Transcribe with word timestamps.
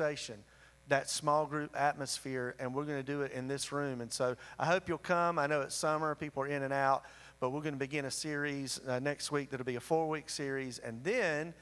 conversation, 0.00 0.42
that 0.88 1.10
small 1.10 1.46
group 1.46 1.78
atmosphere, 1.78 2.54
and 2.58 2.74
we're 2.74 2.84
going 2.84 2.98
to 2.98 3.02
do 3.02 3.20
it 3.22 3.32
in 3.32 3.46
this 3.46 3.70
room. 3.70 4.00
And 4.00 4.10
so 4.10 4.34
I 4.58 4.64
hope 4.64 4.88
you'll 4.88 4.98
come. 4.98 5.38
I 5.38 5.46
know 5.46 5.60
it's 5.60 5.74
summer, 5.74 6.14
people 6.14 6.42
are 6.42 6.46
in 6.46 6.62
and 6.62 6.72
out, 6.72 7.04
but 7.38 7.50
we're 7.50 7.60
going 7.60 7.74
to 7.74 7.78
begin 7.78 8.06
a 8.06 8.10
series 8.10 8.80
uh, 8.88 8.98
next 8.98 9.30
week 9.30 9.50
that'll 9.50 9.66
be 9.66 9.76
a 9.76 9.80
four 9.80 10.08
week 10.08 10.30
series. 10.30 10.78
And 10.78 11.04
then 11.04 11.52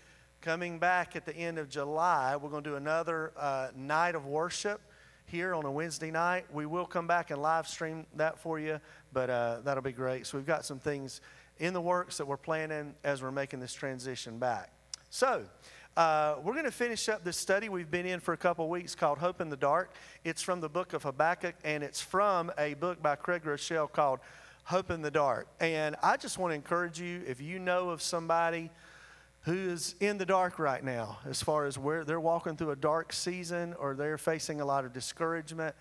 coming 0.41 0.79
back 0.79 1.17
at 1.17 1.27
the 1.27 1.35
end 1.35 1.59
of 1.59 1.69
July, 1.69 2.37
we're 2.37 2.49
going 2.49 2.63
to 2.63 2.71
do 2.71 2.77
another 2.77 3.33
uh, 3.37 3.69
night 3.75 4.15
of 4.15 4.25
worship 4.27 4.81
here 5.27 5.53
on 5.53 5.65
a 5.65 5.71
Wednesday 5.71 6.13
night. 6.13 6.47
We 6.53 6.65
will 6.65 6.87
come 6.87 7.09
back 7.09 7.33
and 7.33 7.43
live 7.43 7.67
stream 7.67 8.07
that 8.15 8.39
for 8.39 8.61
you, 8.61 8.81
but 9.13 9.29
uh, 9.29 9.61
that'll 9.65 9.83
be 9.83 9.93
great. 9.93 10.27
So 10.27 10.39
we've 10.39 10.47
got 10.47 10.65
some 10.65 10.79
things 10.79 11.21
in 11.59 11.75
the 11.75 11.83
works 11.83 12.19
that 12.19 12.27
we're 12.27 12.37
planning 12.37 12.95
as 13.03 13.21
we're 13.21 13.33
making 13.33 13.59
this 13.59 13.75
transition 13.75 14.39
back. 14.39 14.73
So, 15.11 15.45
uh, 15.97 16.37
we're 16.43 16.53
going 16.53 16.65
to 16.65 16.71
finish 16.71 17.09
up 17.09 17.25
this 17.25 17.37
study 17.37 17.69
we've 17.69 17.91
been 17.91 18.07
in 18.07 18.21
for 18.21 18.33
a 18.33 18.37
couple 18.37 18.69
weeks 18.69 18.95
called 18.95 19.19
Hope 19.19 19.41
in 19.41 19.49
the 19.49 19.57
Dark. 19.57 19.95
It's 20.25 20.43
from 20.43 20.61
the 20.61 20.69
book 20.69 20.93
of 20.93 21.03
Habakkuk, 21.03 21.55
and 21.65 21.83
it's 21.83 22.01
from 22.01 22.53
a 22.59 22.75
book 22.75 23.03
by 23.03 23.17
Craig 23.17 23.43
Groeschel 23.45 23.91
called 23.91 24.21
Hope 24.65 24.91
in 24.91 25.03
the 25.03 25.11
Dark. 25.11 25.49
And 25.61 25.97
I 26.03 26.17
just 26.17 26.39
want 26.39 26.53
to 26.53 26.55
encourage 26.55 27.01
you 27.01 27.23
if 27.27 27.41
you 27.41 27.59
know 27.59 27.91
of 27.91 28.03
somebody 28.03 28.71
who 29.43 29.71
is 29.71 29.95
in 30.01 30.19
the 30.19 30.27
dark 30.27 30.59
right 30.59 30.85
now, 30.85 31.19
as 31.29 31.43
far 31.43 31.65
as 31.65 31.79
where 31.79 32.05
they're 32.05 32.21
walking 32.21 32.57
through 32.57 32.71
a 32.71 32.77
dark 32.77 33.13
season 33.13 33.75
or 33.79 33.95
they're 33.95 34.19
facing 34.19 34.61
a 34.61 34.65
lot 34.65 34.85
of 34.85 34.93
discouragement, 34.93 35.75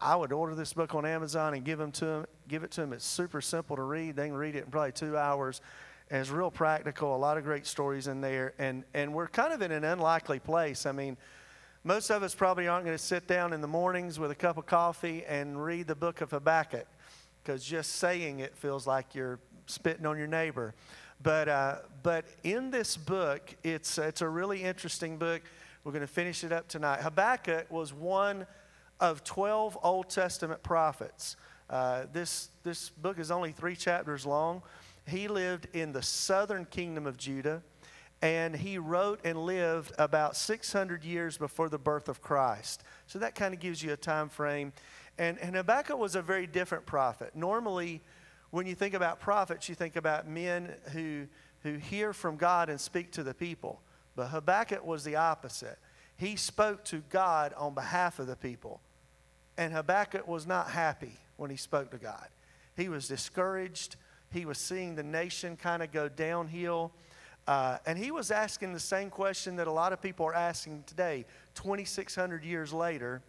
I 0.00 0.16
would 0.16 0.32
order 0.32 0.54
this 0.54 0.72
book 0.72 0.94
on 0.94 1.04
Amazon 1.04 1.54
and 1.54 1.64
give 1.64 1.78
them 1.78 1.92
to 1.92 2.04
them. 2.04 2.26
Give 2.48 2.64
it 2.64 2.70
to 2.72 2.80
them. 2.82 2.92
It's 2.92 3.04
super 3.04 3.40
simple 3.40 3.76
to 3.76 3.82
read. 3.82 4.16
They 4.16 4.28
can 4.28 4.36
read 4.36 4.56
it 4.56 4.64
in 4.64 4.70
probably 4.70 4.92
two 4.92 5.16
hours 5.16 5.60
it's 6.20 6.30
real 6.30 6.50
practical. 6.50 7.14
A 7.14 7.16
lot 7.16 7.38
of 7.38 7.44
great 7.44 7.66
stories 7.66 8.06
in 8.06 8.20
there, 8.20 8.54
and 8.58 8.84
and 8.94 9.14
we're 9.14 9.28
kind 9.28 9.52
of 9.52 9.62
in 9.62 9.72
an 9.72 9.84
unlikely 9.84 10.38
place. 10.38 10.86
I 10.86 10.92
mean, 10.92 11.16
most 11.84 12.10
of 12.10 12.22
us 12.22 12.34
probably 12.34 12.68
aren't 12.68 12.84
going 12.84 12.96
to 12.96 13.02
sit 13.02 13.26
down 13.26 13.52
in 13.52 13.60
the 13.60 13.68
mornings 13.68 14.18
with 14.18 14.30
a 14.30 14.34
cup 14.34 14.58
of 14.58 14.66
coffee 14.66 15.24
and 15.26 15.62
read 15.62 15.86
the 15.86 15.94
book 15.94 16.20
of 16.20 16.30
Habakkuk, 16.30 16.86
because 17.42 17.64
just 17.64 17.96
saying 17.96 18.40
it 18.40 18.56
feels 18.56 18.86
like 18.86 19.14
you're 19.14 19.38
spitting 19.66 20.06
on 20.06 20.18
your 20.18 20.26
neighbor. 20.26 20.74
But 21.22 21.48
uh, 21.48 21.76
but 22.02 22.24
in 22.42 22.70
this 22.70 22.96
book, 22.96 23.54
it's 23.62 23.98
it's 23.98 24.20
a 24.20 24.28
really 24.28 24.62
interesting 24.62 25.16
book. 25.18 25.42
We're 25.84 25.92
going 25.92 26.02
to 26.02 26.06
finish 26.06 26.44
it 26.44 26.52
up 26.52 26.68
tonight. 26.68 27.00
Habakkuk 27.00 27.70
was 27.70 27.92
one 27.92 28.46
of 29.00 29.24
12 29.24 29.78
Old 29.82 30.08
Testament 30.08 30.62
prophets. 30.62 31.36
Uh, 31.68 32.04
this, 32.12 32.50
this 32.62 32.90
book 32.90 33.18
is 33.18 33.30
only 33.30 33.50
three 33.50 33.74
chapters 33.74 34.24
long, 34.24 34.62
he 35.06 35.28
lived 35.28 35.68
in 35.72 35.92
the 35.92 36.02
southern 36.02 36.64
kingdom 36.64 37.06
of 37.06 37.16
Judah, 37.16 37.62
and 38.20 38.54
he 38.54 38.78
wrote 38.78 39.20
and 39.24 39.44
lived 39.44 39.92
about 39.98 40.36
600 40.36 41.04
years 41.04 41.36
before 41.36 41.68
the 41.68 41.78
birth 41.78 42.08
of 42.08 42.22
Christ. 42.22 42.84
So 43.06 43.18
that 43.18 43.34
kind 43.34 43.52
of 43.52 43.60
gives 43.60 43.82
you 43.82 43.92
a 43.92 43.96
time 43.96 44.28
frame. 44.28 44.72
And, 45.18 45.38
and 45.40 45.56
Habakkuk 45.56 45.98
was 45.98 46.14
a 46.14 46.22
very 46.22 46.46
different 46.46 46.86
prophet. 46.86 47.34
Normally, 47.34 48.00
when 48.50 48.66
you 48.66 48.74
think 48.74 48.94
about 48.94 49.18
prophets, 49.18 49.68
you 49.68 49.74
think 49.74 49.96
about 49.96 50.28
men 50.28 50.72
who, 50.92 51.26
who 51.62 51.74
hear 51.74 52.12
from 52.12 52.36
God 52.36 52.68
and 52.68 52.80
speak 52.80 53.10
to 53.12 53.22
the 53.22 53.34
people. 53.34 53.80
But 54.14 54.28
Habakkuk 54.28 54.84
was 54.84 55.04
the 55.04 55.16
opposite. 55.16 55.78
He 56.16 56.36
spoke 56.36 56.84
to 56.84 57.02
God 57.08 57.54
on 57.56 57.74
behalf 57.74 58.18
of 58.18 58.26
the 58.26 58.36
people. 58.36 58.80
And 59.56 59.72
Habakkuk 59.72 60.28
was 60.28 60.46
not 60.46 60.70
happy 60.70 61.16
when 61.36 61.50
he 61.50 61.56
spoke 61.56 61.90
to 61.90 61.98
God. 61.98 62.28
He 62.76 62.88
was 62.88 63.08
discouraged. 63.08 63.96
He 64.32 64.44
was 64.44 64.58
seeing 64.58 64.94
the 64.94 65.02
nation 65.02 65.56
kind 65.56 65.82
of 65.82 65.92
go 65.92 66.08
downhill. 66.08 66.92
Uh, 67.46 67.78
and 67.86 67.98
he 67.98 68.10
was 68.10 68.30
asking 68.30 68.72
the 68.72 68.80
same 68.80 69.10
question 69.10 69.56
that 69.56 69.66
a 69.66 69.72
lot 69.72 69.92
of 69.92 70.00
people 70.00 70.26
are 70.26 70.34
asking 70.34 70.84
today, 70.86 71.24
2,600 71.54 72.44
years 72.44 72.72
later 72.72 73.22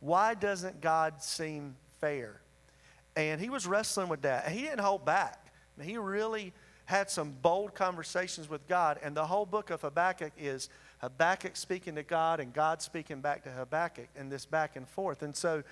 why 0.00 0.34
doesn't 0.34 0.80
God 0.80 1.22
seem 1.22 1.76
fair? 2.00 2.40
And 3.16 3.40
he 3.40 3.50
was 3.50 3.66
wrestling 3.66 4.08
with 4.08 4.22
that. 4.22 4.44
And 4.46 4.54
he 4.54 4.62
didn't 4.62 4.80
hold 4.80 5.04
back. 5.04 5.52
He 5.80 5.96
really 5.96 6.52
had 6.84 7.10
some 7.10 7.32
bold 7.42 7.74
conversations 7.74 8.48
with 8.48 8.66
God. 8.68 8.98
And 9.02 9.16
the 9.16 9.26
whole 9.26 9.44
book 9.44 9.70
of 9.70 9.82
Habakkuk 9.82 10.32
is 10.38 10.68
Habakkuk 10.98 11.56
speaking 11.56 11.96
to 11.96 12.02
God 12.02 12.40
and 12.40 12.52
God 12.52 12.80
speaking 12.80 13.20
back 13.20 13.42
to 13.44 13.50
Habakkuk 13.50 14.08
and 14.16 14.30
this 14.30 14.46
back 14.46 14.76
and 14.76 14.88
forth. 14.88 15.22
And 15.22 15.34
so 15.34 15.62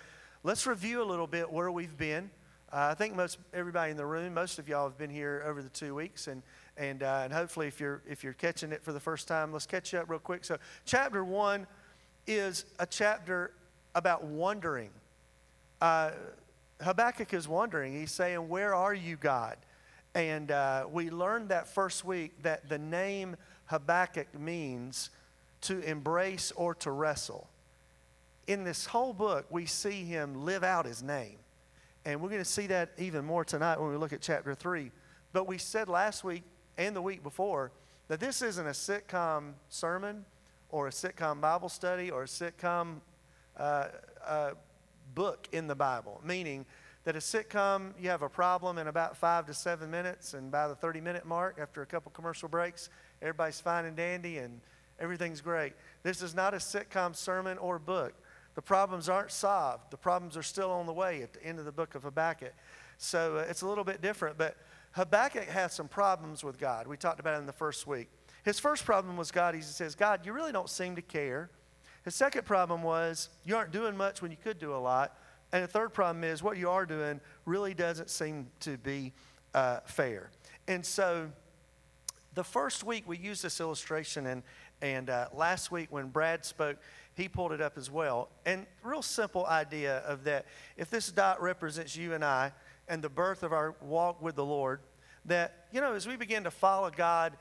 let's 0.43 0.67
review 0.67 1.03
a 1.03 1.05
little 1.05 1.27
bit 1.27 1.50
where 1.50 1.71
we've 1.71 1.97
been. 1.97 2.31
Uh, 2.72 2.88
I 2.91 2.94
think 2.94 3.15
most 3.15 3.38
everybody 3.54 3.93
in 3.93 3.97
the 3.97 4.06
room, 4.06 4.34
most 4.34 4.59
of 4.59 4.69
y'all 4.69 4.88
have 4.88 4.99
been 4.99 5.10
here 5.10 5.44
over 5.47 5.62
the 5.62 5.69
two 5.69 5.94
weeks, 5.94 6.27
and 6.27 6.43
and 6.77 7.03
uh, 7.03 7.21
and 7.25 7.32
hopefully, 7.32 7.69
if 7.69 7.78
you're 7.78 8.03
if 8.09 8.25
you're 8.25 8.32
catching 8.32 8.72
it 8.72 8.82
for 8.82 8.93
the 8.93 9.00
first 9.00 9.28
time, 9.28 9.53
let's 9.53 9.66
catch 9.66 9.93
you 9.93 10.00
up 10.00 10.10
real 10.10 10.19
quick. 10.19 10.44
So, 10.44 10.59
chapter 10.84 11.25
one 11.25 11.66
is 12.26 12.65
a 12.81 12.87
chapter 12.87 13.53
about 13.94 14.25
wondering. 14.25 14.91
Uh, 15.81 16.10
Habakkuk 16.81 17.32
is 17.32 17.47
wondering. 17.47 17.94
He's 17.94 18.10
saying, 18.10 18.49
"Where 18.49 18.75
are 18.75 18.94
you, 18.94 19.16
God?" 19.16 19.59
And 20.16 20.50
uh, 20.50 20.87
we 20.91 21.10
learned 21.10 21.50
that 21.50 21.69
first 21.69 22.05
week 22.05 22.43
that 22.43 22.69
the 22.69 22.78
name 22.78 23.37
Habakkuk 23.66 24.38
means 24.38 25.10
to 25.62 25.81
embrace 25.81 26.53
or 26.56 26.75
to 26.76 26.91
wrestle. 26.91 27.49
In 28.49 28.65
this 28.65 28.87
whole 28.87 29.12
book, 29.12 29.47
we 29.50 29.66
see 29.66 30.05
him 30.05 30.44
live 30.44 30.65
out 30.65 30.84
his 30.84 31.03
name. 31.03 31.37
And 32.06 32.22
we're 32.22 32.28
going 32.28 32.41
to 32.41 32.49
see 32.49 32.69
that 32.69 32.91
even 32.99 33.25
more 33.25 33.44
tonight 33.44 33.81
when 33.81 33.91
we 33.91 33.97
look 33.97 34.12
at 34.12 34.21
chapter 34.21 34.55
3. 34.55 34.93
But 35.33 35.49
we 35.49 35.59
said 35.59 35.89
last 35.89 36.22
week 36.22 36.44
and 36.78 36.94
the 36.94 37.03
week 37.03 37.25
before 37.25 37.72
that 38.06 38.21
this 38.21 38.43
isn't 38.43 38.65
a 38.65 38.71
sitcom 38.71 39.55
sermon 39.69 40.25
or 40.69 40.87
a 40.87 40.91
sitcom 40.91 41.41
Bible 41.41 41.69
study 41.69 42.12
or 42.12 42.22
a 42.22 42.27
sitcom 42.27 43.00
uh, 43.56 43.89
uh, 44.25 44.50
book 45.17 45.49
in 45.50 45.67
the 45.67 45.75
Bible, 45.75 46.21
meaning 46.25 46.65
that 47.03 47.17
a 47.17 47.19
sitcom, 47.19 47.93
you 48.00 48.09
have 48.09 48.23
a 48.23 48.28
problem 48.28 48.78
in 48.78 48.87
about 48.87 49.17
five 49.17 49.44
to 49.47 49.55
seven 49.55 49.91
minutes, 49.91 50.34
and 50.34 50.53
by 50.53 50.69
the 50.69 50.77
30 50.77 51.00
minute 51.00 51.27
mark, 51.27 51.59
after 51.61 51.83
a 51.83 51.87
couple 51.87 52.12
commercial 52.12 52.49
breaks, 52.49 52.88
everybody's 53.21 53.61
fine 53.61 53.84
and 53.84 53.97
dandy 53.97 54.38
and 54.38 54.61
everything's 55.00 55.41
great. 55.41 55.73
This 56.05 56.23
is 56.23 56.37
not 56.37 56.55
a 56.55 56.59
sitcom 56.59 57.17
sermon 57.17 57.59
or 57.59 57.81
book. 57.81 58.15
The 58.56 58.62
problems 58.62 59.09
aren't 59.09 59.31
solved. 59.31 59.91
The 59.91 59.99
problems 59.99 60.37
are 60.37 60.43
still 60.43 60.72
on 60.72 60.87
the 60.87 60.93
way 60.93 61.22
at 61.22 61.34
the 61.34 61.44
end 61.44 61.59
of 61.59 61.67
the 61.67 61.72
book 61.72 61.94
of 61.94 62.03
Habakkuk. 62.03 62.55
So 62.97 63.37
uh, 63.37 63.44
it's 63.50 63.61
a 63.61 63.69
little 63.69 63.84
bit 63.84 64.00
different. 64.00 64.39
But 64.39 64.56
Habakkuk 64.93 65.44
has 65.44 65.75
some 65.75 65.89
problems 65.89 66.43
with 66.43 66.59
God. 66.59 66.87
We 66.87 66.97
talked 66.97 67.21
about 67.21 67.34
it 67.34 67.41
in 67.41 67.47
the 67.47 67.53
first 67.53 67.87
week. 67.87 68.09
His 68.44 68.59
first 68.59 68.87
problem 68.87 69.19
was 69.19 69.31
God. 69.31 69.55
He 69.55 69.61
says, 69.61 69.94
God, 69.94 70.25
you 70.25 70.33
really 70.33 70.53
don't 70.53 70.71
seem 70.71 70.97
to 70.97 71.03
care. 71.03 71.50
His 72.05 72.15
second 72.15 72.47
problem 72.47 72.83
was 72.83 73.28
you 73.44 73.56
aren't 73.56 73.72
doing 73.72 73.94
much 73.94 74.22
when 74.22 74.31
you 74.31 74.39
could 74.43 74.59
do 74.59 74.75
a 74.75 74.78
lot. 74.78 75.19
And 75.53 75.62
the 75.62 75.69
third 75.69 75.93
problem 75.93 76.25
is 76.25 76.43
what 76.43 76.56
you 76.56 76.71
are 76.71 76.87
doing 76.87 77.21
really 77.44 77.75
doesn't 77.75 78.09
seem 78.09 78.47
to 78.61 78.78
be 78.78 79.12
uh, 79.55 79.81
fair. 79.84 80.31
And 80.67 80.84
so 80.84 81.31
the 82.34 82.44
first 82.44 82.84
week 82.84 83.06
we 83.06 83.19
used 83.19 83.43
this 83.43 83.61
illustration, 83.61 84.27
and, 84.27 84.43
and 84.81 85.11
uh, 85.11 85.28
last 85.34 85.71
week 85.71 85.88
when 85.91 86.09
Brad 86.09 86.44
spoke, 86.44 86.78
he 87.16 87.28
pulled 87.28 87.53
it 87.53 87.60
up 87.62 87.78
as 87.78 87.91
well. 87.91 88.28
And 88.44 88.66
real 88.82 89.03
simple 89.03 89.47
idea 89.47 89.99
of 89.99 90.25
that. 90.25 90.44
If 90.77 90.91
this 90.91 91.10
dot 91.10 91.41
represents 91.41 91.97
you 91.97 92.12
and 92.12 92.22
I 92.22 92.53
and 92.88 93.03
the 93.03 93.09
birth 93.09 93.43
of 93.43 93.53
our 93.53 93.75
walk 93.81 94.21
with 94.21 94.37
the 94.37 94.44
Lord, 94.44 94.81
that, 95.25 95.66
you 95.72 95.81
know, 95.81 95.94
as 95.94 96.06
we 96.06 96.16
begin 96.16 96.44
to 96.44 96.50
follow 96.50 96.91
God, 96.91 97.32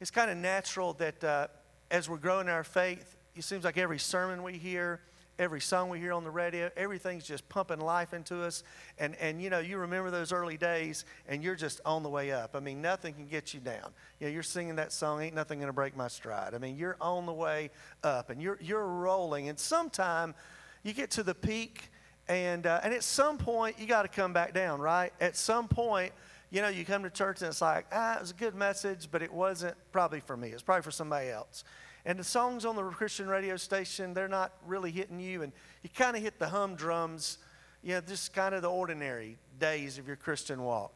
it's 0.00 0.12
kind 0.12 0.30
of 0.30 0.36
natural 0.36 0.92
that 0.94 1.24
uh, 1.24 1.48
as 1.90 2.08
we're 2.08 2.18
growing 2.18 2.48
our 2.48 2.64
faith, 2.64 3.16
it 3.34 3.42
seems 3.42 3.64
like 3.64 3.76
every 3.76 3.98
sermon 3.98 4.42
we 4.42 4.54
hear, 4.58 5.00
every 5.38 5.60
song 5.60 5.88
we 5.88 5.98
hear 5.98 6.12
on 6.12 6.24
the 6.24 6.30
radio, 6.30 6.70
everything's 6.76 7.24
just 7.24 7.48
pumping 7.48 7.80
life 7.80 8.14
into 8.14 8.42
us. 8.42 8.62
And, 8.98 9.14
and 9.16 9.42
you 9.42 9.50
know, 9.50 9.58
you 9.58 9.78
remember 9.78 10.10
those 10.10 10.32
early 10.32 10.56
days 10.56 11.04
and 11.28 11.42
you're 11.42 11.54
just 11.54 11.80
on 11.84 12.02
the 12.02 12.08
way 12.08 12.32
up. 12.32 12.54
I 12.54 12.60
mean, 12.60 12.80
nothing 12.80 13.14
can 13.14 13.26
get 13.26 13.52
you 13.52 13.60
down. 13.60 13.92
You 14.20 14.26
know, 14.26 14.32
you're 14.32 14.42
singing 14.42 14.76
that 14.76 14.92
song, 14.92 15.22
Ain't 15.22 15.34
Nothing 15.34 15.60
Gonna 15.60 15.72
Break 15.72 15.96
My 15.96 16.08
Stride. 16.08 16.54
I 16.54 16.58
mean, 16.58 16.76
you're 16.76 16.96
on 17.00 17.26
the 17.26 17.32
way 17.32 17.70
up 18.02 18.30
and 18.30 18.40
you're, 18.40 18.58
you're 18.60 18.86
rolling. 18.86 19.48
And 19.48 19.58
sometime 19.58 20.34
you 20.82 20.92
get 20.92 21.10
to 21.12 21.22
the 21.22 21.34
peak 21.34 21.90
and, 22.28 22.66
uh, 22.66 22.80
and 22.82 22.92
at 22.92 23.04
some 23.04 23.38
point 23.38 23.78
you 23.78 23.86
got 23.86 24.02
to 24.02 24.08
come 24.08 24.32
back 24.32 24.54
down, 24.54 24.80
right? 24.80 25.12
At 25.20 25.36
some 25.36 25.68
point, 25.68 26.12
you 26.50 26.62
know, 26.62 26.68
you 26.68 26.84
come 26.84 27.02
to 27.02 27.10
church 27.10 27.42
and 27.42 27.48
it's 27.48 27.60
like, 27.60 27.86
ah, 27.92 28.16
it 28.16 28.20
was 28.20 28.30
a 28.30 28.34
good 28.34 28.54
message, 28.54 29.08
but 29.10 29.20
it 29.20 29.32
wasn't 29.32 29.76
probably 29.92 30.20
for 30.20 30.36
me. 30.36 30.50
It's 30.50 30.62
probably 30.62 30.82
for 30.82 30.90
somebody 30.90 31.28
else. 31.28 31.64
And 32.06 32.20
the 32.20 32.24
songs 32.24 32.64
on 32.64 32.76
the 32.76 32.84
Christian 32.84 33.26
radio 33.26 33.56
station, 33.56 34.14
they're 34.14 34.28
not 34.28 34.52
really 34.64 34.92
hitting 34.92 35.18
you. 35.18 35.42
And 35.42 35.52
you 35.82 35.90
kind 35.90 36.16
of 36.16 36.22
hit 36.22 36.38
the 36.38 36.48
humdrums, 36.48 37.38
you 37.82 37.94
know, 37.94 38.00
just 38.00 38.32
kind 38.32 38.54
of 38.54 38.62
the 38.62 38.70
ordinary 38.70 39.36
days 39.58 39.98
of 39.98 40.06
your 40.06 40.14
Christian 40.14 40.62
walk. 40.62 40.94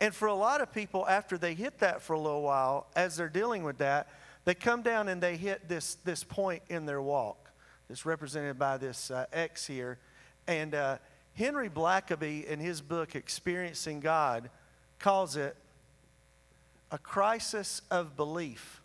And 0.00 0.12
for 0.12 0.26
a 0.26 0.34
lot 0.34 0.60
of 0.60 0.74
people, 0.74 1.06
after 1.06 1.38
they 1.38 1.54
hit 1.54 1.78
that 1.78 2.02
for 2.02 2.14
a 2.14 2.18
little 2.18 2.42
while, 2.42 2.88
as 2.96 3.16
they're 3.16 3.28
dealing 3.28 3.62
with 3.62 3.78
that, 3.78 4.08
they 4.44 4.54
come 4.54 4.82
down 4.82 5.08
and 5.08 5.22
they 5.22 5.36
hit 5.36 5.68
this, 5.68 5.94
this 6.04 6.24
point 6.24 6.62
in 6.68 6.84
their 6.84 7.00
walk. 7.00 7.50
That's 7.88 8.04
represented 8.04 8.58
by 8.58 8.76
this 8.76 9.12
uh, 9.12 9.26
X 9.32 9.68
here. 9.68 9.98
And 10.48 10.74
uh, 10.74 10.98
Henry 11.34 11.70
Blackaby, 11.70 12.44
in 12.44 12.58
his 12.58 12.80
book, 12.80 13.14
Experiencing 13.14 14.00
God, 14.00 14.50
calls 14.98 15.36
it 15.36 15.54
a 16.90 16.98
crisis 16.98 17.82
of 17.88 18.16
belief. 18.16 18.80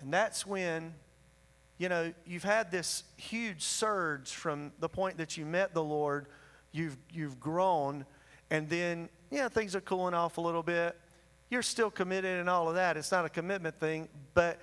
And 0.00 0.12
that's 0.12 0.46
when 0.46 0.94
you 1.80 1.88
know, 1.88 2.12
you've 2.26 2.44
had 2.44 2.70
this 2.70 3.04
huge 3.16 3.62
surge 3.62 4.32
from 4.32 4.70
the 4.80 4.88
point 4.88 5.16
that 5.16 5.38
you 5.38 5.46
met 5.46 5.72
the 5.72 5.82
Lord, 5.82 6.26
you've, 6.72 6.98
you've 7.10 7.40
grown, 7.40 8.04
and 8.50 8.68
then, 8.68 9.08
yeah, 9.30 9.48
things 9.48 9.74
are 9.74 9.80
cooling 9.80 10.12
off 10.12 10.36
a 10.36 10.42
little 10.42 10.62
bit. 10.62 10.94
You're 11.48 11.62
still 11.62 11.90
committed 11.90 12.38
and 12.38 12.50
all 12.50 12.68
of 12.68 12.74
that. 12.74 12.98
It's 12.98 13.10
not 13.10 13.24
a 13.24 13.30
commitment 13.30 13.80
thing, 13.80 14.10
but 14.34 14.58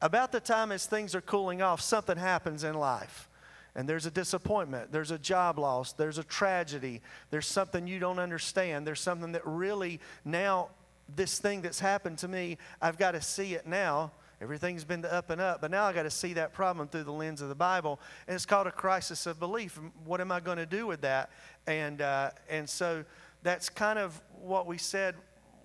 about 0.00 0.32
the 0.32 0.40
time 0.40 0.72
as 0.72 0.86
things 0.86 1.14
are 1.14 1.20
cooling 1.20 1.60
off, 1.60 1.82
something 1.82 2.16
happens 2.16 2.64
in 2.64 2.72
life. 2.72 3.28
And 3.74 3.86
there's 3.86 4.06
a 4.06 4.10
disappointment, 4.10 4.90
there's 4.90 5.10
a 5.10 5.18
job 5.18 5.58
loss, 5.58 5.92
there's 5.92 6.16
a 6.16 6.24
tragedy, 6.24 7.02
there's 7.30 7.46
something 7.46 7.86
you 7.86 7.98
don't 7.98 8.18
understand, 8.18 8.86
there's 8.86 9.02
something 9.02 9.32
that 9.32 9.42
really 9.44 10.00
now, 10.24 10.68
this 11.14 11.38
thing 11.40 11.60
that's 11.60 11.80
happened 11.80 12.16
to 12.18 12.28
me, 12.28 12.56
I've 12.80 12.96
got 12.96 13.10
to 13.10 13.20
see 13.20 13.52
it 13.52 13.66
now. 13.66 14.12
Everything's 14.40 14.84
been 14.84 15.04
up 15.04 15.30
and 15.30 15.40
up, 15.40 15.60
but 15.60 15.70
now 15.70 15.84
I 15.84 15.92
got 15.92 16.02
to 16.02 16.10
see 16.10 16.32
that 16.34 16.52
problem 16.52 16.88
through 16.88 17.04
the 17.04 17.12
lens 17.12 17.40
of 17.40 17.48
the 17.48 17.54
Bible, 17.54 18.00
and 18.26 18.34
it's 18.34 18.46
called 18.46 18.66
a 18.66 18.72
crisis 18.72 19.26
of 19.26 19.38
belief. 19.38 19.78
What 20.04 20.20
am 20.20 20.32
I 20.32 20.40
going 20.40 20.58
to 20.58 20.66
do 20.66 20.86
with 20.86 21.00
that? 21.02 21.30
And 21.66 22.02
uh, 22.02 22.30
and 22.50 22.68
so 22.68 23.04
that's 23.42 23.68
kind 23.68 23.98
of 23.98 24.20
what 24.42 24.66
we 24.66 24.78
said 24.78 25.14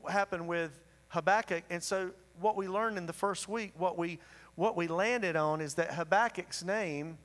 happened 0.08 0.48
with 0.48 0.72
Habakkuk. 1.10 1.64
And 1.70 1.82
so 1.82 2.12
what 2.40 2.56
we 2.56 2.68
learned 2.68 2.98
in 2.98 3.06
the 3.06 3.14
first 3.14 3.50
week, 3.50 3.74
what 3.78 3.98
we 3.98 4.20
what 4.56 4.76
we 4.76 4.88
landed 4.88 5.36
on 5.36 5.62
is 5.62 5.76
that 5.76 5.94
Habakkuk's 5.94 6.64
name, 6.64 7.18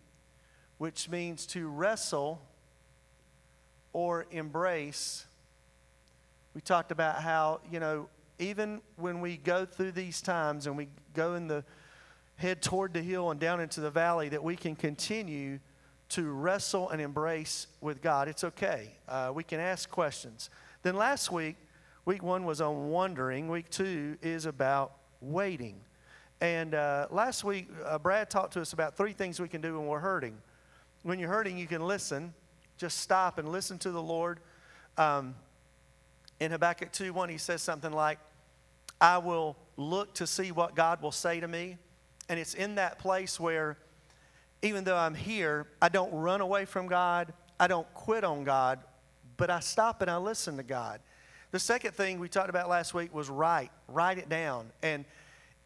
which 0.79 1.09
means 1.09 1.47
to 1.47 1.69
wrestle 1.69 2.41
or 3.93 4.27
embrace. 4.31 5.27
We 6.55 6.61
talked 6.61 6.93
about 6.93 7.21
how, 7.21 7.61
you 7.71 7.81
know, 7.81 8.09
even 8.39 8.81
when 8.97 9.21
we 9.21 9.37
go 9.37 9.65
through 9.65 9.93
these 9.93 10.21
times 10.21 10.67
and 10.67 10.77
we 10.77 10.89
go 11.15 11.35
in 11.35 11.47
the 11.47 11.65
head 12.37 12.63
toward 12.63 12.93
the 12.93 13.03
hill 13.03 13.31
and 13.31 13.39
down 13.39 13.61
into 13.61 13.81
the 13.81 13.91
valley, 13.91 14.29
that 14.29 14.43
we 14.43 14.57
can 14.57 14.75
continue 14.75 15.59
to 16.11 16.31
wrestle 16.31 16.91
and 16.91 17.01
embrace 17.01 17.67
with 17.81 18.03
God. 18.03 18.29
It's 18.29 18.45
okay. 18.45 18.91
Uh, 19.09 19.33
we 19.35 19.43
can 19.45 19.61
ask 19.61 19.89
questions. 19.91 20.51
Then 20.83 20.97
last 20.97 21.33
week, 21.33 21.57
week 22.05 22.23
one 22.23 22.45
was 22.45 22.61
on 22.61 22.91
wondering. 22.91 23.49
Week 23.49 23.71
two 23.71 24.17
is 24.21 24.47
about 24.47 24.93
waiting. 25.21 25.81
And 26.41 26.75
uh, 26.75 27.07
last 27.11 27.45
week, 27.45 27.69
uh, 27.87 27.99
Brad 27.99 28.29
talked 28.29 28.53
to 28.55 28.61
us 28.61 28.73
about 28.73 28.97
three 28.97 29.13
things 29.13 29.41
we 29.41 29.49
can 29.49 29.61
do 29.61 29.79
when 29.79 29.87
we're 29.87 30.01
hurting. 30.01 30.37
When 31.03 31.19
you're 31.19 31.31
hurting, 31.31 31.57
you 31.57 31.67
can 31.67 31.87
listen. 31.87 32.35
Just 32.77 32.99
stop 32.99 33.39
and 33.39 33.51
listen 33.51 33.79
to 33.79 33.91
the 33.91 34.03
Lord. 34.03 34.41
Um, 34.99 35.35
in 36.41 36.51
Habakkuk 36.51 36.93
2 36.93 37.13
1, 37.13 37.29
he 37.29 37.39
says 37.39 37.63
something 37.63 37.93
like, 37.93 38.19
I 39.01 39.19
will 39.19 39.57
look 39.77 40.15
to 40.15 40.27
see 40.27 40.53
what 40.53 40.75
God 40.75 41.03
will 41.03 41.13
say 41.13 41.41
to 41.41 41.49
me. 41.49 41.77
And 42.29 42.41
it's 42.41 42.55
in 42.55 42.77
that 42.77 42.99
place 42.99 43.39
where, 43.39 43.77
even 44.63 44.85
though 44.85 44.97
I'm 44.97 45.15
here, 45.15 45.67
I 45.83 45.89
don't 45.89 46.13
run 46.13 46.41
away 46.41 46.65
from 46.65 46.87
God, 46.87 47.33
I 47.61 47.67
don't 47.67 47.93
quit 47.95 48.25
on 48.25 48.45
God, 48.45 48.81
but 49.37 49.51
I 49.51 49.61
stop 49.61 50.01
and 50.01 50.11
I 50.11 50.17
listen 50.17 50.57
to 50.57 50.63
God. 50.63 51.01
The 51.51 51.59
second 51.59 51.93
thing 51.93 52.19
we 52.19 52.29
talked 52.29 52.51
about 52.51 52.69
last 52.69 52.95
week 52.95 53.15
was 53.15 53.29
write, 53.29 53.71
write 53.89 54.19
it 54.19 54.29
down. 54.29 54.71
And 54.83 55.05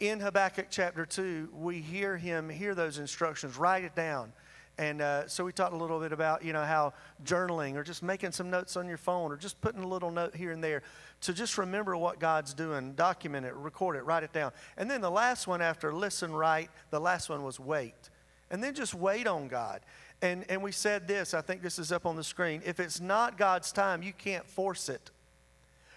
in 0.00 0.20
Habakkuk 0.20 0.66
chapter 0.70 1.06
2, 1.06 1.50
we 1.54 1.80
hear 1.80 2.16
him 2.16 2.48
hear 2.48 2.74
those 2.74 2.98
instructions, 2.98 3.56
write 3.56 3.84
it 3.84 3.94
down. 3.94 4.32
And 4.78 5.02
uh, 5.02 5.26
so 5.26 5.44
we 5.44 5.52
talked 5.52 5.72
a 5.72 5.76
little 5.76 5.98
bit 5.98 6.12
about, 6.12 6.44
you 6.44 6.52
know, 6.52 6.62
how 6.62 6.94
journaling 7.24 7.74
or 7.74 7.82
just 7.82 8.00
making 8.00 8.30
some 8.30 8.48
notes 8.48 8.76
on 8.76 8.86
your 8.86 8.96
phone 8.96 9.32
or 9.32 9.36
just 9.36 9.60
putting 9.60 9.82
a 9.82 9.88
little 9.88 10.12
note 10.12 10.36
here 10.36 10.52
and 10.52 10.62
there 10.62 10.82
to 11.22 11.32
just 11.32 11.58
remember 11.58 11.96
what 11.96 12.20
God's 12.20 12.54
doing, 12.54 12.92
document 12.92 13.44
it, 13.44 13.54
record 13.54 13.96
it, 13.96 14.04
write 14.04 14.22
it 14.22 14.32
down. 14.32 14.52
And 14.76 14.88
then 14.88 15.00
the 15.00 15.10
last 15.10 15.48
one 15.48 15.60
after 15.60 15.92
listen, 15.92 16.32
write, 16.32 16.70
the 16.90 17.00
last 17.00 17.28
one 17.28 17.42
was 17.42 17.58
wait. 17.58 18.10
And 18.50 18.62
then 18.62 18.72
just 18.72 18.94
wait 18.94 19.26
on 19.26 19.48
God. 19.48 19.80
And, 20.22 20.44
and 20.48 20.62
we 20.62 20.70
said 20.70 21.08
this, 21.08 21.34
I 21.34 21.40
think 21.40 21.60
this 21.60 21.78
is 21.78 21.90
up 21.90 22.06
on 22.06 22.14
the 22.14 22.24
screen. 22.24 22.62
If 22.64 22.78
it's 22.78 23.00
not 23.00 23.36
God's 23.36 23.72
time, 23.72 24.02
you 24.02 24.12
can't 24.12 24.46
force 24.46 24.88
it. 24.88 25.10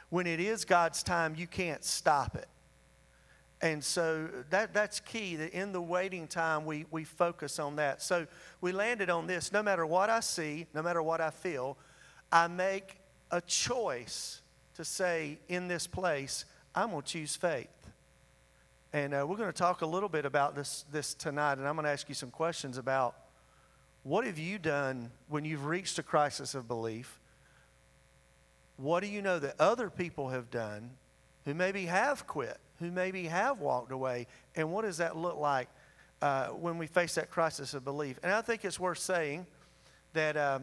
When 0.10 0.26
it 0.26 0.40
is 0.40 0.66
God's 0.66 1.04
time, 1.04 1.36
you 1.38 1.48
can't 1.48 1.84
stop 1.84 2.36
it. 2.36 2.48
And 3.62 3.84
so 3.84 4.28
that, 4.50 4.74
that's 4.74 5.00
key 5.00 5.36
that 5.36 5.54
in 5.54 5.72
the 5.72 5.82
waiting 5.82 6.28
time, 6.28 6.66
we, 6.66 6.86
we 6.90 7.04
focus 7.04 7.60
on 7.60 7.76
that. 7.76 8.02
So 8.02 8.26
we 8.60 8.72
landed 8.72 9.10
on 9.10 9.28
this 9.28 9.52
no 9.52 9.62
matter 9.62 9.86
what 9.86 10.10
I 10.10 10.20
see, 10.20 10.66
no 10.74 10.82
matter 10.82 11.02
what 11.04 11.22
I 11.22 11.30
feel, 11.30 11.78
I 12.32 12.48
make 12.48 12.98
a 13.30 13.40
choice 13.40 14.42
to 14.76 14.84
say 14.84 15.38
in 15.48 15.68
this 15.68 15.86
place, 15.86 16.46
I'm 16.74 16.90
going 16.90 17.04
to 17.04 17.08
choose 17.08 17.36
faith. 17.36 17.68
And 18.94 19.14
uh, 19.14 19.26
we're 19.28 19.38
going 19.38 19.52
to 19.52 19.58
talk 19.58 19.82
a 19.82 19.86
little 19.86 20.10
bit 20.10 20.26
about 20.26 20.56
this, 20.56 20.86
this 20.92 21.14
tonight, 21.14 21.58
and 21.58 21.68
I'm 21.68 21.76
going 21.76 21.86
to 21.86 21.92
ask 21.92 22.10
you 22.10 22.16
some 22.16 22.32
questions 22.32 22.78
about 22.78 23.16
what 24.04 24.26
have 24.26 24.40
you 24.40 24.58
done 24.58 25.12
when 25.30 25.46
you've 25.46 25.66
reached 25.66 26.00
a 26.00 26.04
crisis 26.04 26.56
of 26.56 26.68
belief? 26.68 27.20
What 28.78 29.02
do 29.02 29.08
you 29.08 29.22
know 29.22 29.38
that 29.38 29.56
other 29.60 29.90
people 29.90 30.30
have 30.30 30.50
done 30.50 30.92
who 31.46 31.54
maybe 31.54 31.86
have 31.86 32.26
quit? 32.26 32.58
Who 32.82 32.92
maybe 32.92 33.26
have 33.26 33.60
walked 33.60 33.92
away. 33.92 34.28
And 34.56 34.72
what 34.72 34.84
does 34.84 34.98
that 34.98 35.16
look 35.16 35.38
like 35.38 35.70
uh, 36.22 36.48
when 36.48 36.78
we 36.78 36.88
face 36.88 37.16
that 37.16 37.30
crisis 37.30 37.74
of 37.74 37.86
belief? 37.86 38.20
And 38.24 38.32
I 38.32 38.42
think 38.42 38.66
it's 38.66 38.80
worth 38.80 38.98
saying 38.98 39.46
that 40.14 40.36
uh, 40.36 40.60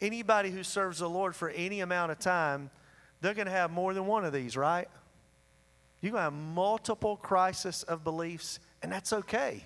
anybody 0.00 0.50
who 0.50 0.62
serves 0.62 1.00
the 1.00 1.10
Lord 1.10 1.34
for 1.36 1.50
any 1.50 1.80
amount 1.80 2.12
of 2.12 2.18
time, 2.18 2.70
they're 3.20 3.34
going 3.34 3.46
to 3.46 3.52
have 3.52 3.70
more 3.70 3.92
than 3.92 4.06
one 4.06 4.24
of 4.24 4.32
these, 4.32 4.56
right? 4.56 4.88
You're 6.00 6.12
going 6.12 6.20
to 6.20 6.24
have 6.24 6.32
multiple 6.32 7.16
crisis 7.16 7.82
of 7.82 8.04
beliefs, 8.04 8.60
and 8.82 8.90
that's 8.90 9.12
okay. 9.12 9.64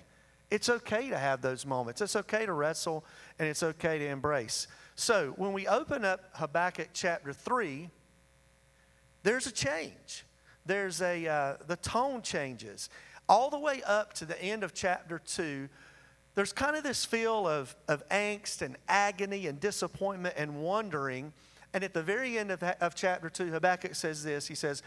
It's 0.49 0.69
okay 0.69 1.09
to 1.09 1.17
have 1.17 1.41
those 1.41 1.65
moments. 1.65 2.01
It's 2.01 2.15
okay 2.15 2.45
to 2.45 2.53
wrestle, 2.53 3.05
and 3.37 3.47
it's 3.47 3.63
okay 3.63 3.99
to 3.99 4.07
embrace. 4.07 4.67
So 4.95 5.33
when 5.37 5.53
we 5.53 5.67
open 5.67 6.03
up 6.03 6.21
Habakkuk 6.33 6.89
chapter 6.93 7.33
3, 7.33 7.89
there's 9.21 9.47
a 9.47 9.51
change 9.51 10.25
there's 10.65 11.01
a, 11.01 11.27
uh, 11.27 11.57
the 11.67 11.75
tone 11.75 12.21
changes. 12.21 12.89
All 13.27 13.49
the 13.49 13.59
way 13.59 13.81
up 13.85 14.13
to 14.13 14.25
the 14.25 14.41
end 14.41 14.63
of 14.63 14.73
chapter 14.73 15.19
2, 15.19 15.69
there's 16.35 16.53
kind 16.53 16.75
of 16.75 16.83
this 16.83 17.05
feel 17.05 17.47
of, 17.47 17.75
of 17.87 18.07
angst 18.09 18.61
and 18.61 18.77
agony 18.87 19.47
and 19.47 19.59
disappointment 19.59 20.35
and 20.37 20.61
wondering. 20.61 21.33
And 21.73 21.83
at 21.83 21.93
the 21.93 22.03
very 22.03 22.37
end 22.37 22.51
of, 22.51 22.63
of 22.63 22.95
chapter 22.95 23.29
2, 23.29 23.47
Habakkuk 23.47 23.95
says 23.95 24.23
this 24.23 24.47
He 24.47 24.55
says, 24.55 24.81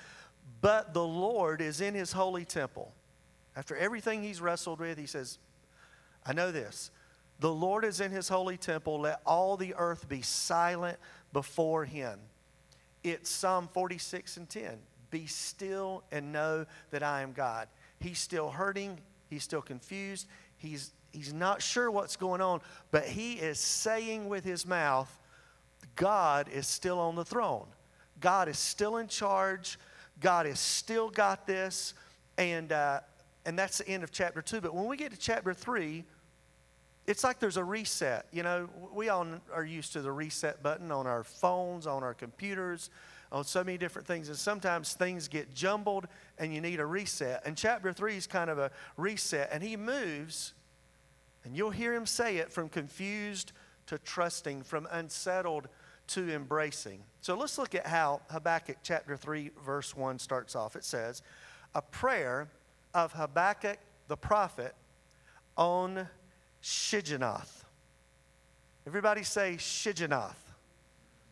But 0.61 0.93
the 0.93 1.05
Lord 1.05 1.61
is 1.61 1.81
in 1.81 1.94
his 1.94 2.12
holy 2.12 2.44
temple. 2.44 2.93
After 3.55 3.76
everything 3.76 4.23
he's 4.23 4.40
wrestled 4.40 4.81
with, 4.81 4.99
he 4.99 5.06
says, 5.06 5.38
I 6.26 6.32
know 6.32 6.50
this. 6.50 6.90
The 7.38 7.52
Lord 7.52 7.85
is 7.85 8.00
in 8.00 8.11
his 8.11 8.28
holy 8.28 8.56
temple. 8.56 9.00
Let 9.00 9.21
all 9.25 9.56
the 9.56 9.75
earth 9.76 10.09
be 10.09 10.23
silent 10.23 10.99
before 11.33 11.85
him. 11.85 12.18
It's 13.04 13.30
Psalm 13.30 13.68
46 13.73 14.37
and 14.38 14.49
10. 14.49 14.78
Be 15.16 15.25
still 15.25 16.04
and 16.12 16.30
know 16.30 16.66
that 16.90 17.02
I 17.02 17.23
am 17.23 17.32
God. 17.32 17.68
He's 18.00 18.18
still 18.18 18.50
hurting. 18.50 18.99
He's 19.30 19.42
still 19.42 19.62
confused. 19.62 20.26
He's, 20.58 20.92
he's 21.11 21.32
not 21.32 21.62
sure 21.62 21.90
what's 21.90 22.16
going 22.16 22.42
on, 22.42 22.61
but 22.90 23.04
he 23.04 23.32
is 23.32 23.58
saying 23.58 24.28
with 24.28 24.44
his 24.44 24.66
mouth, 24.66 25.11
God 25.94 26.50
is 26.52 26.66
still 26.66 26.99
on 26.99 27.14
the 27.14 27.25
throne. 27.25 27.64
God 28.20 28.50
is 28.50 28.58
still 28.58 28.99
in 28.99 29.08
charge. 29.08 29.78
God 30.20 30.44
has 30.44 30.61
still 30.61 31.08
got 31.08 31.46
this. 31.46 31.94
And, 32.37 32.70
uh, 32.70 33.00
and 33.46 33.58
that's 33.58 33.78
the 33.78 33.88
end 33.88 34.04
of 34.04 34.12
chapter 34.12 34.42
two. 34.42 34.61
But 34.61 34.75
when 34.75 34.85
we 34.85 34.99
get 34.99 35.12
to 35.12 35.18
chapter 35.18 35.54
three, 35.54 36.04
it's 37.06 37.25
like 37.25 37.40
there's 37.40 37.56
a 37.56 37.64
reset. 37.64 38.26
You 38.32 38.42
know, 38.42 38.68
we 38.92 39.08
all 39.08 39.26
are 39.50 39.64
used 39.64 39.94
to 39.94 40.02
the 40.02 40.12
reset 40.12 40.62
button 40.62 40.92
on 40.92 41.06
our 41.06 41.25
phones, 41.25 41.87
on 41.87 42.02
our 42.02 42.12
computers 42.12 42.90
on 43.33 43.45
so 43.45 43.64
many 43.64 43.78
different 43.78 44.06
things. 44.06 44.28
And 44.28 44.37
sometimes 44.37 44.95
things 44.95 45.28
get 45.28 45.54
jumbled 45.54 46.06
and 46.38 46.54
you 46.54 46.61
need 46.61 46.80
a 46.80 46.87
reset. 46.87 47.42
And 47.45 47.56
chapter 47.56 47.92
three 47.92 48.16
is 48.16 48.26
kind 48.26 48.50
of 48.50 48.59
a 48.59 48.71
reset. 48.97 49.50
And 49.52 49.62
he 49.62 49.76
moves, 49.76 50.52
and 51.45 51.56
you'll 51.56 51.71
hear 51.71 51.95
him 51.95 52.06
say 52.06 52.37
it 52.37 52.52
from 52.52 52.68
confused 52.68 53.52
to 53.87 53.99
trusting, 53.99 54.62
from 54.62 54.87
unsettled 54.90 55.68
to 56.09 56.33
embracing. 56.33 57.02
So 57.21 57.37
let's 57.37 57.59
look 57.59 57.75
at 57.75 57.87
how 57.87 58.21
Habakkuk 58.30 58.78
chapter 58.83 59.16
3, 59.16 59.50
verse 59.64 59.97
1 59.97 60.18
starts 60.18 60.54
off. 60.54 60.76
It 60.76 60.85
says, 60.85 61.23
A 61.75 61.83
prayer 61.83 62.49
of 62.95 63.12
Habakkuk 63.12 63.78
the 64.09 64.16
prophet 64.16 64.75
on 65.56 66.09
Shigionoth. 66.62 67.64
Everybody 68.87 69.23
say 69.25 69.54
Shigionoth. 69.59 70.37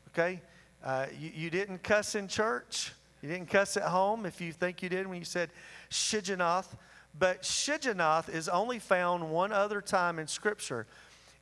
Okay? 0.08 0.40
Uh, 0.84 1.06
you, 1.18 1.30
you, 1.34 1.50
didn't 1.50 1.82
cuss 1.82 2.14
in 2.14 2.28
church. 2.28 2.92
You 3.22 3.30
didn't 3.30 3.48
cuss 3.48 3.78
at 3.78 3.84
home 3.84 4.26
if 4.26 4.38
you 4.42 4.52
think 4.52 4.82
you 4.82 4.90
did 4.90 5.06
when 5.06 5.18
you 5.18 5.24
said 5.24 5.48
Shigionoth. 5.90 6.66
But 7.18 7.40
Shigionoth 7.40 8.28
is 8.28 8.50
only 8.50 8.78
found 8.78 9.30
one 9.30 9.50
other 9.50 9.80
time 9.80 10.18
in 10.18 10.26
Scripture. 10.26 10.86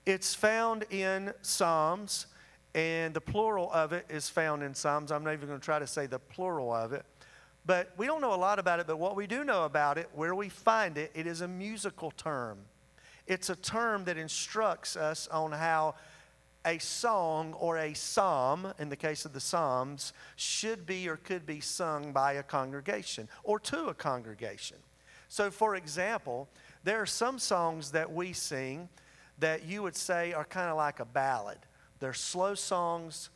It's 0.06 0.32
found 0.32 0.84
in 0.90 1.32
Psalms, 1.42 2.26
and 2.76 3.12
the 3.14 3.20
plural 3.20 3.68
of 3.72 3.92
it 3.92 4.06
is 4.08 4.28
found 4.28 4.62
in 4.62 4.76
Psalms. 4.76 5.10
I'm 5.10 5.24
not 5.24 5.32
even 5.32 5.48
going 5.48 5.58
to 5.58 5.64
try 5.64 5.80
to 5.80 5.88
say 5.88 6.06
the 6.06 6.20
plural 6.20 6.72
of 6.72 6.92
it. 6.92 7.04
But 7.66 7.90
we 7.96 8.06
don't 8.06 8.20
know 8.20 8.34
a 8.34 8.36
lot 8.36 8.60
about 8.60 8.78
it, 8.78 8.86
but 8.86 8.98
what 8.98 9.16
we 9.16 9.26
do 9.26 9.42
know 9.42 9.64
about 9.64 9.98
it, 9.98 10.08
where 10.14 10.36
we 10.36 10.50
find 10.50 10.96
it, 10.96 11.10
it 11.14 11.26
is 11.26 11.40
a 11.40 11.48
musical 11.48 12.12
term. 12.12 12.58
It's 13.26 13.50
a 13.50 13.56
term 13.56 14.04
that 14.04 14.16
instructs 14.16 14.96
us 14.96 15.26
on 15.28 15.50
how 15.50 15.94
a 16.64 16.78
song 16.78 17.54
or 17.54 17.78
a 17.78 17.94
psalm, 17.94 18.72
in 18.78 18.88
the 18.88 18.96
case 18.96 19.24
of 19.24 19.32
the 19.32 19.40
Psalms, 19.40 20.12
should 20.36 20.86
be 20.86 21.08
or 21.08 21.16
could 21.16 21.44
be 21.44 21.60
sung 21.60 22.12
by 22.12 22.34
a 22.34 22.42
congregation 22.42 23.28
or 23.42 23.58
to 23.60 23.86
a 23.86 23.94
congregation. 23.94 24.76
So, 25.28 25.50
for 25.50 25.74
example, 25.74 26.48
there 26.84 27.00
are 27.00 27.06
some 27.06 27.38
songs 27.38 27.92
that 27.92 28.12
we 28.12 28.32
sing 28.32 28.88
that 29.38 29.64
you 29.64 29.82
would 29.82 29.96
say 29.96 30.32
are 30.32 30.44
kind 30.44 30.70
of 30.70 30.76
like 30.76 31.00
a 31.00 31.04
ballad. 31.04 31.58
They're 32.00 32.12
slow 32.12 32.54
songs. 32.54 33.30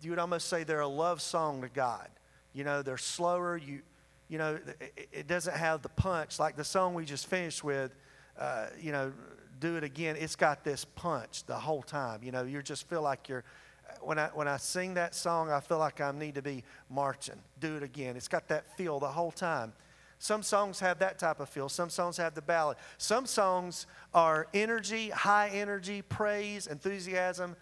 You 0.00 0.10
would 0.10 0.18
almost 0.18 0.48
say 0.48 0.64
they're 0.64 0.80
a 0.80 0.88
love 0.88 1.20
song 1.20 1.62
to 1.62 1.68
God. 1.68 2.08
You 2.52 2.64
know, 2.64 2.82
they're 2.82 2.96
slower. 2.96 3.56
You, 3.56 3.82
you 4.28 4.38
know, 4.38 4.58
it, 4.80 5.08
it 5.12 5.26
doesn't 5.26 5.56
have 5.56 5.82
the 5.82 5.88
punch 5.90 6.38
like 6.38 6.56
the 6.56 6.64
song 6.64 6.94
we 6.94 7.04
just 7.04 7.26
finished 7.26 7.62
with. 7.62 7.94
Uh, 8.38 8.66
you 8.80 8.90
know, 8.92 9.12
do 9.62 9.76
it 9.76 9.84
again, 9.84 10.16
it's 10.18 10.34
got 10.34 10.64
this 10.64 10.84
punch 10.84 11.44
the 11.44 11.54
whole 11.54 11.82
time. 11.82 12.24
You 12.24 12.32
know, 12.32 12.42
you 12.42 12.60
just 12.62 12.88
feel 12.88 13.00
like 13.00 13.28
you're, 13.28 13.44
when 14.00 14.18
I, 14.18 14.26
when 14.34 14.48
I 14.48 14.56
sing 14.56 14.94
that 14.94 15.14
song, 15.14 15.52
I 15.52 15.60
feel 15.60 15.78
like 15.78 16.00
I 16.00 16.10
need 16.10 16.34
to 16.34 16.42
be 16.42 16.64
marching. 16.90 17.40
Do 17.60 17.76
it 17.76 17.84
again. 17.84 18.16
It's 18.16 18.26
got 18.26 18.48
that 18.48 18.76
feel 18.76 18.98
the 18.98 19.06
whole 19.06 19.30
time. 19.30 19.72
Some 20.18 20.42
songs 20.42 20.80
have 20.80 20.98
that 20.98 21.20
type 21.20 21.38
of 21.38 21.48
feel. 21.48 21.68
Some 21.68 21.90
songs 21.90 22.16
have 22.16 22.34
the 22.34 22.42
ballad. 22.42 22.76
Some 22.98 23.24
songs 23.24 23.86
are 24.12 24.48
energy, 24.52 25.10
high 25.10 25.50
energy, 25.50 26.02
praise, 26.02 26.66
enthusiasm. 26.66 27.54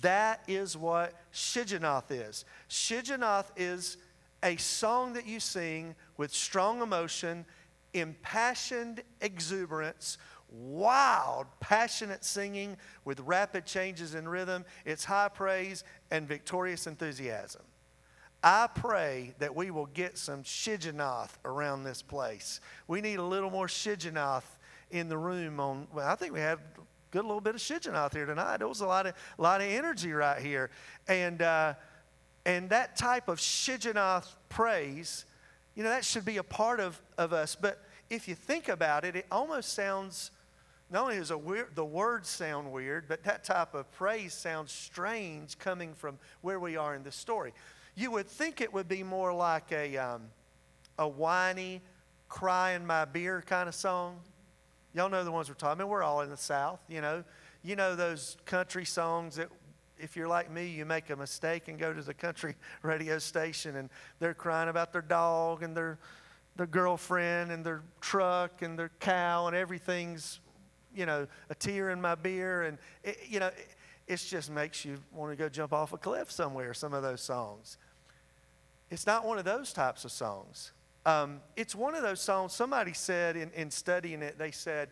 That 0.00 0.44
is 0.46 0.76
what 0.76 1.12
Shigionoth 1.32 2.10
is. 2.10 2.44
Shigionoth 2.70 3.46
is 3.56 3.96
a 4.44 4.56
song 4.58 5.14
that 5.14 5.26
you 5.26 5.40
sing 5.40 5.96
with 6.16 6.32
strong 6.32 6.82
emotion, 6.82 7.44
impassioned 7.94 9.02
exuberance, 9.20 10.18
wild, 10.52 11.46
passionate 11.60 12.24
singing 12.24 12.76
with 13.04 13.20
rapid 13.20 13.66
changes 13.66 14.14
in 14.14 14.28
rhythm. 14.28 14.64
It's 14.84 15.04
high 15.04 15.28
praise 15.28 15.84
and 16.10 16.28
victorious 16.28 16.86
enthusiasm. 16.86 17.62
I 18.44 18.68
pray 18.74 19.34
that 19.38 19.54
we 19.54 19.70
will 19.70 19.86
get 19.86 20.18
some 20.18 20.42
Shigionoth 20.42 21.30
around 21.44 21.84
this 21.84 22.02
place. 22.02 22.60
We 22.88 23.00
need 23.00 23.18
a 23.18 23.24
little 23.24 23.50
more 23.50 23.68
Shigionoth 23.68 24.44
in 24.90 25.08
the 25.08 25.16
room. 25.16 25.60
On 25.60 25.86
well, 25.92 26.08
I 26.08 26.16
think 26.16 26.32
we 26.32 26.40
have 26.40 26.58
a 26.58 26.80
good 27.12 27.24
little 27.24 27.40
bit 27.40 27.54
of 27.54 27.60
Shigionoth 27.60 28.12
here 28.12 28.26
tonight. 28.26 28.58
There 28.58 28.68
was 28.68 28.80
a 28.80 28.86
lot 28.86 29.06
of 29.06 29.14
lot 29.38 29.60
of 29.60 29.68
energy 29.68 30.12
right 30.12 30.40
here, 30.40 30.70
and 31.06 31.40
uh, 31.40 31.74
and 32.44 32.68
that 32.70 32.96
type 32.96 33.28
of 33.28 33.38
Shigionoth 33.38 34.34
praise, 34.48 35.24
you 35.76 35.84
know, 35.84 35.90
that 35.90 36.04
should 36.04 36.24
be 36.24 36.38
a 36.38 36.42
part 36.42 36.80
of 36.80 37.00
of 37.16 37.32
us. 37.32 37.54
But 37.54 37.80
if 38.10 38.26
you 38.26 38.34
think 38.34 38.68
about 38.68 39.04
it, 39.04 39.14
it 39.14 39.26
almost 39.30 39.72
sounds 39.72 40.32
not 40.92 41.04
only 41.04 41.16
does 41.16 41.32
weird, 41.32 41.74
the 41.74 41.84
words 41.84 42.28
sound 42.28 42.70
weird, 42.70 43.08
but 43.08 43.24
that 43.24 43.44
type 43.44 43.74
of 43.74 43.90
praise 43.92 44.34
sounds 44.34 44.70
strange 44.70 45.58
coming 45.58 45.94
from 45.94 46.18
where 46.42 46.60
we 46.60 46.76
are 46.76 46.94
in 46.94 47.02
the 47.02 47.10
story. 47.10 47.54
You 47.94 48.10
would 48.10 48.28
think 48.28 48.60
it 48.60 48.70
would 48.74 48.88
be 48.88 49.02
more 49.02 49.32
like 49.32 49.72
a, 49.72 49.96
um, 49.96 50.24
a 50.98 51.08
whiny, 51.08 51.80
crying 52.28 52.86
my 52.86 53.06
beer 53.06 53.42
kind 53.46 53.70
of 53.70 53.74
song. 53.74 54.20
Y'all 54.92 55.08
know 55.08 55.24
the 55.24 55.32
ones 55.32 55.48
we're 55.48 55.54
talking 55.54 55.80
about. 55.80 55.88
We're 55.88 56.02
all 56.02 56.20
in 56.20 56.28
the 56.28 56.36
South, 56.36 56.80
you 56.90 57.00
know. 57.00 57.24
You 57.62 57.74
know 57.74 57.96
those 57.96 58.36
country 58.44 58.84
songs 58.84 59.36
that, 59.36 59.48
if 59.98 60.14
you're 60.14 60.28
like 60.28 60.50
me, 60.50 60.66
you 60.66 60.84
make 60.84 61.08
a 61.08 61.16
mistake 61.16 61.68
and 61.68 61.78
go 61.78 61.94
to 61.94 62.02
the 62.02 62.12
country 62.12 62.54
radio 62.82 63.18
station 63.18 63.76
and 63.76 63.88
they're 64.18 64.34
crying 64.34 64.68
about 64.68 64.92
their 64.92 65.00
dog 65.00 65.62
and 65.62 65.74
their, 65.74 65.98
their 66.56 66.66
girlfriend 66.66 67.50
and 67.50 67.64
their 67.64 67.80
truck 68.02 68.60
and 68.60 68.78
their 68.78 68.90
cow 69.00 69.46
and 69.46 69.56
everything's 69.56 70.40
you 70.94 71.06
know, 71.06 71.26
a 71.50 71.54
tear 71.54 71.90
in 71.90 72.00
my 72.00 72.14
beer. 72.14 72.62
And, 72.62 72.78
it, 73.02 73.18
you 73.28 73.40
know, 73.40 73.48
it, 73.48 73.68
it 74.06 74.16
just 74.16 74.50
makes 74.50 74.84
you 74.84 74.98
want 75.12 75.32
to 75.32 75.36
go 75.36 75.48
jump 75.48 75.72
off 75.72 75.92
a 75.92 75.98
cliff 75.98 76.30
somewhere, 76.30 76.74
some 76.74 76.92
of 76.92 77.02
those 77.02 77.20
songs. 77.20 77.78
It's 78.90 79.06
not 79.06 79.24
one 79.24 79.38
of 79.38 79.44
those 79.44 79.72
types 79.72 80.04
of 80.04 80.12
songs. 80.12 80.72
Um, 81.06 81.40
it's 81.56 81.74
one 81.74 81.94
of 81.94 82.02
those 82.02 82.20
songs, 82.20 82.52
somebody 82.52 82.92
said 82.92 83.36
in, 83.36 83.50
in 83.52 83.70
studying 83.70 84.22
it, 84.22 84.38
they 84.38 84.50
said 84.50 84.90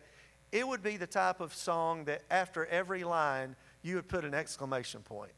it 0.51 0.67
would 0.67 0.83
be 0.83 0.97
the 0.97 1.07
type 1.07 1.39
of 1.39 1.53
song 1.53 2.05
that 2.05 2.23
after 2.29 2.65
every 2.65 3.03
line, 3.03 3.55
you 3.83 3.95
would 3.95 4.07
put 4.07 4.25
an 4.25 4.33
exclamation 4.33 5.01
point. 5.01 5.31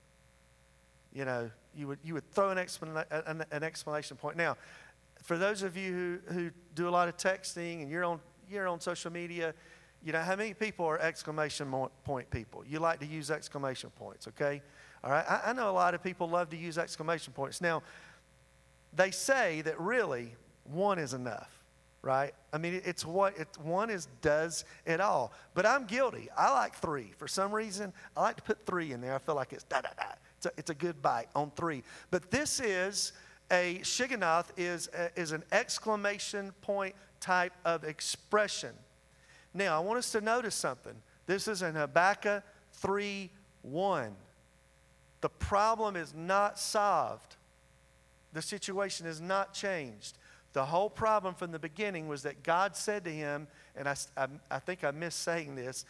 You 1.13 1.25
know, 1.25 1.51
you 1.75 1.87
would, 1.87 1.99
you 2.03 2.15
would 2.15 2.29
throw 2.31 2.49
an, 2.49 2.57
explan- 2.57 3.05
an, 3.27 3.45
an 3.51 3.63
exclamation 3.63 4.17
point. 4.17 4.37
Now, 4.37 4.57
for 5.21 5.37
those 5.37 5.61
of 5.61 5.77
you 5.77 6.21
who, 6.27 6.33
who 6.33 6.51
do 6.73 6.87
a 6.87 6.91
lot 6.91 7.07
of 7.07 7.17
texting 7.17 7.83
and 7.83 7.91
you're 7.91 8.03
on, 8.03 8.19
you're 8.49 8.67
on 8.67 8.79
social 8.79 9.11
media, 9.11 9.53
you 10.03 10.11
know, 10.11 10.21
how 10.21 10.35
many 10.35 10.53
people 10.53 10.85
are 10.85 10.99
exclamation 10.99 11.73
point 12.03 12.29
people? 12.29 12.63
You 12.67 12.79
like 12.79 12.99
to 12.99 13.05
use 13.05 13.31
exclamation 13.31 13.89
points, 13.91 14.27
okay? 14.27 14.61
All 15.03 15.11
right, 15.11 15.25
I, 15.27 15.41
I 15.47 15.53
know 15.53 15.69
a 15.69 15.71
lot 15.71 15.93
of 15.93 16.03
people 16.03 16.29
love 16.29 16.49
to 16.49 16.57
use 16.57 16.77
exclamation 16.77 17.33
points. 17.33 17.61
Now, 17.61 17.83
they 18.95 19.11
say 19.11 19.61
that 19.61 19.79
really 19.79 20.35
one 20.65 20.99
is 20.99 21.13
enough, 21.13 21.63
right? 22.01 22.33
I 22.51 22.57
mean, 22.57 22.81
it's 22.85 23.05
what 23.05 23.37
it, 23.37 23.47
one 23.61 23.89
is 23.89 24.07
does 24.21 24.65
it 24.85 24.99
all. 24.99 25.33
But 25.53 25.65
I'm 25.65 25.85
guilty. 25.85 26.29
I 26.37 26.51
like 26.51 26.75
three. 26.75 27.11
For 27.17 27.27
some 27.27 27.53
reason, 27.53 27.93
I 28.15 28.21
like 28.21 28.35
to 28.37 28.43
put 28.43 28.65
three 28.65 28.91
in 28.91 29.01
there. 29.01 29.15
I 29.15 29.19
feel 29.19 29.35
like 29.35 29.53
it's 29.53 29.63
da 29.63 29.81
da 29.81 29.89
da. 29.97 30.05
It's 30.37 30.45
a, 30.45 30.51
it's 30.57 30.69
a 30.69 30.75
good 30.75 31.01
bite 31.01 31.27
on 31.35 31.51
three. 31.55 31.83
But 32.11 32.29
this 32.29 32.59
is 32.59 33.13
a 33.51 33.79
Shigionoth 33.83 34.47
is 34.57 34.89
a, 34.93 35.09
is 35.19 35.31
an 35.31 35.43
exclamation 35.51 36.51
point 36.61 36.95
type 37.19 37.53
of 37.65 37.83
expression. 37.83 38.73
Now, 39.53 39.77
I 39.77 39.79
want 39.79 39.99
us 39.99 40.11
to 40.13 40.21
notice 40.21 40.55
something. 40.55 40.95
This 41.25 41.47
is 41.47 41.61
in 41.61 41.75
Habakkuk 41.75 42.43
3 42.73 43.29
1. 43.61 44.15
The 45.21 45.29
problem 45.29 45.95
is 45.95 46.13
not 46.13 46.59
solved, 46.59 47.37
the 48.33 48.41
situation 48.41 49.07
is 49.07 49.21
not 49.21 49.53
changed. 49.53 50.17
The 50.53 50.65
whole 50.65 50.89
problem 50.89 51.33
from 51.33 51.51
the 51.51 51.59
beginning 51.59 52.07
was 52.07 52.23
that 52.23 52.43
God 52.43 52.75
said 52.75 53.05
to 53.05 53.09
him, 53.09 53.47
and 53.75 53.87
I, 53.87 53.95
I, 54.15 54.27
I 54.51 54.59
think 54.59 54.83
I 54.83 54.91
missed 54.91 55.19
saying 55.23 55.55
this 55.55 55.85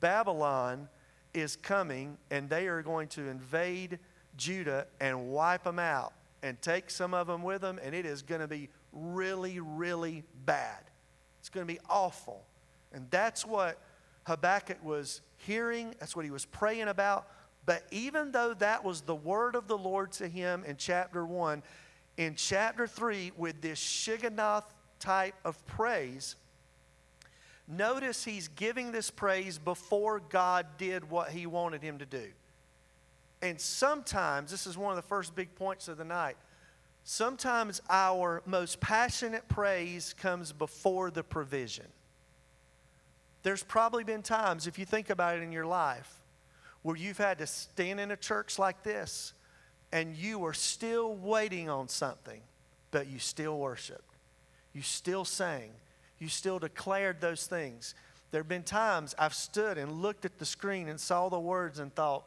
Babylon 0.00 0.88
is 1.34 1.54
coming, 1.56 2.16
and 2.30 2.48
they 2.48 2.66
are 2.66 2.82
going 2.82 3.08
to 3.08 3.28
invade 3.28 3.98
Judah 4.36 4.86
and 5.00 5.28
wipe 5.28 5.64
them 5.64 5.78
out 5.78 6.12
and 6.42 6.60
take 6.62 6.90
some 6.90 7.14
of 7.14 7.26
them 7.26 7.42
with 7.42 7.60
them, 7.60 7.78
and 7.82 7.94
it 7.94 8.06
is 8.06 8.22
going 8.22 8.40
to 8.40 8.48
be 8.48 8.68
really, 8.92 9.60
really 9.60 10.24
bad. 10.46 10.82
It's 11.40 11.48
going 11.48 11.66
to 11.66 11.72
be 11.72 11.80
awful. 11.88 12.44
And 12.92 13.06
that's 13.10 13.44
what 13.44 13.78
Habakkuk 14.26 14.82
was 14.84 15.20
hearing, 15.36 15.94
that's 15.98 16.14
what 16.14 16.24
he 16.24 16.30
was 16.30 16.44
praying 16.44 16.88
about. 16.88 17.28
But 17.64 17.84
even 17.90 18.32
though 18.32 18.54
that 18.54 18.84
was 18.84 19.02
the 19.02 19.14
word 19.14 19.54
of 19.54 19.68
the 19.68 19.76
Lord 19.76 20.12
to 20.12 20.28
him 20.28 20.64
in 20.66 20.76
chapter 20.76 21.24
1, 21.24 21.62
in 22.16 22.34
chapter 22.34 22.86
3, 22.86 23.32
with 23.36 23.60
this 23.60 23.78
Shigionoth 23.78 24.64
type 24.98 25.34
of 25.44 25.64
praise, 25.66 26.36
notice 27.66 28.24
he's 28.24 28.48
giving 28.48 28.90
this 28.90 29.10
praise 29.10 29.58
before 29.58 30.20
God 30.20 30.66
did 30.78 31.10
what 31.10 31.30
he 31.30 31.46
wanted 31.46 31.82
him 31.82 31.98
to 31.98 32.06
do. 32.06 32.28
And 33.42 33.60
sometimes, 33.60 34.50
this 34.50 34.66
is 34.66 34.76
one 34.76 34.90
of 34.90 34.96
the 34.96 35.08
first 35.08 35.36
big 35.36 35.54
points 35.54 35.88
of 35.88 35.96
the 35.96 36.04
night, 36.04 36.36
sometimes 37.04 37.80
our 37.88 38.42
most 38.46 38.80
passionate 38.80 39.46
praise 39.48 40.14
comes 40.14 40.52
before 40.52 41.10
the 41.10 41.22
provision. 41.22 41.86
There's 43.42 43.62
probably 43.62 44.04
been 44.04 44.22
times, 44.22 44.66
if 44.66 44.78
you 44.78 44.84
think 44.84 45.10
about 45.10 45.36
it 45.36 45.42
in 45.42 45.52
your 45.52 45.66
life, 45.66 46.22
where 46.82 46.96
you've 46.96 47.18
had 47.18 47.38
to 47.38 47.46
stand 47.46 48.00
in 48.00 48.10
a 48.10 48.16
church 48.16 48.58
like 48.58 48.82
this 48.82 49.32
and 49.92 50.16
you 50.16 50.44
are 50.44 50.52
still 50.52 51.14
waiting 51.14 51.68
on 51.68 51.88
something, 51.88 52.40
but 52.90 53.06
you 53.06 53.18
still 53.18 53.58
worshiped. 53.58 54.14
You 54.72 54.82
still 54.82 55.24
sang. 55.24 55.70
You 56.18 56.28
still 56.28 56.58
declared 56.58 57.20
those 57.20 57.46
things. 57.46 57.94
There 58.30 58.40
have 58.40 58.48
been 58.48 58.64
times 58.64 59.14
I've 59.18 59.34
stood 59.34 59.78
and 59.78 60.02
looked 60.02 60.24
at 60.24 60.38
the 60.38 60.44
screen 60.44 60.88
and 60.88 61.00
saw 61.00 61.28
the 61.28 61.40
words 61.40 61.78
and 61.78 61.94
thought, 61.94 62.24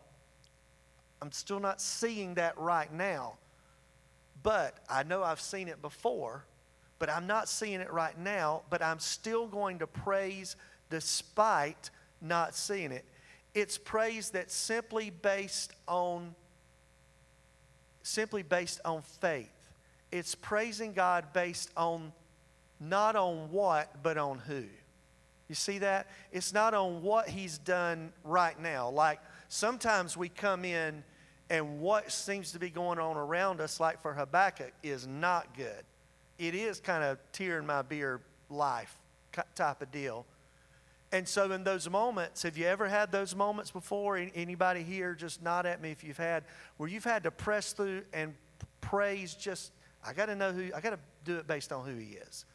I'm 1.22 1.32
still 1.32 1.60
not 1.60 1.80
seeing 1.80 2.34
that 2.36 2.58
right 2.58 2.92
now. 2.92 3.34
But 4.42 4.78
I 4.90 5.04
know 5.04 5.24
I've 5.24 5.42
seen 5.42 5.68
it 5.68 5.82
before, 5.84 6.46
but 6.98 7.10
I'm 7.10 7.28
not 7.28 7.48
seeing 7.48 7.80
it 7.80 7.94
right 7.94 8.18
now. 8.18 8.64
But 8.72 8.82
I'm 8.82 8.98
still 8.98 9.46
going 9.46 9.80
to 9.80 9.88
praise 9.88 10.56
despite 10.92 11.90
not 12.22 12.54
seeing 12.54 12.92
it. 12.92 13.06
It's 13.56 13.80
praise 13.80 14.30
that's 14.30 14.54
simply 14.54 15.10
based 15.10 15.74
on 15.88 16.36
simply 18.04 18.44
based 18.44 18.80
on 18.86 19.02
faith. 19.02 19.52
It's 20.12 20.36
praising 20.36 20.94
God 20.94 21.34
based 21.34 21.72
on 21.76 22.12
not 22.80 23.16
on 23.16 23.52
what, 23.52 24.04
but 24.04 24.18
on 24.18 24.40
who. 24.40 24.64
You 25.48 25.56
see 25.56 25.80
that? 25.80 26.08
It's 26.32 26.54
not 26.54 26.74
on 26.74 27.02
what 27.02 27.28
he's 27.28 27.58
done 27.58 28.12
right 28.24 28.60
now. 28.60 28.90
Like 28.90 29.20
sometimes 29.50 30.16
we 30.16 30.30
come 30.30 30.66
in 30.66 31.04
and 31.50 31.82
what 31.82 32.12
seems 32.12 32.54
to 32.54 32.60
be 32.60 32.70
going 32.70 32.98
on 32.98 33.18
around 33.18 33.60
us, 33.60 33.80
like 33.80 34.02
for 34.02 34.14
Habakkuk, 34.14 34.72
is 34.82 35.06
not 35.06 35.56
good. 35.56 35.84
It 36.40 36.56
is 36.56 36.80
kind 36.80 37.04
of 37.04 37.20
tear 37.34 37.60
in 37.60 37.66
my 37.66 37.82
beer 37.82 38.22
life 38.50 38.98
type 39.56 39.82
of 39.82 39.92
deal. 39.92 40.26
And 41.12 41.28
so, 41.28 41.52
in 41.52 41.64
those 41.64 41.90
moments, 41.90 42.44
have 42.44 42.58
you 42.58 42.66
ever 42.66 42.88
had 42.88 43.12
those 43.12 43.36
moments 43.36 43.70
before? 43.70 44.18
Anybody 44.18 44.82
here, 44.82 45.14
just 45.14 45.42
nod 45.42 45.66
at 45.66 45.82
me 45.82 45.92
if 45.92 46.04
you've 46.04 46.18
had, 46.18 46.46
where 46.78 46.88
you've 46.88 47.04
had 47.04 47.24
to 47.24 47.32
press 47.32 47.74
through 47.74 48.04
and 48.14 48.34
praise 48.80 49.34
just, 49.34 49.74
I 50.06 50.14
got 50.14 50.28
to 50.28 50.36
know 50.36 50.54
who, 50.54 50.70
I 50.74 50.80
got 50.80 50.92
to 50.92 51.00
do 51.26 51.38
it 51.38 51.48
based 51.48 51.74
on 51.74 51.86
who 51.86 51.98
He 51.98 52.14
is. 52.14 52.46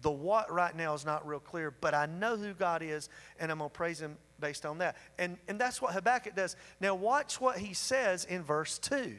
The 0.00 0.10
what 0.10 0.50
right 0.50 0.74
now 0.74 0.94
is 0.94 1.04
not 1.04 1.26
real 1.26 1.40
clear, 1.40 1.70
but 1.70 1.94
I 1.94 2.06
know 2.06 2.36
who 2.36 2.54
God 2.54 2.82
is, 2.82 3.10
and 3.38 3.52
I'm 3.52 3.58
going 3.58 3.70
to 3.70 3.74
praise 3.74 4.00
Him 4.00 4.16
based 4.38 4.64
on 4.64 4.78
that. 4.78 4.96
And, 5.18 5.36
and 5.46 5.60
that's 5.60 5.82
what 5.82 5.92
Habakkuk 5.92 6.34
does. 6.34 6.56
Now, 6.80 6.94
watch 6.94 7.38
what 7.38 7.58
he 7.58 7.74
says 7.74 8.24
in 8.24 8.42
verse 8.42 8.78
2. 8.78 9.14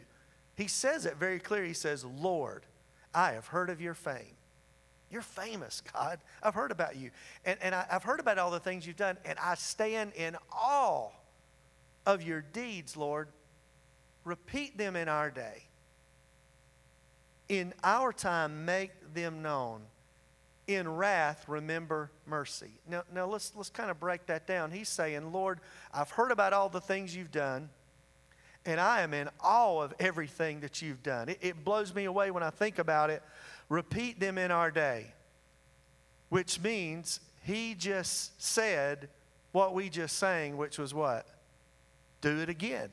He 0.56 0.68
says 0.68 1.06
it 1.06 1.18
very 1.18 1.40
clear. 1.40 1.64
He 1.64 1.74
says, 1.74 2.04
Lord, 2.04 2.66
I 3.14 3.34
have 3.34 3.48
heard 3.48 3.70
of 3.70 3.80
your 3.80 3.94
fame 3.94 4.36
you're 5.12 5.22
famous, 5.22 5.82
God. 5.94 6.20
I've 6.42 6.54
heard 6.54 6.72
about 6.72 6.96
you. 6.96 7.12
And, 7.46 7.60
and 7.62 7.76
I, 7.76 7.86
I've 7.92 8.04
heard 8.04 8.20
about 8.20 8.38
all 8.38 8.52
the 8.52 8.60
things 8.60 8.88
you've 8.88 8.96
done, 8.96 9.18
and 9.26 9.38
I 9.40 9.56
stand 9.56 10.14
in 10.16 10.38
awe 10.52 11.10
of 12.06 12.24
your 12.24 12.42
deeds, 12.42 12.96
Lord. 12.96 13.28
Repeat 14.24 14.78
them 14.78 14.96
in 14.96 15.10
our 15.10 15.30
day. 15.30 15.64
In 17.50 17.74
our 17.84 18.14
time, 18.14 18.66
make 18.66 18.92
them 19.14 19.42
known. 19.42 19.82
In 20.68 20.88
wrath, 20.88 21.44
remember 21.48 22.12
mercy. 22.26 22.70
Now, 22.88 23.04
now 23.14 23.26
let's, 23.26 23.52
let's 23.56 23.70
kind 23.70 23.92
of 23.92 24.00
break 24.00 24.28
that 24.28 24.48
down. 24.48 24.72
He's 24.72 24.90
saying, 24.90 25.34
Lord, 25.34 25.60
I've 25.94 26.12
heard 26.12 26.32
about 26.32 26.54
all 26.54 26.70
the 26.70 26.80
things 26.80 27.14
you've 27.14 27.32
done, 27.32 27.70
and 28.66 28.80
I 28.80 29.02
am 29.02 29.14
in 29.14 29.28
awe 29.44 29.82
of 29.82 29.94
everything 30.00 30.62
that 30.62 30.82
you've 30.82 31.04
done. 31.04 31.30
It, 31.30 31.40
it 31.42 31.66
blows 31.66 31.94
me 31.94 32.06
away 32.06 32.32
when 32.32 32.44
I 32.44 32.52
think 32.52 32.80
about 32.80 33.10
it 33.10 33.22
repeat 33.72 34.20
them 34.20 34.38
in 34.38 34.52
our 34.52 34.70
day, 34.70 35.06
which 36.28 36.60
means 36.60 37.22
he 37.44 37.74
just 37.74 38.40
said 38.42 39.08
what 39.54 39.74
we 39.74 39.88
just 39.88 40.18
sang, 40.18 40.58
which 40.58 40.78
was 40.78 40.94
what? 40.94 41.26
Do 42.20 42.42
it 42.42 42.50
again. 42.50 42.90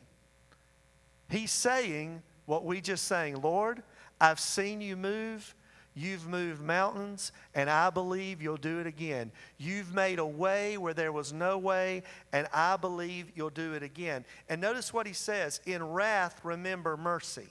He's 1.29 1.51
saying 1.51 2.23
what 2.47 2.65
we 2.65 2.81
just 2.81 3.05
sang 3.07 3.43
Lord, 3.43 3.83
I've 4.21 4.41
seen 4.41 4.81
you 4.81 4.97
move. 4.97 5.55
You've 5.97 6.29
moved 6.29 6.63
mountains, 6.63 7.33
and 7.57 7.69
I 7.69 7.91
believe 7.91 8.41
you'll 8.41 8.57
do 8.57 8.79
it 8.79 8.87
again. 8.87 9.33
You've 9.59 9.93
made 9.93 10.21
a 10.21 10.27
way 10.27 10.79
where 10.79 10.95
there 10.95 11.11
was 11.11 11.33
no 11.33 11.59
way, 11.59 12.05
and 12.33 12.47
I 12.55 12.77
believe 12.77 13.33
you'll 13.35 13.51
do 13.51 13.73
it 13.75 13.83
again. 13.83 14.25
And 14.49 14.61
notice 14.61 14.93
what 14.93 15.09
he 15.09 15.13
says 15.13 15.61
In 15.67 15.83
wrath, 15.83 16.39
remember 16.45 16.97
mercy. 16.97 17.49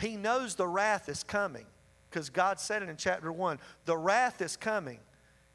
He 0.00 0.16
knows 0.16 0.56
the 0.56 0.66
wrath 0.66 1.08
is 1.08 1.22
coming 1.22 1.66
because 2.10 2.30
God 2.30 2.60
said 2.60 2.82
it 2.82 2.88
in 2.88 2.96
chapter 2.96 3.32
1 3.32 3.58
the 3.84 3.96
wrath 3.96 4.40
is 4.40 4.56
coming. 4.56 4.98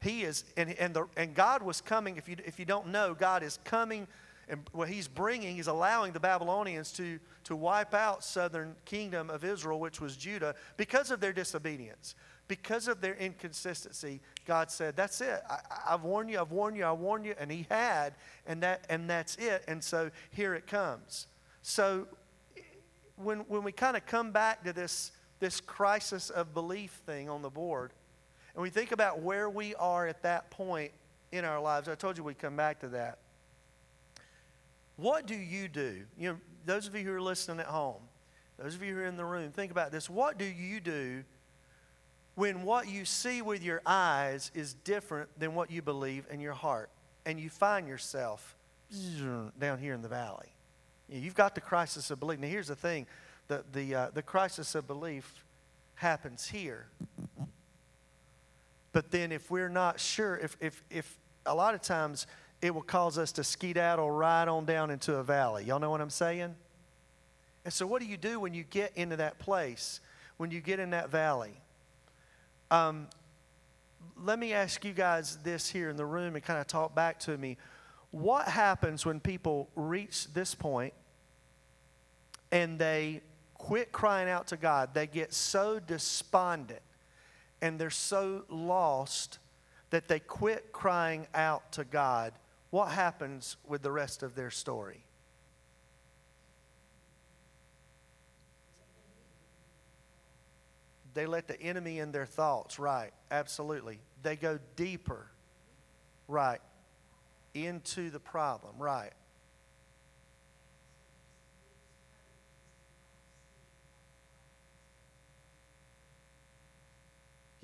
He 0.00 0.22
is, 0.22 0.44
and, 0.58 0.70
and, 0.78 0.92
the, 0.92 1.06
and 1.16 1.34
God 1.34 1.62
was 1.62 1.80
coming. 1.80 2.18
If 2.18 2.28
you, 2.28 2.36
if 2.44 2.58
you 2.58 2.66
don't 2.66 2.88
know, 2.88 3.14
God 3.14 3.42
is 3.42 3.58
coming, 3.64 4.06
and 4.50 4.60
what 4.72 4.88
He's 4.88 5.08
bringing, 5.08 5.56
He's 5.56 5.66
allowing 5.66 6.12
the 6.12 6.20
Babylonians 6.20 6.92
to, 6.92 7.18
to 7.44 7.56
wipe 7.56 7.94
out 7.94 8.22
southern 8.22 8.76
kingdom 8.84 9.30
of 9.30 9.44
Israel, 9.44 9.80
which 9.80 10.02
was 10.02 10.16
Judah, 10.16 10.54
because 10.76 11.10
of 11.10 11.20
their 11.20 11.32
disobedience, 11.32 12.14
because 12.48 12.86
of 12.86 13.00
their 13.00 13.14
inconsistency. 13.14 14.20
God 14.44 14.70
said, 14.70 14.94
That's 14.94 15.22
it. 15.22 15.40
I, 15.48 15.60
I've 15.88 16.02
warned 16.02 16.28
you, 16.28 16.38
I've 16.38 16.50
warned 16.50 16.76
you, 16.76 16.84
I 16.84 16.92
warned 16.92 17.24
you, 17.24 17.34
and 17.38 17.50
He 17.50 17.66
had, 17.70 18.14
and, 18.46 18.62
that, 18.62 18.84
and 18.90 19.08
that's 19.08 19.36
it. 19.36 19.64
And 19.66 19.82
so 19.82 20.10
here 20.30 20.54
it 20.54 20.66
comes. 20.66 21.28
So 21.62 22.06
when, 23.16 23.38
when 23.40 23.62
we 23.62 23.72
kind 23.72 23.96
of 23.96 24.04
come 24.04 24.32
back 24.32 24.64
to 24.64 24.72
this 24.74 25.12
this 25.44 25.60
crisis 25.60 26.30
of 26.30 26.54
belief 26.54 27.02
thing 27.04 27.28
on 27.28 27.42
the 27.42 27.50
board, 27.50 27.92
and 28.54 28.62
we 28.62 28.70
think 28.70 28.92
about 28.92 29.20
where 29.20 29.50
we 29.50 29.74
are 29.74 30.06
at 30.06 30.22
that 30.22 30.48
point 30.48 30.90
in 31.32 31.44
our 31.44 31.60
lives, 31.60 31.86
I 31.86 31.94
told 31.96 32.16
you 32.16 32.24
we'd 32.24 32.38
come 32.38 32.56
back 32.56 32.80
to 32.80 32.88
that. 32.88 33.18
What 34.96 35.26
do 35.26 35.34
you 35.34 35.68
do? 35.68 36.04
You 36.18 36.30
know, 36.30 36.38
those 36.64 36.86
of 36.86 36.94
you 36.94 37.04
who 37.04 37.12
are 37.12 37.20
listening 37.20 37.60
at 37.60 37.66
home, 37.66 38.00
those 38.58 38.74
of 38.74 38.82
you 38.82 38.94
who 38.94 39.00
are 39.00 39.04
in 39.04 39.18
the 39.18 39.24
room, 39.26 39.50
think 39.50 39.70
about 39.70 39.92
this. 39.92 40.08
What 40.08 40.38
do 40.38 40.46
you 40.46 40.80
do 40.80 41.24
when 42.36 42.62
what 42.62 42.88
you 42.88 43.04
see 43.04 43.42
with 43.42 43.62
your 43.62 43.82
eyes 43.84 44.50
is 44.54 44.72
different 44.72 45.28
than 45.38 45.54
what 45.54 45.70
you 45.70 45.82
believe 45.82 46.26
in 46.30 46.40
your 46.40 46.54
heart, 46.54 46.88
and 47.26 47.38
you 47.38 47.50
find 47.50 47.86
yourself 47.86 48.56
down 49.60 49.78
here 49.78 49.92
in 49.92 50.00
the 50.00 50.08
valley? 50.08 50.54
You've 51.06 51.34
got 51.34 51.54
the 51.54 51.60
crisis 51.60 52.10
of 52.10 52.18
belief. 52.18 52.40
Now, 52.40 52.48
here's 52.48 52.68
the 52.68 52.74
thing 52.74 53.06
the, 53.48 53.64
the, 53.72 53.94
uh, 53.94 54.10
the 54.12 54.22
crisis 54.22 54.74
of 54.74 54.86
belief 54.86 55.44
happens 55.96 56.48
here. 56.48 56.86
But 58.92 59.10
then, 59.10 59.32
if 59.32 59.50
we're 59.50 59.68
not 59.68 59.98
sure, 59.98 60.36
if, 60.36 60.56
if, 60.60 60.84
if 60.88 61.18
a 61.46 61.54
lot 61.54 61.74
of 61.74 61.82
times 61.82 62.26
it 62.62 62.74
will 62.74 62.82
cause 62.82 63.18
us 63.18 63.32
to 63.32 63.44
skedaddle 63.44 64.10
right 64.10 64.48
on 64.48 64.64
down 64.64 64.90
into 64.90 65.16
a 65.16 65.22
valley. 65.22 65.64
Y'all 65.64 65.80
know 65.80 65.90
what 65.90 66.00
I'm 66.00 66.10
saying? 66.10 66.54
And 67.64 67.72
so, 67.72 67.86
what 67.86 68.00
do 68.00 68.06
you 68.06 68.16
do 68.16 68.40
when 68.40 68.54
you 68.54 68.62
get 68.62 68.92
into 68.96 69.16
that 69.16 69.38
place, 69.38 70.00
when 70.36 70.50
you 70.50 70.60
get 70.60 70.78
in 70.78 70.90
that 70.90 71.10
valley? 71.10 71.52
Um, 72.70 73.08
let 74.22 74.38
me 74.38 74.52
ask 74.52 74.84
you 74.84 74.92
guys 74.92 75.38
this 75.42 75.68
here 75.68 75.90
in 75.90 75.96
the 75.96 76.06
room 76.06 76.36
and 76.36 76.44
kind 76.44 76.60
of 76.60 76.66
talk 76.66 76.94
back 76.94 77.18
to 77.20 77.36
me. 77.36 77.56
What 78.10 78.46
happens 78.46 79.04
when 79.04 79.18
people 79.18 79.68
reach 79.74 80.32
this 80.32 80.54
point 80.54 80.94
and 82.52 82.78
they 82.78 83.22
quit 83.64 83.92
crying 83.92 84.28
out 84.28 84.48
to 84.48 84.58
God. 84.58 84.90
They 84.92 85.06
get 85.06 85.32
so 85.32 85.78
despondent 85.78 86.82
and 87.62 87.78
they're 87.78 87.88
so 87.88 88.44
lost 88.50 89.38
that 89.88 90.06
they 90.06 90.20
quit 90.20 90.70
crying 90.70 91.26
out 91.34 91.72
to 91.72 91.84
God. 91.84 92.34
What 92.68 92.90
happens 92.90 93.56
with 93.66 93.80
the 93.80 93.90
rest 93.90 94.22
of 94.22 94.34
their 94.34 94.50
story? 94.50 95.02
They 101.14 101.24
let 101.24 101.48
the 101.48 101.58
enemy 101.58 102.00
in 102.00 102.12
their 102.12 102.26
thoughts, 102.26 102.78
right? 102.78 103.12
Absolutely. 103.30 103.98
They 104.22 104.36
go 104.36 104.58
deeper, 104.76 105.26
right, 106.28 106.60
into 107.54 108.10
the 108.10 108.20
problem, 108.20 108.74
right. 108.78 109.12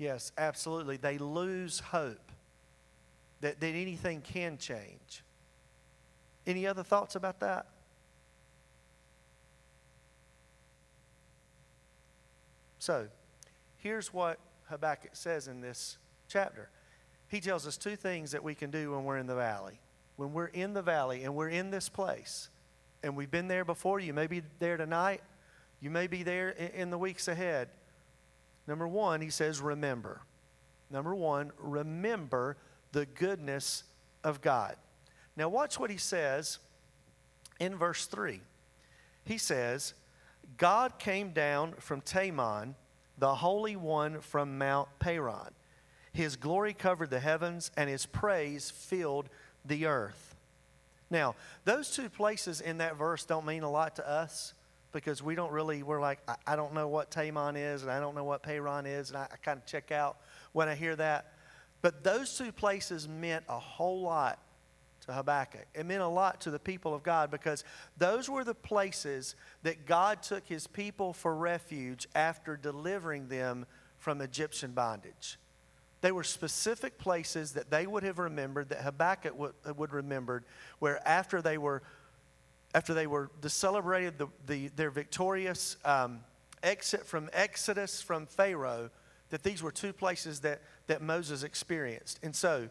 Yes, 0.01 0.31
absolutely. 0.35 0.97
They 0.97 1.19
lose 1.19 1.79
hope 1.79 2.31
that, 3.41 3.59
that 3.59 3.67
anything 3.67 4.21
can 4.21 4.57
change. 4.57 5.23
Any 6.47 6.65
other 6.65 6.81
thoughts 6.81 7.13
about 7.13 7.39
that? 7.41 7.67
So, 12.79 13.09
here's 13.77 14.11
what 14.11 14.39
Habakkuk 14.69 15.11
says 15.13 15.47
in 15.47 15.61
this 15.61 15.99
chapter. 16.27 16.71
He 17.27 17.39
tells 17.39 17.67
us 17.67 17.77
two 17.77 17.95
things 17.95 18.31
that 18.31 18.43
we 18.43 18.55
can 18.55 18.71
do 18.71 18.93
when 18.93 19.03
we're 19.03 19.19
in 19.19 19.27
the 19.27 19.35
valley. 19.35 19.79
When 20.15 20.33
we're 20.33 20.47
in 20.47 20.73
the 20.73 20.81
valley 20.81 21.25
and 21.25 21.35
we're 21.35 21.49
in 21.49 21.69
this 21.69 21.89
place, 21.89 22.49
and 23.03 23.15
we've 23.15 23.29
been 23.29 23.47
there 23.47 23.63
before, 23.63 23.99
you 23.99 24.15
may 24.15 24.25
be 24.25 24.41
there 24.57 24.77
tonight, 24.77 25.21
you 25.79 25.91
may 25.91 26.07
be 26.07 26.23
there 26.23 26.49
in 26.49 26.89
the 26.89 26.97
weeks 26.97 27.27
ahead. 27.27 27.69
Number 28.67 28.87
one, 28.87 29.21
he 29.21 29.29
says, 29.29 29.59
remember. 29.59 30.21
Number 30.89 31.15
one, 31.15 31.51
remember 31.57 32.57
the 32.91 33.05
goodness 33.05 33.83
of 34.23 34.41
God. 34.41 34.75
Now, 35.35 35.49
watch 35.49 35.79
what 35.79 35.89
he 35.89 35.97
says 35.97 36.59
in 37.59 37.75
verse 37.75 38.05
3. 38.05 38.41
He 39.23 39.37
says, 39.37 39.93
God 40.57 40.99
came 40.99 41.31
down 41.31 41.73
from 41.79 42.01
Teman, 42.01 42.75
the 43.17 43.35
Holy 43.35 43.75
One 43.75 44.19
from 44.19 44.57
Mount 44.57 44.89
Paran. 44.99 45.53
His 46.13 46.35
glory 46.35 46.73
covered 46.73 47.09
the 47.09 47.19
heavens, 47.19 47.71
and 47.77 47.89
his 47.89 48.05
praise 48.05 48.69
filled 48.69 49.29
the 49.63 49.85
earth. 49.85 50.35
Now, 51.09 51.35
those 51.65 51.91
two 51.91 52.09
places 52.09 52.61
in 52.61 52.79
that 52.79 52.97
verse 52.97 53.25
don't 53.25 53.45
mean 53.45 53.63
a 53.63 53.71
lot 53.71 53.95
to 53.97 54.09
us 54.09 54.53
because 54.91 55.23
we 55.23 55.35
don't 55.35 55.51
really, 55.51 55.83
we're 55.83 56.01
like, 56.01 56.19
I, 56.27 56.35
I 56.47 56.55
don't 56.55 56.73
know 56.73 56.87
what 56.87 57.11
Teman 57.11 57.55
is 57.55 57.83
and 57.83 57.91
I 57.91 57.99
don't 57.99 58.15
know 58.15 58.23
what 58.23 58.43
Paran 58.43 58.85
is, 58.85 59.09
and 59.09 59.17
I, 59.17 59.27
I 59.31 59.37
kind 59.37 59.57
of 59.57 59.65
check 59.65 59.91
out 59.91 60.17
when 60.51 60.67
I 60.67 60.75
hear 60.75 60.95
that. 60.95 61.33
But 61.81 62.03
those 62.03 62.37
two 62.37 62.51
places 62.51 63.07
meant 63.07 63.45
a 63.49 63.57
whole 63.59 64.01
lot 64.01 64.39
to 65.07 65.13
Habakkuk. 65.13 65.65
It 65.73 65.85
meant 65.85 66.01
a 66.01 66.07
lot 66.07 66.41
to 66.41 66.51
the 66.51 66.59
people 66.59 66.93
of 66.93 67.03
God 67.03 67.31
because 67.31 67.63
those 67.97 68.29
were 68.29 68.43
the 68.43 68.53
places 68.53 69.35
that 69.63 69.85
God 69.85 70.21
took 70.21 70.45
his 70.45 70.67
people 70.67 71.13
for 71.13 71.35
refuge 71.35 72.07
after 72.13 72.55
delivering 72.55 73.27
them 73.27 73.65
from 73.97 74.21
Egyptian 74.21 74.71
bondage. 74.71 75.37
They 76.01 76.11
were 76.11 76.23
specific 76.23 76.97
places 76.97 77.53
that 77.53 77.69
they 77.69 77.85
would 77.85 78.03
have 78.03 78.17
remembered, 78.17 78.69
that 78.69 78.81
Habakkuk 78.81 79.37
would, 79.37 79.53
would 79.77 79.93
remembered, 79.93 80.45
where 80.79 81.07
after 81.07 81.41
they 81.41 81.57
were 81.57 81.83
after 82.73 82.93
they 82.93 83.07
were 83.07 83.29
celebrated 83.47 84.17
the, 84.17 84.27
the, 84.47 84.67
their 84.69 84.91
victorious 84.91 85.77
um, 85.83 86.21
exit 86.63 87.05
from 87.05 87.29
Exodus 87.33 88.01
from 88.01 88.25
Pharaoh, 88.25 88.89
that 89.29 89.43
these 89.43 89.63
were 89.63 89.71
two 89.71 89.93
places 89.93 90.41
that, 90.41 90.61
that 90.87 91.01
Moses 91.01 91.43
experienced. 91.43 92.19
And 92.23 92.35
so 92.35 92.69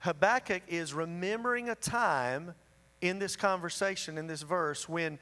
Habakkuk 0.00 0.62
is 0.68 0.92
remembering 0.92 1.68
a 1.68 1.74
time 1.74 2.54
in 3.00 3.18
this 3.18 3.36
conversation, 3.36 4.18
in 4.18 4.26
this 4.26 4.42
verse, 4.42 4.88
when 4.88 5.18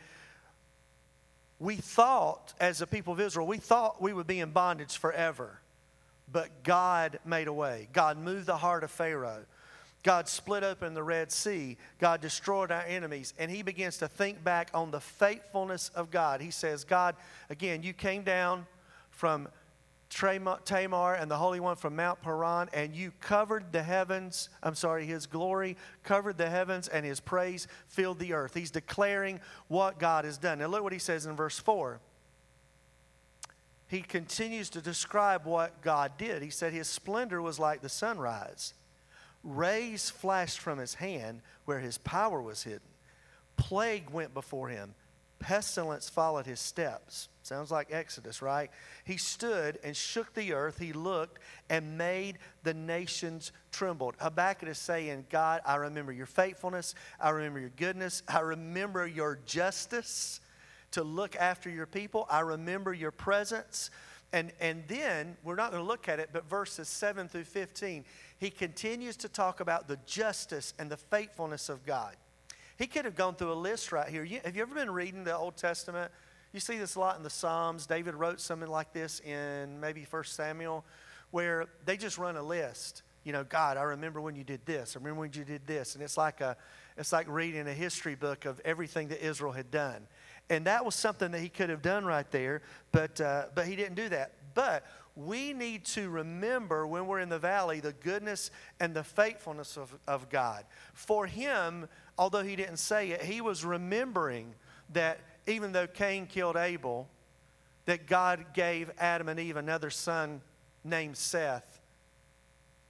we 1.59 1.77
thought, 1.77 2.55
as 2.61 2.79
the 2.79 2.87
people 2.87 3.13
of 3.13 3.21
Israel, 3.21 3.47
we 3.47 3.59
thought 3.59 4.03
we 4.03 4.13
would 4.13 4.27
be 4.27 4.41
in 4.41 4.51
bondage 4.51 4.97
forever. 4.97 5.61
But 6.31 6.65
God 6.65 7.19
made 7.25 7.47
a 7.47 7.53
way. 7.53 7.89
God 7.93 8.19
moved 8.19 8.47
the 8.47 8.57
heart 8.57 8.85
of 8.85 8.91
Pharaoh. 8.91 9.45
God 10.03 10.29
split 10.29 10.65
open 10.65 10.95
the 10.95 11.03
Red 11.03 11.31
Sea. 11.31 11.77
God 11.99 12.21
destroyed 12.21 12.73
our 12.73 12.83
enemies. 12.83 13.35
And 13.39 13.51
he 13.51 13.63
begins 13.63 13.99
to 13.99 14.09
think 14.09 14.43
back 14.43 14.71
on 14.75 14.91
the 14.91 15.01
faithfulness 15.01 15.91
of 15.95 16.11
God. 16.11 16.41
He 16.41 16.51
says, 16.51 16.85
God, 16.85 17.15
again, 17.51 17.83
you 17.83 17.93
came 17.93 18.23
down 18.23 18.67
from 19.11 19.49
Tamar 20.11 21.15
and 21.15 21.31
the 21.31 21.37
Holy 21.37 21.61
One 21.61 21.77
from 21.77 21.97
Mount 21.97 22.21
Paran, 22.21 22.69
and 22.75 22.95
you 22.95 23.13
covered 23.21 23.73
the 23.73 23.83
heavens. 23.83 24.51
I'm 24.63 24.75
sorry, 24.75 25.07
his 25.07 25.27
glory 25.27 25.77
covered 26.03 26.37
the 26.37 26.51
heavens, 26.51 26.89
and 26.89 27.07
his 27.07 27.19
praise 27.19 27.67
filled 27.89 28.19
the 28.19 28.35
earth. 28.35 28.55
He's 28.55 28.71
declaring 28.71 29.41
what 29.69 29.99
God 29.99 30.25
has 30.25 30.37
done. 30.37 30.59
Now, 30.59 30.67
look 30.67 30.83
what 30.83 30.93
he 30.93 30.99
says 30.99 31.25
in 31.25 31.35
verse 31.35 31.59
4. 31.59 32.01
He 33.89 34.03
continues 34.03 34.71
to 34.71 34.81
describe 34.81 35.45
what 35.45 35.81
God 35.83 36.13
did. 36.19 36.43
He 36.43 36.51
said, 36.51 36.73
His 36.73 36.89
splendor 36.89 37.41
was 37.41 37.59
like 37.59 37.83
the 37.83 37.89
sunrise, 37.89 38.75
rays 39.45 40.11
flashed 40.11 40.59
from 40.59 40.79
his 40.79 40.95
hand 40.95 41.43
where 41.65 41.81
his 41.81 41.99
power 41.99 42.41
was 42.41 42.63
hidden. 42.63 42.81
Plague 43.57 44.11
went 44.11 44.35
before 44.35 44.69
him, 44.69 44.95
pestilence 45.39 46.09
followed 46.09 46.47
his 46.47 46.61
steps. 46.61 47.29
Sounds 47.43 47.71
like 47.71 47.89
Exodus, 47.91 48.41
right? 48.41 48.71
He 49.05 49.17
stood 49.17 49.79
and 49.83 49.97
shook 49.97 50.33
the 50.33 50.53
earth. 50.53 50.79
He 50.79 50.93
looked 50.93 51.41
and 51.69 51.99
made 51.99 52.39
the 52.63 52.73
nations 52.73 53.51
trembled. 53.73 54.15
Habakkuk 54.21 54.69
is 54.69 54.79
saying, 54.79 55.27
God, 55.29 55.61
I 55.67 55.77
remember 55.77 56.13
your 56.13 56.27
faithfulness. 56.27 56.95
I 57.21 57.31
remember 57.31 57.59
your 57.59 57.73
goodness. 57.77 58.23
I 58.29 58.41
remember 58.41 59.07
your 59.07 59.41
justice 59.45 60.41
to 60.93 61.03
look 61.03 61.35
after 61.37 61.69
your 61.69 61.87
people. 61.87 62.27
I 62.31 62.41
remember 62.41 62.95
your 62.95 63.11
presence. 63.11 63.91
And, 64.33 64.51
and 64.61 64.85
then, 64.89 65.37
we're 65.45 65.57
not 65.57 65.73
going 65.73 65.83
to 65.83 65.87
look 65.87 66.09
at 66.09 66.19
it, 66.19 66.31
but 66.33 66.49
verses 66.49 66.89
7 66.89 67.29
through 67.29 67.45
15, 67.45 68.05
he 68.39 68.51
continues 68.51 69.17
to 69.19 69.29
talk 69.29 69.61
about 69.61 69.89
the 69.89 69.99
justice 70.07 70.73
and 70.79 70.91
the 70.91 70.97
faithfulness 70.97 71.69
of 71.69 71.85
God. 71.85 72.17
He 72.79 72.87
could 72.87 73.05
have 73.05 73.15
gone 73.15 73.35
through 73.35 73.53
a 73.53 73.55
list 73.55 73.93
right 73.93 74.09
here. 74.09 74.25
You, 74.25 74.41
have 74.45 74.57
you 74.57 74.63
ever 74.63 74.75
been 74.75 74.91
reading 74.91 75.25
the 75.25 75.37
Old 75.37 75.57
Testament? 75.57 76.11
You 76.53 76.61
see 76.61 76.79
this 76.79 76.95
a 76.95 77.01
lot 77.01 77.17
in 77.17 77.23
the 77.23 77.31
Psalms. 77.31 77.87
David 77.87 78.15
wrote 78.15 78.41
something 78.41 78.69
like 78.69 78.93
this 78.93 79.21
in 79.21 79.79
maybe 79.81 80.05
First 80.05 80.35
Samuel, 80.35 80.85
where 81.31 81.67
they 81.85 81.97
just 81.97 82.19
run 82.19 82.37
a 82.37 82.43
list. 82.43 83.03
You 83.25 83.33
know, 83.33 83.45
God, 83.45 83.77
I 83.77 83.83
remember 83.83 84.21
when 84.21 84.35
you 84.35 84.45
did 84.45 84.67
this. 84.67 84.97
I 84.97 84.99
remember 84.99 85.21
when 85.21 85.31
you 85.33 85.45
did 85.45 85.67
this. 85.67 85.95
And 85.95 86.03
it's 86.03 86.17
like 86.17 86.41
a, 86.41 86.57
it's 86.97 87.13
like 87.13 87.29
reading 87.29 87.69
a 87.69 87.73
history 87.73 88.15
book 88.15 88.45
of 88.45 88.61
everything 88.65 89.09
that 89.09 89.25
Israel 89.25 89.53
had 89.53 89.71
done. 89.71 90.07
And 90.51 90.67
that 90.67 90.85
was 90.85 90.95
something 90.95 91.31
that 91.31 91.41
he 91.41 91.49
could 91.49 91.71
have 91.71 91.83
done 91.83 92.05
right 92.05 92.31
there, 92.31 92.63
but, 92.91 93.21
uh, 93.21 93.47
but 93.55 93.67
he 93.67 93.77
didn't 93.77 93.95
do 93.95 94.09
that. 94.11 94.33
But 94.55 94.85
we 95.15 95.53
need 95.53 95.85
to 95.87 96.09
remember 96.09 96.87
when 96.87 97.07
we're 97.07 97.21
in 97.21 97.29
the 97.29 97.39
valley 97.39 97.81
the 97.81 97.93
goodness 97.93 98.51
and 98.81 98.95
the 98.95 99.05
faithfulness 99.05 99.77
of, 99.77 99.95
of 100.07 100.29
God. 100.31 100.65
For 100.95 101.27
him, 101.27 101.89
although 102.19 102.43
he 102.43 102.57
didn't 102.57 102.79
say 102.79 103.11
it, 103.11 103.23
he 103.23 103.41
was 103.41 103.65
remembering 103.65 104.55
that 104.93 105.21
even 105.47 105.73
though 105.73 105.87
Cain 105.87 106.27
killed 106.27 106.57
Abel, 106.57 107.09
that 107.87 108.07
God 108.07 108.47
gave 108.55 108.91
Adam 108.99 109.29
and 109.29 109.41
Eve 109.41 109.57
another 109.57 109.91
son 109.91 110.41
named 110.85 111.17
Seth, 111.17 111.81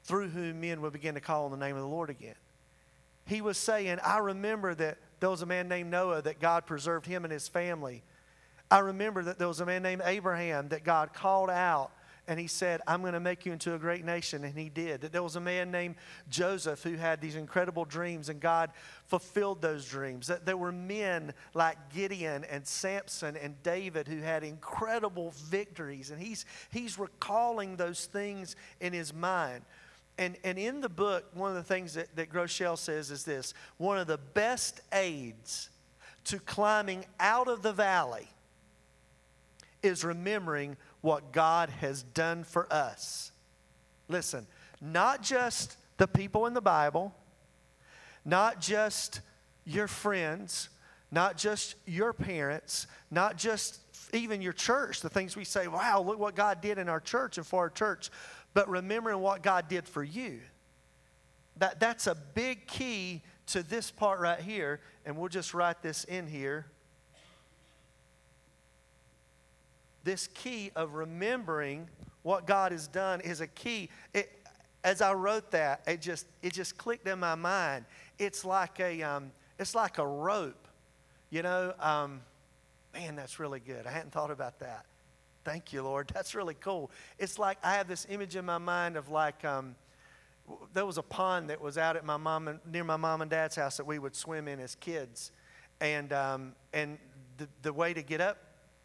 through 0.05 0.29
whom 0.29 0.61
men 0.61 0.81
would 0.81 0.93
begin 0.93 1.15
to 1.15 1.21
call 1.21 1.45
on 1.45 1.51
the 1.51 1.57
name 1.57 1.77
of 1.77 1.83
the 1.83 1.89
Lord 1.89 2.11
again. 2.11 2.35
He 3.25 3.41
was 3.41 3.57
saying, 3.57 3.99
I 4.05 4.19
remember 4.19 4.75
that 4.75 4.99
there 5.23 5.31
was 5.31 5.41
a 5.41 5.47
man 5.47 5.69
named 5.69 5.89
Noah 5.89 6.21
that 6.23 6.41
God 6.41 6.67
preserved 6.67 7.07
him 7.07 7.23
and 7.23 7.33
his 7.33 7.47
family. 7.47 8.03
I 8.69 8.81
remember 8.81 9.23
that 9.23 9.39
there 9.39 9.47
was 9.47 9.61
a 9.61 9.67
man 9.67 9.81
named 9.81 10.03
Abraham 10.05 10.71
that 10.71 10.83
God 10.83 11.15
called 11.15 11.49
out 11.49 11.93
and 12.27 12.41
he 12.41 12.49
said, 12.49 12.81
I'm 12.87 13.03
going 13.03 13.15
to 13.15 13.21
make 13.21 13.47
you 13.47 13.53
into 13.53 13.75
a 13.75 13.79
great 13.79 14.05
nation. 14.05 14.43
And 14.43 14.57
he 14.57 14.69
did. 14.69 15.01
That 15.01 15.13
there 15.13 15.23
was 15.23 15.37
a 15.37 15.41
man 15.41 15.71
named 15.71 15.97
Joseph 16.29 16.83
who 16.83 16.95
had 16.95 17.21
these 17.21 17.35
incredible 17.35 17.85
dreams, 17.85 18.29
and 18.29 18.41
God 18.41 18.71
fulfilled 19.07 19.61
those 19.61 19.85
dreams. 19.87 20.29
That 20.29 20.47
there 20.47 20.57
were 20.57 20.73
men 20.73 21.35
like 21.53 21.93
Gideon 21.93 22.45
and 22.45 22.67
Samson 22.67 23.37
and 23.37 23.61
David 23.63 24.07
who 24.07 24.19
had 24.19 24.45
incredible 24.45 25.33
victories. 25.47 26.11
And 26.11 26.21
he's, 26.21 26.47
he's 26.71 26.99
recalling 26.99 27.77
those 27.77 28.07
things 28.07 28.55
in 28.81 28.93
his 28.93 29.13
mind. 29.13 29.65
And, 30.19 30.37
and 30.45 30.59
in 30.59 30.81
the 30.81 30.89
book, 30.89 31.25
one 31.35 31.51
of 31.51 31.57
the 31.57 31.63
things 31.63 31.95
that, 31.95 32.15
that 32.17 32.31
Groeschel 32.31 32.77
says 32.77 33.11
is 33.11 33.25
this 33.25 33.55
one 33.79 33.99
of 33.99 34.07
the 34.07 34.19
best 34.19 34.81
aids 34.93 35.71
to 36.25 36.39
climbing 36.39 37.05
out 37.19 37.49
of 37.49 37.63
the 37.63 37.73
valley 37.73 38.29
is 39.83 40.05
remembering 40.05 40.77
what 41.01 41.33
God 41.33 41.69
has 41.69 42.03
done 42.03 42.45
for 42.45 42.73
us. 42.73 43.33
Listen, 44.09 44.47
not 44.81 45.23
just 45.23 45.77
the 45.97 46.07
people 46.07 46.47
in 46.47 46.55
the 46.55 46.61
Bible, 46.61 47.15
not 48.25 48.61
just 48.61 49.21
your 49.65 49.89
friends, 49.89 50.69
not 51.11 51.37
just 51.37 51.75
your 51.87 52.13
parents, 52.13 52.87
not 53.11 53.37
just 53.37 53.81
even 54.13 54.43
your 54.43 54.53
church, 54.53 55.01
the 55.01 55.09
things 55.09 55.37
we 55.37 55.45
say, 55.45 55.67
wow, 55.67 56.03
look 56.03 56.19
what 56.19 56.35
God 56.35 56.61
did 56.61 56.79
in 56.79 56.89
our 56.89 57.01
church 57.01 57.39
and 57.39 57.47
for 57.47 57.61
our 57.61 57.71
church, 57.71 58.11
but 58.55 58.69
remembering 58.69 59.21
what 59.21 59.43
God 59.43 59.69
did 59.69 59.89
for 59.89 60.03
you. 60.03 60.41
That, 61.59 61.81
that's 61.81 62.07
a 62.07 62.15
big 62.15 62.67
key 62.67 63.23
to 63.49 63.63
this 63.63 63.91
part 63.91 64.21
right 64.21 64.41
here, 64.41 64.81
and 65.05 65.17
we'll 65.17 65.29
just 65.29 65.55
write 65.55 65.83
this 65.83 66.05
in 66.05 66.27
here. 66.27 66.67
this 70.05 70.29
key 70.29 70.71
of 70.75 70.95
remembering 70.95 71.89
what 72.23 72.47
God 72.47 72.73
has 72.73 72.87
done 72.87 73.21
is 73.21 73.41
a 73.41 73.47
key. 73.47 73.89
It, 74.15 74.31
as 74.85 75.01
I 75.01 75.13
wrote 75.15 75.51
that, 75.53 75.83
it 75.87 76.01
just 76.01 76.27
it 76.43 76.53
just 76.53 76.77
clicked 76.77 77.07
in 77.07 77.19
my 77.19 77.35
mind. 77.35 77.85
It's 78.19 78.45
like 78.45 78.81
a 78.81 79.03
um, 79.03 79.33
it's 79.59 79.75
like 79.75 79.99
a 79.99 80.07
rope, 80.07 80.69
you 81.31 81.43
know. 81.43 81.73
Um, 81.79 82.21
man, 82.93 83.17
that's 83.17 83.39
really 83.39 83.61
good. 83.61 83.87
I 83.87 83.91
hadn't 83.91 84.13
thought 84.13 84.31
about 84.31 84.59
that. 84.61 84.87
Thank 85.45 85.73
you, 85.73 85.83
Lord. 85.83 86.11
That's 86.15 86.35
really 86.35 86.55
cool. 86.55 86.91
It's 87.19 87.39
like 87.39 87.59
I 87.63 87.75
have 87.75 87.89
this 87.89 88.07
image 88.09 88.37
in 88.37 88.45
my 88.45 88.59
mind 88.59 88.97
of 88.97 89.09
like 89.09 89.45
um, 89.45 89.75
there 90.73 90.87
was 90.87 90.99
a 90.99 91.03
pond 91.03 91.51
that 91.51 91.61
was 91.61 91.79
out 91.79 91.97
at 91.97 92.05
my 92.05 92.17
mom 92.17 92.49
and 92.49 92.61
near 92.71 92.85
my 92.85 92.97
mom 92.97 93.23
and 93.23 93.31
dad's 93.31 93.57
house 93.57 93.77
that 93.77 93.87
we 93.87 93.99
would 93.99 94.15
swim 94.15 94.49
in 94.49 94.61
as 94.61 94.75
kids, 94.77 95.33
and 95.81 96.13
um, 96.13 96.53
and 96.73 96.99
the, 97.39 97.49
the 97.63 97.73
way 97.73 97.95
to 97.95 98.03
get 98.03 98.21
up 98.21 98.39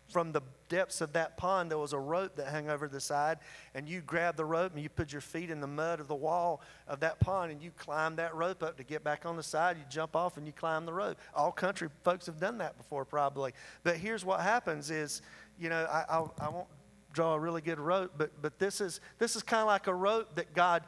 from 0.09 0.31
the 0.31 0.41
depths 0.69 1.01
of 1.01 1.13
that 1.13 1.37
pond, 1.37 1.69
there 1.69 1.77
was 1.77 1.93
a 1.93 1.99
rope 1.99 2.35
that 2.37 2.47
hung 2.47 2.69
over 2.69 2.87
the 2.87 2.99
side, 2.99 3.39
and 3.73 3.87
you 3.87 4.01
grab 4.01 4.35
the 4.35 4.45
rope 4.45 4.73
and 4.73 4.81
you 4.81 4.89
put 4.89 5.11
your 5.11 5.21
feet 5.21 5.49
in 5.49 5.59
the 5.59 5.67
mud 5.67 5.99
of 5.99 6.07
the 6.07 6.15
wall 6.15 6.61
of 6.87 6.99
that 7.01 7.19
pond, 7.19 7.51
and 7.51 7.61
you 7.61 7.71
climb 7.77 8.15
that 8.15 8.33
rope 8.33 8.63
up 8.63 8.77
to 8.77 8.83
get 8.83 9.03
back 9.03 9.25
on 9.25 9.35
the 9.35 9.43
side. 9.43 9.77
You 9.77 9.83
jump 9.89 10.15
off 10.15 10.37
and 10.37 10.45
you 10.45 10.53
climb 10.53 10.85
the 10.85 10.93
rope. 10.93 11.17
All 11.35 11.51
country 11.51 11.89
folks 12.03 12.25
have 12.25 12.39
done 12.39 12.57
that 12.59 12.77
before, 12.77 13.05
probably. 13.05 13.53
But 13.83 13.97
here's 13.97 14.23
what 14.23 14.39
happens: 14.41 14.89
is 14.89 15.21
you 15.59 15.69
know 15.69 15.85
I, 15.85 16.05
I, 16.09 16.45
I 16.45 16.49
won't 16.49 16.67
draw 17.13 17.33
a 17.33 17.39
really 17.39 17.61
good 17.61 17.79
rope, 17.79 18.13
but 18.17 18.41
but 18.41 18.59
this 18.59 18.81
is 18.81 18.99
this 19.17 19.35
is 19.35 19.43
kind 19.43 19.61
of 19.61 19.67
like 19.67 19.87
a 19.87 19.93
rope 19.93 20.35
that 20.35 20.53
God 20.53 20.83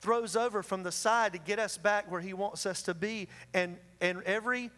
throws 0.00 0.36
over 0.36 0.62
from 0.62 0.82
the 0.82 0.92
side 0.92 1.32
to 1.34 1.38
get 1.38 1.58
us 1.58 1.76
back 1.76 2.10
where 2.10 2.20
He 2.20 2.32
wants 2.32 2.66
us 2.66 2.82
to 2.82 2.94
be, 2.94 3.28
and 3.54 3.76
and 4.00 4.22
every 4.22 4.70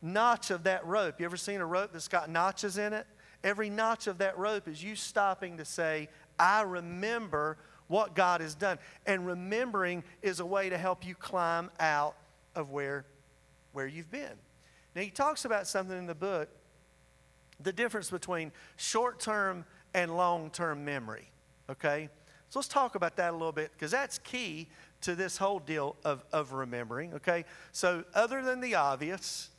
notch 0.00 0.50
of 0.50 0.64
that 0.64 0.86
rope. 0.86 1.20
You 1.20 1.26
ever 1.26 1.36
seen 1.36 1.60
a 1.60 1.66
rope 1.66 1.92
that's 1.92 2.08
got 2.08 2.30
notches 2.30 2.78
in 2.78 2.92
it? 2.92 3.06
Every 3.44 3.70
notch 3.70 4.06
of 4.06 4.18
that 4.18 4.36
rope 4.38 4.68
is 4.68 4.82
you 4.82 4.96
stopping 4.96 5.58
to 5.58 5.64
say, 5.64 6.08
I 6.38 6.62
remember 6.62 7.58
what 7.86 8.14
God 8.14 8.40
has 8.40 8.54
done. 8.54 8.78
And 9.06 9.26
remembering 9.26 10.04
is 10.22 10.40
a 10.40 10.46
way 10.46 10.68
to 10.68 10.78
help 10.78 11.06
you 11.06 11.14
climb 11.14 11.70
out 11.78 12.16
of 12.54 12.70
where, 12.70 13.06
where 13.72 13.86
you've 13.86 14.10
been. 14.10 14.34
Now, 14.94 15.02
he 15.02 15.10
talks 15.10 15.44
about 15.44 15.66
something 15.66 15.96
in 15.96 16.06
the 16.06 16.14
book 16.14 16.48
the 17.60 17.72
difference 17.72 18.10
between 18.10 18.52
short 18.76 19.20
term 19.20 19.64
and 19.94 20.16
long 20.16 20.50
term 20.50 20.84
memory. 20.84 21.30
Okay? 21.70 22.08
So 22.50 22.58
let's 22.58 22.68
talk 22.68 22.94
about 22.94 23.16
that 23.16 23.30
a 23.30 23.36
little 23.36 23.52
bit 23.52 23.72
because 23.72 23.90
that's 23.90 24.18
key 24.18 24.68
to 25.02 25.14
this 25.14 25.36
whole 25.36 25.58
deal 25.58 25.96
of, 26.04 26.24
of 26.32 26.52
remembering. 26.52 27.14
Okay? 27.14 27.44
So, 27.72 28.04
other 28.14 28.42
than 28.42 28.60
the 28.60 28.74
obvious, 28.74 29.50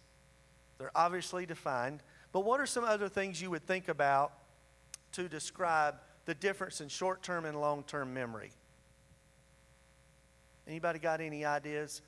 they're 0.77 0.91
obviously 0.95 1.45
defined. 1.45 2.01
But 2.31 2.41
what 2.41 2.59
are 2.59 2.65
some 2.65 2.83
other 2.83 3.09
things 3.09 3.41
you 3.41 3.49
would 3.51 3.65
think 3.65 3.87
about 3.87 4.33
to 5.13 5.27
describe 5.27 5.95
the 6.25 6.33
difference 6.33 6.81
in 6.81 6.89
short 6.89 7.23
term 7.23 7.45
and 7.45 7.59
long 7.59 7.83
term 7.83 8.13
memory? 8.13 8.51
Anybody 10.67 10.99
got 10.99 11.21
any 11.21 11.45
ideas? 11.45 12.01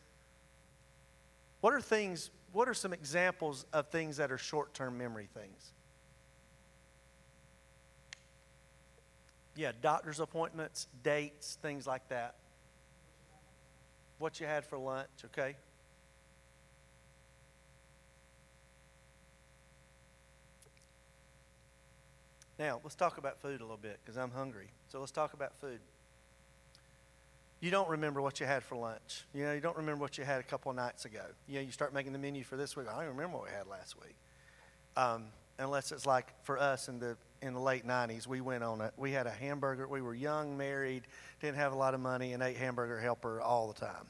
What 1.62 1.74
are 1.74 1.82
things, 1.82 2.32
what 2.52 2.68
are 2.68 2.74
some 2.74 2.94
examples 2.94 3.66
of 3.74 3.88
things 3.90 4.18
that 4.18 4.32
are 4.32 4.38
short 4.38 4.74
term 4.74 4.98
memory 4.98 5.28
things? 5.34 5.74
Yeah, 9.56 9.72
doctor's 9.82 10.20
appointments, 10.20 10.88
dates, 11.04 11.58
things 11.62 11.86
like 11.86 12.08
that. 12.10 12.36
what 14.18 14.40
you 14.40 14.46
had 14.46 14.64
for 14.64 14.78
lunch, 14.78 15.10
okay? 15.26 15.56
Now, 22.60 22.80
let's 22.84 22.94
talk 22.94 23.18
about 23.18 23.42
food 23.42 23.60
a 23.60 23.64
little 23.64 23.78
bit 23.78 24.00
because 24.04 24.18
I'm 24.18 24.30
hungry. 24.30 24.70
So 24.90 25.00
let's 25.00 25.12
talk 25.12 25.34
about 25.34 25.56
food. 25.60 25.80
You 27.60 27.72
don't 27.72 27.90
remember 27.90 28.22
what 28.22 28.40
you 28.40 28.46
had 28.46 28.64
for 28.64 28.76
lunch. 28.76 29.26
You 29.34 29.46
know, 29.46 29.54
you 29.54 29.62
don't 29.62 29.78
remember 29.78 30.02
what 30.02 30.20
you 30.20 30.24
had 30.24 30.40
a 30.40 30.44
couple 30.44 30.72
nights 30.74 31.06
ago. 31.06 31.24
You 31.48 31.56
know, 31.56 31.62
you 31.62 31.72
start 31.72 31.92
making 31.92 32.14
the 32.14 32.20
menu 32.20 32.44
for 32.44 32.56
this 32.56 32.78
week. 32.78 32.88
I 32.88 32.94
don't 32.94 33.04
even 33.04 33.16
remember 33.16 33.38
what 33.38 33.48
we 33.48 33.52
had 33.52 33.66
last 33.66 34.00
week. 34.00 34.16
Um, 34.96 35.26
unless 35.58 35.92
it's 35.92 36.06
like 36.06 36.28
for 36.44 36.60
us 36.60 36.88
in 36.88 37.00
the 37.00 37.18
in 37.42 37.54
the 37.54 37.60
late 37.60 37.86
90s, 37.86 38.28
we 38.28 38.42
went 38.42 38.64
on 38.64 38.82
a 38.82 38.92
we 38.98 39.12
had 39.12 39.28
a 39.28 39.32
hamburger. 39.32 39.88
We 39.88 40.02
were 40.02 40.14
young, 40.14 40.58
married, 40.58 41.04
didn't 41.40 41.58
have 41.58 41.74
a 41.74 41.76
lot 41.76 41.94
of 41.94 42.00
money, 42.00 42.34
and 42.34 42.44
ate 42.44 42.58
hamburger 42.58 43.00
helper 43.00 43.42
all 43.42 43.72
the 43.72 43.80
time. 43.80 44.08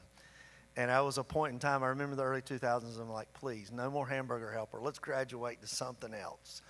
And 0.76 0.90
I 0.90 1.00
was 1.02 1.18
a 1.18 1.24
point 1.24 1.52
in 1.52 1.58
time. 1.58 1.82
I 1.82 1.88
remember 1.88 2.16
the 2.16 2.22
early 2.22 2.40
2000s. 2.40 2.98
I'm 2.98 3.10
like, 3.10 3.32
please, 3.34 3.70
no 3.70 3.90
more 3.90 4.06
hamburger 4.06 4.50
helper. 4.50 4.80
Let's 4.80 4.98
graduate 4.98 5.60
to 5.60 5.66
something 5.66 6.14
else, 6.14 6.62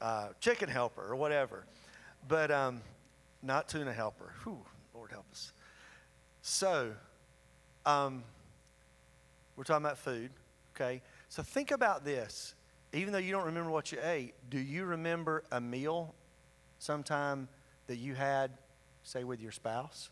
uh, 0.00 0.28
chicken 0.40 0.68
helper 0.68 1.02
or 1.02 1.16
whatever, 1.16 1.64
but 2.26 2.50
um, 2.50 2.80
not 3.42 3.68
tuna 3.68 3.92
helper. 3.92 4.32
Whew, 4.44 4.58
Lord 4.94 5.12
help 5.12 5.26
us. 5.30 5.52
So, 6.42 6.92
um, 7.86 8.24
we're 9.56 9.64
talking 9.64 9.84
about 9.84 9.98
food, 9.98 10.30
okay? 10.74 11.02
So 11.28 11.42
think 11.42 11.70
about 11.70 12.04
this 12.04 12.54
even 12.92 13.12
though 13.12 13.18
you 13.18 13.32
don't 13.32 13.46
remember 13.46 13.70
what 13.70 13.92
you 13.92 13.98
ate, 14.02 14.34
do 14.48 14.58
you 14.58 14.84
remember 14.84 15.44
a 15.52 15.60
meal 15.60 16.14
sometime 16.78 17.48
that 17.86 17.96
you 17.96 18.14
had, 18.14 18.50
say, 19.02 19.24
with 19.24 19.40
your 19.40 19.52
spouse? 19.52 20.10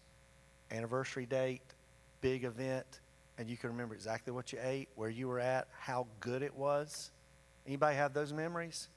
Anniversary 0.71 1.27
date, 1.27 1.63
big 2.21 2.45
event, 2.45 3.01
and 3.37 3.49
you 3.49 3.57
can 3.57 3.71
remember 3.71 3.95
exactly 3.95 4.33
what 4.33 4.53
you 4.53 4.59
ate, 4.63 4.89
where 4.95 5.11
you 5.11 5.29
were 5.29 5.41
at, 5.41 5.69
how 5.79 6.07
good 6.21 6.43
it 6.43 6.55
was? 6.55 7.11
Anybody 7.67 7.97
have 7.97 8.15
those 8.15 8.33
memories? 8.33 8.89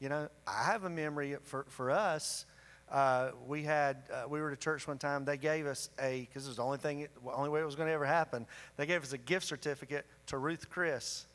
You 0.00 0.08
know, 0.08 0.28
I 0.46 0.64
have 0.64 0.84
a 0.84 0.90
memory 0.90 1.36
for, 1.42 1.66
for 1.68 1.90
us. 1.90 2.46
Uh, 2.90 3.32
we 3.46 3.62
had 3.64 4.04
uh, 4.12 4.28
we 4.28 4.40
were 4.40 4.50
at 4.50 4.60
church 4.60 4.88
one 4.88 4.96
time. 4.96 5.24
They 5.24 5.36
gave 5.36 5.66
us 5.66 5.90
a 6.00 6.20
because 6.20 6.46
it 6.46 6.48
was 6.48 6.56
the 6.56 6.62
only 6.62 6.78
thing, 6.78 7.06
only 7.30 7.50
way 7.50 7.60
it 7.60 7.64
was 7.64 7.74
going 7.74 7.88
to 7.88 7.92
ever 7.92 8.06
happen. 8.06 8.46
They 8.76 8.86
gave 8.86 9.02
us 9.02 9.12
a 9.12 9.18
gift 9.18 9.46
certificate 9.46 10.06
to 10.28 10.38
Ruth 10.38 10.70
Chris 10.70 11.26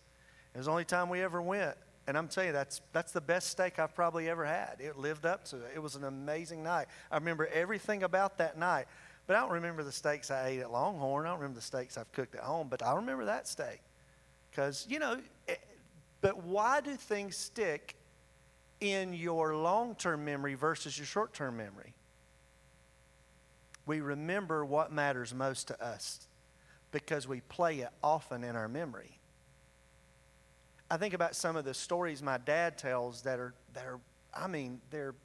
it 0.53 0.57
was 0.57 0.65
the 0.67 0.71
only 0.71 0.85
time 0.85 1.09
we 1.09 1.21
ever 1.21 1.41
went. 1.41 1.75
And 2.05 2.17
I'm 2.17 2.27
telling 2.27 2.47
you, 2.49 2.53
that's, 2.53 2.81
that's 2.91 3.11
the 3.11 3.21
best 3.21 3.49
steak 3.49 3.79
I've 3.79 3.95
probably 3.95 4.29
ever 4.29 4.45
had. 4.45 4.75
It 4.79 4.97
lived 4.97 5.25
up 5.25 5.45
to 5.45 5.57
it. 5.57 5.71
It 5.75 5.81
was 5.81 5.95
an 5.95 6.03
amazing 6.03 6.61
night. 6.61 6.87
I 7.09 7.15
remember 7.15 7.47
everything 7.47 8.03
about 8.03 8.37
that 8.39 8.57
night. 8.57 8.87
But 9.25 9.37
I 9.37 9.39
don't 9.39 9.51
remember 9.51 9.83
the 9.83 9.91
steaks 9.91 10.29
I 10.29 10.47
ate 10.47 10.59
at 10.59 10.71
Longhorn. 10.71 11.25
I 11.25 11.29
don't 11.29 11.39
remember 11.39 11.59
the 11.59 11.65
steaks 11.65 11.97
I've 11.97 12.11
cooked 12.11 12.35
at 12.35 12.41
home. 12.41 12.67
But 12.69 12.83
I 12.83 12.93
remember 12.95 13.25
that 13.25 13.47
steak. 13.47 13.79
Because, 14.51 14.85
you 14.89 14.99
know, 14.99 15.13
it, 15.13 15.23
eh, 15.47 15.55
but 16.19 16.43
why 16.43 16.81
do 16.81 16.93
things 16.95 17.37
stick 17.37 17.95
in 18.81 19.13
your 19.13 19.55
long 19.55 19.95
term 19.95 20.25
memory 20.25 20.55
versus 20.55 20.97
your 20.97 21.07
short 21.07 21.33
term 21.33 21.55
memory? 21.55 21.93
We 23.85 24.01
remember 24.01 24.65
what 24.65 24.91
matters 24.91 25.33
most 25.33 25.69
to 25.69 25.83
us 25.83 26.27
because 26.91 27.27
we 27.27 27.41
play 27.41 27.79
it 27.79 27.89
often 28.03 28.43
in 28.43 28.55
our 28.55 28.67
memory. 28.67 29.19
I 30.93 30.97
think 30.97 31.15
about 31.15 31.35
some 31.35 31.55
of 31.55 31.65
the 31.65 31.73
stories 31.73 32.21
my 32.21 32.37
dad 32.37 32.77
tells 32.77 33.23
that 33.23 33.39
are, 33.39 33.55
that 33.73 33.87
are 33.87 33.99
I 34.31 34.45
mean, 34.45 34.79
they're 34.91 35.15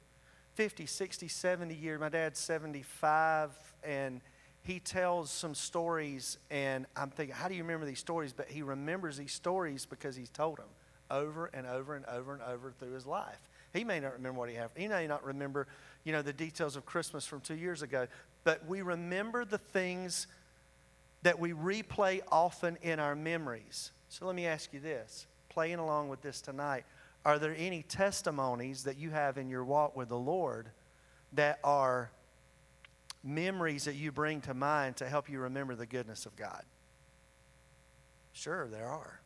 50, 0.55 0.87
60, 0.87 1.27
70 1.27 1.75
years. 1.75 1.99
My 1.99 2.09
dad's 2.09 2.39
75, 2.39 3.51
and 3.83 4.21
he 4.63 4.79
tells 4.79 5.29
some 5.29 5.53
stories, 5.53 6.39
and 6.49 6.87
I'm 6.95 7.11
thinking, 7.11 7.35
how 7.35 7.47
do 7.47 7.53
you 7.53 7.61
remember 7.61 7.85
these 7.85 7.99
stories? 7.99 8.33
But 8.33 8.47
he 8.47 8.63
remembers 8.63 9.17
these 9.17 9.31
stories 9.31 9.85
because 9.85 10.15
he's 10.15 10.31
told 10.31 10.57
them 10.57 10.69
over 11.11 11.51
and 11.53 11.67
over 11.67 11.95
and 11.95 12.03
over 12.07 12.33
and 12.33 12.41
over 12.41 12.71
through 12.71 12.93
his 12.93 13.05
life. 13.05 13.47
He 13.71 13.83
may 13.83 13.99
not 13.99 14.13
remember 14.13 14.39
what 14.39 14.49
he 14.49 14.55
had. 14.55 14.71
He 14.75 14.87
may 14.87 15.05
not 15.05 15.23
remember, 15.23 15.67
you 16.03 16.13
know, 16.13 16.23
the 16.23 16.33
details 16.33 16.77
of 16.77 16.87
Christmas 16.87 17.27
from 17.27 17.41
two 17.41 17.53
years 17.55 17.83
ago. 17.83 18.07
But 18.43 18.65
we 18.65 18.81
remember 18.81 19.45
the 19.45 19.59
things 19.59 20.25
that 21.21 21.37
we 21.37 21.51
replay 21.51 22.21
often 22.31 22.79
in 22.81 22.99
our 22.99 23.15
memories. 23.15 23.91
So 24.07 24.25
let 24.25 24.33
me 24.33 24.47
ask 24.47 24.73
you 24.73 24.79
this 24.79 25.27
playing 25.59 25.77
along 25.77 26.07
with 26.07 26.21
this 26.21 26.39
tonight, 26.39 26.85
are 27.25 27.37
there 27.37 27.53
any 27.57 27.83
testimonies 27.83 28.85
that 28.85 28.97
you 28.97 29.09
have 29.09 29.37
in 29.37 29.49
your 29.49 29.65
walk 29.65 29.93
with 29.93 30.07
the 30.07 30.17
Lord 30.17 30.69
that 31.33 31.59
are 31.65 32.11
memories 33.25 33.83
that 33.83 33.95
you 33.95 34.09
bring 34.09 34.39
to 34.39 34.53
mind 34.53 34.95
to 34.95 35.09
help 35.09 35.29
you 35.29 35.37
remember 35.39 35.75
the 35.75 35.85
goodness 35.85 36.25
of 36.25 36.33
God? 36.37 36.63
Sure, 38.31 38.69
there 38.69 38.87
are. 38.87 39.19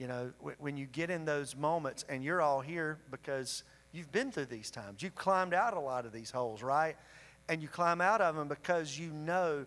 You 0.00 0.08
know, 0.08 0.32
when 0.58 0.76
you 0.76 0.86
get 0.86 1.10
in 1.10 1.26
those 1.26 1.54
moments, 1.54 2.04
and 2.08 2.24
you're 2.24 2.42
all 2.42 2.60
here 2.60 2.98
because 3.12 3.62
you've 3.92 4.10
been 4.10 4.32
through 4.32 4.46
these 4.46 4.68
times, 4.68 5.00
you've 5.00 5.14
climbed 5.14 5.54
out 5.54 5.74
a 5.74 5.80
lot 5.80 6.06
of 6.06 6.12
these 6.12 6.32
holes, 6.32 6.60
right? 6.60 6.96
And 7.48 7.62
you 7.62 7.68
climb 7.68 8.00
out 8.00 8.20
of 8.20 8.34
them 8.34 8.48
because 8.48 8.98
you 8.98 9.12
know 9.12 9.64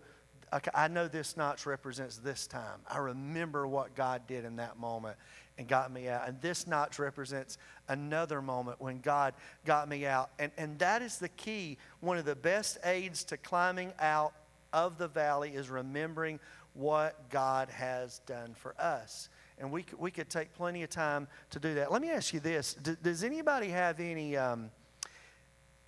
okay, 0.52 0.70
I 0.74 0.88
know 0.88 1.08
this 1.08 1.36
notch 1.36 1.66
represents 1.66 2.18
this 2.18 2.46
time. 2.46 2.80
I 2.88 2.98
remember 2.98 3.66
what 3.66 3.96
God 3.96 4.26
did 4.26 4.44
in 4.44 4.56
that 4.56 4.78
moment 4.78 5.16
and 5.58 5.66
got 5.66 5.92
me 5.92 6.08
out. 6.08 6.28
And 6.28 6.40
this 6.40 6.66
notch 6.66 6.98
represents 6.98 7.58
another 7.88 8.42
moment 8.42 8.80
when 8.80 9.00
God 9.00 9.34
got 9.64 9.88
me 9.88 10.06
out. 10.06 10.30
And, 10.38 10.52
and 10.58 10.78
that 10.78 11.02
is 11.02 11.18
the 11.18 11.28
key. 11.30 11.78
One 12.00 12.18
of 12.18 12.24
the 12.24 12.36
best 12.36 12.78
aids 12.84 13.24
to 13.24 13.36
climbing 13.36 13.92
out 13.98 14.32
of 14.72 14.98
the 14.98 15.08
valley 15.08 15.50
is 15.50 15.70
remembering 15.70 16.38
what 16.74 17.30
God 17.30 17.70
has 17.70 18.20
done 18.26 18.54
for 18.54 18.74
us. 18.78 19.30
And 19.58 19.72
we 19.72 19.86
we 19.98 20.10
could 20.10 20.28
take 20.28 20.52
plenty 20.52 20.82
of 20.82 20.90
time 20.90 21.28
to 21.50 21.58
do 21.58 21.74
that. 21.74 21.90
Let 21.90 22.02
me 22.02 22.10
ask 22.10 22.34
you 22.34 22.40
this 22.40 22.74
Does 22.74 23.24
anybody 23.24 23.68
have 23.68 24.00
any, 24.00 24.36
um, 24.36 24.70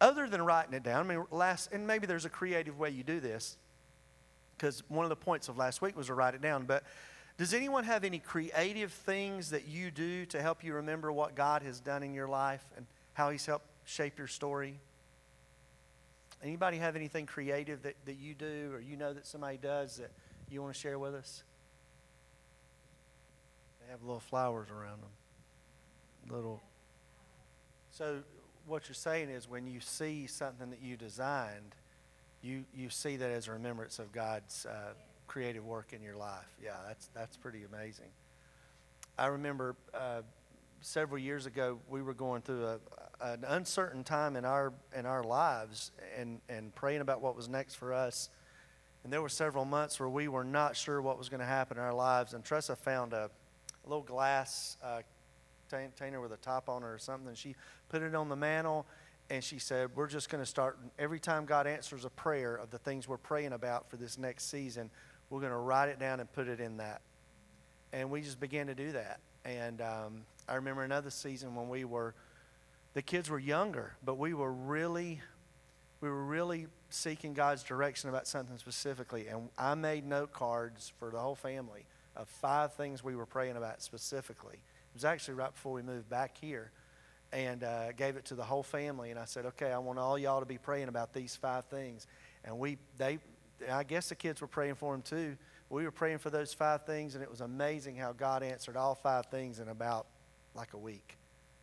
other 0.01 0.27
than 0.27 0.41
writing 0.43 0.73
it 0.73 0.83
down, 0.83 1.05
I 1.05 1.15
mean, 1.15 1.27
last, 1.31 1.71
and 1.73 1.87
maybe 1.87 2.07
there's 2.07 2.25
a 2.25 2.31
creative 2.31 2.79
way 2.79 2.89
you 2.89 3.03
do 3.03 3.21
this, 3.21 3.59
because 4.57 4.83
one 4.89 5.05
of 5.05 5.11
the 5.11 5.17
points 5.17 5.51
of 5.51 5.59
last 5.59 5.83
week 5.83 5.97
was 5.97 6.07
to 6.07 6.15
write 6.15 6.35
it 6.35 6.41
down, 6.41 6.65
but 6.65 6.85
does 7.39 7.55
anyone 7.55 7.85
have 7.85 8.03
any 8.03 8.19
creative 8.19 8.93
things 8.93 9.51
that 9.51 9.69
you 9.69 9.93
do 9.93 10.27
to 10.27 10.43
help 10.43 10.65
you 10.65 10.75
remember 10.75 11.13
what 11.13 11.37
God 11.37 11.63
has 11.63 11.79
done 11.79 12.03
in 12.03 12.13
your 12.13 12.27
life 12.27 12.65
and 12.77 12.85
how 13.15 13.31
He's 13.31 13.47
helped 13.47 13.67
shape 13.85 14.19
your 14.19 14.27
story? 14.27 14.81
Anybody 16.43 16.79
have 16.79 16.97
anything 16.97 17.27
creative 17.27 17.83
that, 17.83 17.95
that 18.07 18.17
you 18.19 18.35
do 18.35 18.73
or 18.73 18.81
you 18.81 18.97
know 18.97 19.13
that 19.13 19.25
somebody 19.25 19.57
does 19.57 19.99
that 19.99 20.11
you 20.51 20.61
want 20.61 20.75
to 20.75 20.81
share 20.81 20.99
with 20.99 21.15
us? 21.15 21.45
They 23.81 23.93
have 23.93 24.03
little 24.03 24.21
flowers 24.21 24.69
around 24.71 25.01
them. 25.01 26.31
Little. 26.37 26.61
So, 27.93 28.19
what 28.67 28.89
you're 28.89 28.95
saying 28.95 29.31
is 29.31 29.49
when 29.49 29.67
you 29.67 29.81
see 29.81 30.27
something 30.27 30.71
that 30.71 30.83
you 30.83 30.97
designed, 30.97 31.75
you, 32.43 32.65
you 32.75 32.91
see 32.91 33.17
that 33.17 33.31
as 33.31 33.49
a 33.49 33.53
remembrance 33.53 33.99
of 33.99 34.13
God's 34.13 34.67
uh, 34.67 34.93
creative 35.29 35.65
work 35.65 35.93
in 35.93 36.03
your 36.03 36.17
life. 36.17 36.49
Yeah, 36.63 36.73
that's, 36.87 37.09
that's 37.15 37.37
pretty 37.37 37.63
amazing. 37.65 38.09
I 39.19 39.27
remember 39.27 39.77
uh, 39.95 40.23
several 40.81 41.21
years 41.21 41.47
ago, 41.47 41.79
we 41.89 42.03
were 42.03 42.15
going 42.15 42.43
through 42.43 42.67
a, 42.67 42.79
an 43.21 43.45
uncertain 43.47 44.03
time 44.03 44.37
in 44.37 44.45
our, 44.45 44.73
in 44.97 45.07
our 45.07 45.23
lives 45.23 45.93
and, 46.17 46.41
and 46.49 46.75
praying 46.75 47.01
about 47.01 47.21
what 47.21 47.37
was 47.37 47.49
next 47.49 47.75
for 47.75 47.93
us. 47.93 48.31
And 49.05 49.13
there 49.13 49.23
were 49.23 49.29
several 49.29 49.65
months 49.65 50.01
where 50.01 50.09
we 50.09 50.29
were 50.29 50.45
not 50.45 50.77
sure 50.77 51.01
what 51.01 51.19
was 51.19 51.29
going 51.29 51.41
to 51.41 51.47
happen 51.47 51.77
in 51.77 51.83
our 51.83 51.95
lives. 51.95 52.35
And 52.35 52.45
Tressa 52.45 52.75
found 52.75 53.13
a, 53.13 53.31
a 53.85 53.89
little 53.89 54.03
glass 54.03 54.77
uh, 54.83 55.03
container 55.71 56.21
with 56.21 56.33
a 56.33 56.37
top 56.39 56.69
on 56.69 56.83
it 56.83 56.87
or 56.87 56.99
something. 56.99 57.29
And 57.29 57.39
she 57.39 57.55
put 57.89 58.03
it 58.03 58.15
on 58.15 58.29
the 58.29 58.37
mantle 58.37 58.87
and 59.31 59.45
she 59.45 59.59
said, 59.59 59.91
We're 59.95 60.07
just 60.07 60.31
going 60.31 60.43
to 60.43 60.49
start, 60.49 60.79
every 60.99 61.21
time 61.21 61.45
God 61.45 61.67
answers 61.67 62.05
a 62.05 62.11
prayer 62.11 62.57
of 62.57 62.71
the 62.71 62.79
things 62.79 63.07
we're 63.07 63.19
praying 63.19 63.53
about 63.53 63.91
for 63.91 63.97
this 63.97 64.17
next 64.17 64.51
season, 64.51 64.91
we're 65.31 65.41
going 65.41 65.53
to 65.53 65.59
write 65.59 65.89
it 65.89 65.99
down 65.99 66.21
and 66.21 66.33
put 66.33 66.49
it 66.49 66.61
in 66.61 66.79
that. 66.79 67.01
And 67.93 68.11
we 68.11 68.21
just 68.21 68.41
began 68.41 68.67
to 68.67 68.75
do 68.75 68.93
that. 68.93 69.21
And 69.45 69.81
um, 69.81 70.23
I 70.49 70.57
remember 70.57 70.83
another 70.83 71.11
season 71.11 71.55
when 71.55 71.69
we 71.69 71.85
were, 71.85 72.15
the 72.95 73.03
kids 73.03 73.31
were 73.31 73.39
younger, 73.39 73.93
but 74.05 74.19
we 74.19 74.35
were 74.35 74.53
really, 74.53 75.21
we 76.01 76.09
were 76.09 76.25
really 76.25 76.67
seeking 76.91 77.35
God's 77.35 77.63
direction 77.63 78.09
about 78.09 78.27
something 78.27 78.59
specifically. 78.59 79.29
And 79.29 79.49
I 79.59 79.75
made 79.75 80.07
note 80.07 80.33
cards 80.33 80.93
for 80.99 81.11
the 81.11 81.19
whole 81.19 81.35
family 81.35 81.87
of 82.17 82.29
five 82.29 82.75
things 82.75 83.05
we 83.05 83.17
were 83.17 83.27
praying 83.27 83.57
about 83.57 83.83
specifically. 83.83 84.57
It 84.57 84.95
was 84.95 85.05
actually 85.05 85.35
right 85.35 85.53
before 85.53 85.73
we 85.73 85.83
moved 85.83 86.09
back 86.09 86.37
here. 86.39 86.71
And 87.31 87.63
uh, 87.63 87.93
gave 87.93 88.17
it 88.17 88.25
to 88.27 88.35
the 88.35 88.43
whole 88.43 88.63
family. 88.63 89.11
And 89.11 89.21
I 89.21 89.27
said, 89.27 89.45
okay, 89.45 89.71
I 89.71 89.77
want 89.77 89.99
all 89.99 90.19
y'all 90.19 90.41
to 90.41 90.47
be 90.47 90.57
praying 90.57 90.89
about 90.89 91.13
these 91.13 91.37
five 91.37 91.67
things. 91.67 92.07
And 92.43 92.59
we, 92.59 92.79
they, 92.97 93.19
I 93.71 93.83
guess 93.85 94.09
the 94.09 94.15
kids 94.15 94.41
were 94.41 94.47
praying 94.47 94.77
for 94.77 94.95
him 94.95 95.03
too. 95.03 95.37
We 95.71 95.85
were 95.85 95.91
praying 95.91 96.19
for 96.19 96.31
those 96.31 96.55
five 96.55 96.85
things, 96.87 97.15
and 97.15 97.23
it 97.23 97.31
was 97.31 97.41
amazing 97.41 97.97
how 97.97 98.13
God 98.13 98.43
answered 98.43 98.77
all 98.77 98.95
five 98.95 99.27
things 99.27 99.61
in 99.61 99.69
about 99.69 100.07
like 100.55 100.75
a 100.75 100.79
week. 100.79 101.17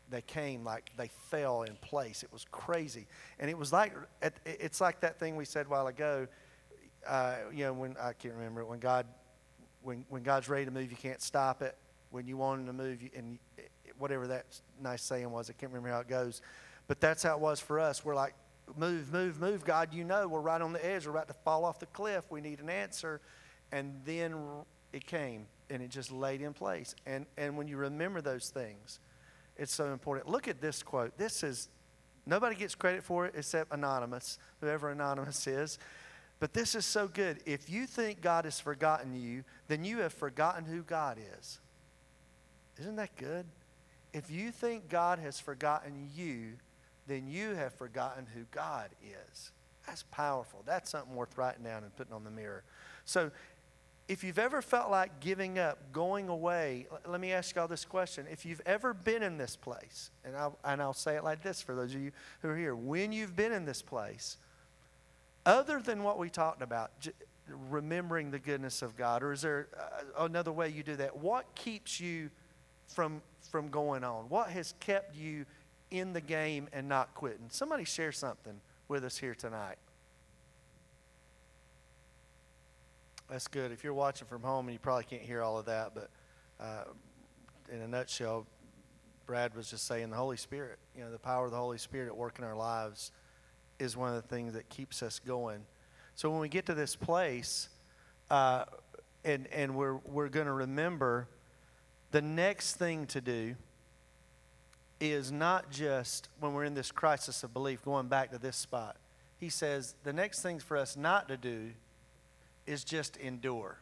They 0.09 0.21
came 0.21 0.63
like 0.63 0.91
they 0.97 1.09
fell 1.29 1.63
in 1.63 1.75
place. 1.77 2.21
It 2.21 2.31
was 2.31 2.45
crazy, 2.51 3.07
and 3.39 3.49
it 3.49 3.57
was 3.57 3.73
like 3.73 3.93
it's 4.45 4.79
like 4.79 4.99
that 5.01 5.19
thing 5.19 5.35
we 5.35 5.45
said 5.45 5.65
a 5.65 5.69
while 5.69 5.87
ago. 5.87 6.27
uh, 7.05 7.35
you 7.53 7.65
know, 7.65 7.73
when 7.73 7.95
I 8.01 8.13
can't 8.13 8.33
remember 8.33 8.61
it, 8.61 8.67
when 8.67 8.79
God, 8.79 9.05
when, 9.83 10.05
when 10.09 10.23
God's 10.23 10.49
ready 10.49 10.65
to 10.65 10.71
move, 10.71 10.89
you 10.89 10.97
can't 10.97 11.21
stop 11.21 11.61
it. 11.61 11.77
When 12.11 12.27
you 12.27 12.37
want 12.37 12.61
him 12.61 12.67
to 12.67 12.73
move, 12.73 13.01
you, 13.01 13.09
and 13.15 13.39
whatever 13.97 14.27
that 14.27 14.45
nice 14.81 15.03
saying 15.03 15.29
was, 15.29 15.49
I 15.49 15.53
can't 15.53 15.71
remember 15.71 15.89
how 15.89 15.99
it 15.99 16.07
goes. 16.07 16.41
But 16.87 17.01
that's 17.01 17.23
how 17.23 17.35
it 17.35 17.39
was 17.39 17.59
for 17.59 17.79
us. 17.79 18.05
We're 18.05 18.15
like, 18.15 18.35
move, 18.75 19.11
move, 19.11 19.39
move. 19.39 19.63
God, 19.63 19.93
you 19.93 20.03
know, 20.03 20.27
we're 20.27 20.41
right 20.41 20.61
on 20.61 20.73
the 20.73 20.85
edge. 20.85 21.05
We're 21.05 21.13
about 21.13 21.27
to 21.27 21.33
fall 21.33 21.65
off 21.65 21.79
the 21.79 21.85
cliff. 21.87 22.25
We 22.29 22.41
need 22.41 22.59
an 22.59 22.69
answer. 22.69 23.21
And 23.71 23.99
then 24.05 24.35
it 24.93 25.05
came 25.05 25.47
and 25.69 25.81
it 25.81 25.89
just 25.89 26.11
laid 26.11 26.41
in 26.41 26.53
place. 26.53 26.95
And, 27.05 27.25
and 27.37 27.57
when 27.57 27.67
you 27.67 27.77
remember 27.77 28.21
those 28.21 28.49
things, 28.49 28.99
it's 29.57 29.73
so 29.73 29.91
important. 29.91 30.29
Look 30.29 30.47
at 30.47 30.61
this 30.61 30.83
quote. 30.83 31.17
This 31.17 31.43
is, 31.43 31.69
nobody 32.25 32.55
gets 32.55 32.75
credit 32.75 33.03
for 33.03 33.25
it 33.25 33.33
except 33.37 33.73
Anonymous, 33.73 34.37
whoever 34.61 34.91
Anonymous 34.91 35.47
is. 35.47 35.79
But 36.39 36.53
this 36.53 36.75
is 36.75 36.85
so 36.85 37.07
good. 37.07 37.39
If 37.45 37.69
you 37.69 37.85
think 37.85 38.21
God 38.21 38.45
has 38.45 38.59
forgotten 38.59 39.15
you, 39.15 39.43
then 39.67 39.85
you 39.85 39.99
have 39.99 40.13
forgotten 40.13 40.65
who 40.65 40.83
God 40.83 41.17
is. 41.39 41.59
Isn't 42.79 42.97
that 42.97 43.15
good? 43.15 43.45
If 44.13 44.29
you 44.29 44.51
think 44.51 44.89
God 44.89 45.19
has 45.19 45.39
forgotten 45.39 46.09
you, 46.15 46.53
then 47.07 47.27
you 47.27 47.55
have 47.55 47.73
forgotten 47.73 48.25
who 48.33 48.41
God 48.51 48.89
is. 49.03 49.51
That's 49.85 50.03
powerful. 50.03 50.63
That's 50.65 50.89
something 50.89 51.15
worth 51.15 51.37
writing 51.37 51.63
down 51.63 51.83
and 51.83 51.95
putting 51.95 52.13
on 52.13 52.23
the 52.23 52.31
mirror. 52.31 52.63
So, 53.05 53.31
if 54.07 54.23
you've 54.23 54.37
ever 54.37 54.61
felt 54.61 54.91
like 54.91 55.19
giving 55.19 55.57
up, 55.57 55.91
going 55.91 56.29
away, 56.29 56.85
let 57.07 57.19
me 57.19 57.33
ask 57.33 57.55
you 57.55 57.61
all 57.61 57.67
this 57.67 57.85
question. 57.85 58.27
If 58.31 58.45
you've 58.45 58.61
ever 58.65 58.93
been 58.93 59.23
in 59.23 59.37
this 59.37 59.55
place, 59.55 60.11
and 60.23 60.35
I'll, 60.35 60.59
and 60.63 60.79
I'll 60.79 60.93
say 60.93 61.15
it 61.15 61.23
like 61.23 61.41
this 61.41 61.59
for 61.59 61.73
those 61.73 61.95
of 61.95 62.01
you 62.01 62.11
who 62.41 62.49
are 62.49 62.55
here, 62.55 62.75
when 62.75 63.11
you've 63.11 63.35
been 63.35 63.51
in 63.51 63.65
this 63.65 63.81
place, 63.81 64.37
other 65.43 65.79
than 65.79 66.03
what 66.03 66.19
we 66.19 66.29
talked 66.29 66.61
about, 66.61 66.91
remembering 67.69 68.29
the 68.29 68.37
goodness 68.37 68.83
of 68.83 68.95
God, 68.95 69.23
or 69.23 69.33
is 69.33 69.41
there 69.41 69.69
uh, 69.75 70.25
another 70.25 70.51
way 70.51 70.69
you 70.69 70.83
do 70.83 70.95
that? 70.97 71.17
What 71.17 71.55
keeps 71.55 71.99
you 71.99 72.29
from, 72.87 73.23
from 73.49 73.69
going 73.69 74.03
on? 74.03 74.25
What 74.29 74.49
has 74.49 74.75
kept 74.79 75.15
you 75.15 75.45
in 75.91 76.13
the 76.13 76.21
game 76.21 76.67
and 76.73 76.87
not 76.87 77.13
quitting? 77.13 77.47
Somebody 77.49 77.83
share 77.83 78.11
something 78.11 78.59
with 78.87 79.03
us 79.03 79.17
here 79.17 79.35
tonight. 79.35 79.77
That's 83.29 83.47
good. 83.47 83.71
If 83.71 83.83
you're 83.83 83.93
watching 83.93 84.27
from 84.27 84.43
home, 84.43 84.67
and 84.67 84.73
you 84.73 84.79
probably 84.79 85.05
can't 85.05 85.21
hear 85.21 85.41
all 85.41 85.57
of 85.57 85.65
that, 85.65 85.93
but 85.95 86.09
uh, 86.59 86.83
in 87.71 87.81
a 87.81 87.87
nutshell, 87.87 88.45
Brad 89.25 89.55
was 89.55 89.69
just 89.69 89.87
saying 89.87 90.11
the 90.11 90.15
Holy 90.15 90.37
Spirit, 90.37 90.77
you 90.95 91.03
know, 91.03 91.11
the 91.11 91.17
power 91.17 91.45
of 91.45 91.51
the 91.51 91.57
Holy 91.57 91.79
Spirit 91.79 92.07
at 92.07 92.15
work 92.15 92.37
in 92.37 92.45
our 92.45 92.55
lives 92.55 93.11
is 93.79 93.97
one 93.97 94.09
of 94.09 94.15
the 94.15 94.27
things 94.27 94.53
that 94.53 94.69
keeps 94.69 95.01
us 95.01 95.19
going. 95.19 95.65
So 96.13 96.29
when 96.29 96.39
we 96.39 96.47
get 96.47 96.67
to 96.67 96.75
this 96.75 96.95
place, 96.95 97.69
uh, 98.29 98.65
and, 99.23 99.47
and 99.47 99.75
we're, 99.75 99.95
we're 100.05 100.29
going 100.29 100.45
to 100.45 100.53
remember 100.53 101.27
the 102.11 102.21
next 102.21 102.75
thing 102.75 103.07
to 103.07 103.19
do 103.19 103.55
is 104.99 105.31
not 105.31 105.69
just 105.69 106.29
when 106.39 106.53
we're 106.53 106.63
in 106.63 106.73
this 106.73 106.91
crisis 106.91 107.43
of 107.43 107.53
belief, 107.53 107.83
going 107.83 108.07
back 108.07 108.31
to 108.31 108.37
this 108.37 108.55
spot. 108.55 108.95
He 109.39 109.49
says 109.49 109.95
the 110.03 110.13
next 110.13 110.41
thing 110.41 110.59
for 110.59 110.77
us 110.77 110.95
not 110.95 111.27
to 111.27 111.37
do 111.37 111.71
is 112.65 112.83
just 112.83 113.17
endure. 113.17 113.77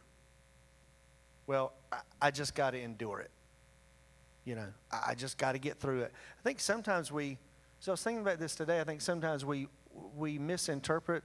Well, 1.46 1.72
I, 2.20 2.30
just 2.30 2.54
got 2.54 2.70
to 2.70 2.80
endure 2.80 3.20
it. 3.20 3.30
You 4.44 4.56
know, 4.56 4.66
I, 4.90 5.10
I 5.10 5.14
just 5.14 5.38
got 5.38 5.52
to 5.52 5.58
get 5.58 5.78
through 5.78 6.02
it. 6.02 6.12
I 6.38 6.42
think 6.42 6.58
sometimes 6.58 7.12
we, 7.12 7.38
so 7.80 7.92
I 7.92 7.94
was 7.94 8.02
thinking 8.02 8.22
about 8.22 8.38
this 8.38 8.54
today, 8.54 8.80
I 8.80 8.84
think 8.84 9.00
sometimes 9.00 9.44
we, 9.44 9.68
we 10.16 10.38
misinterpret 10.38 11.22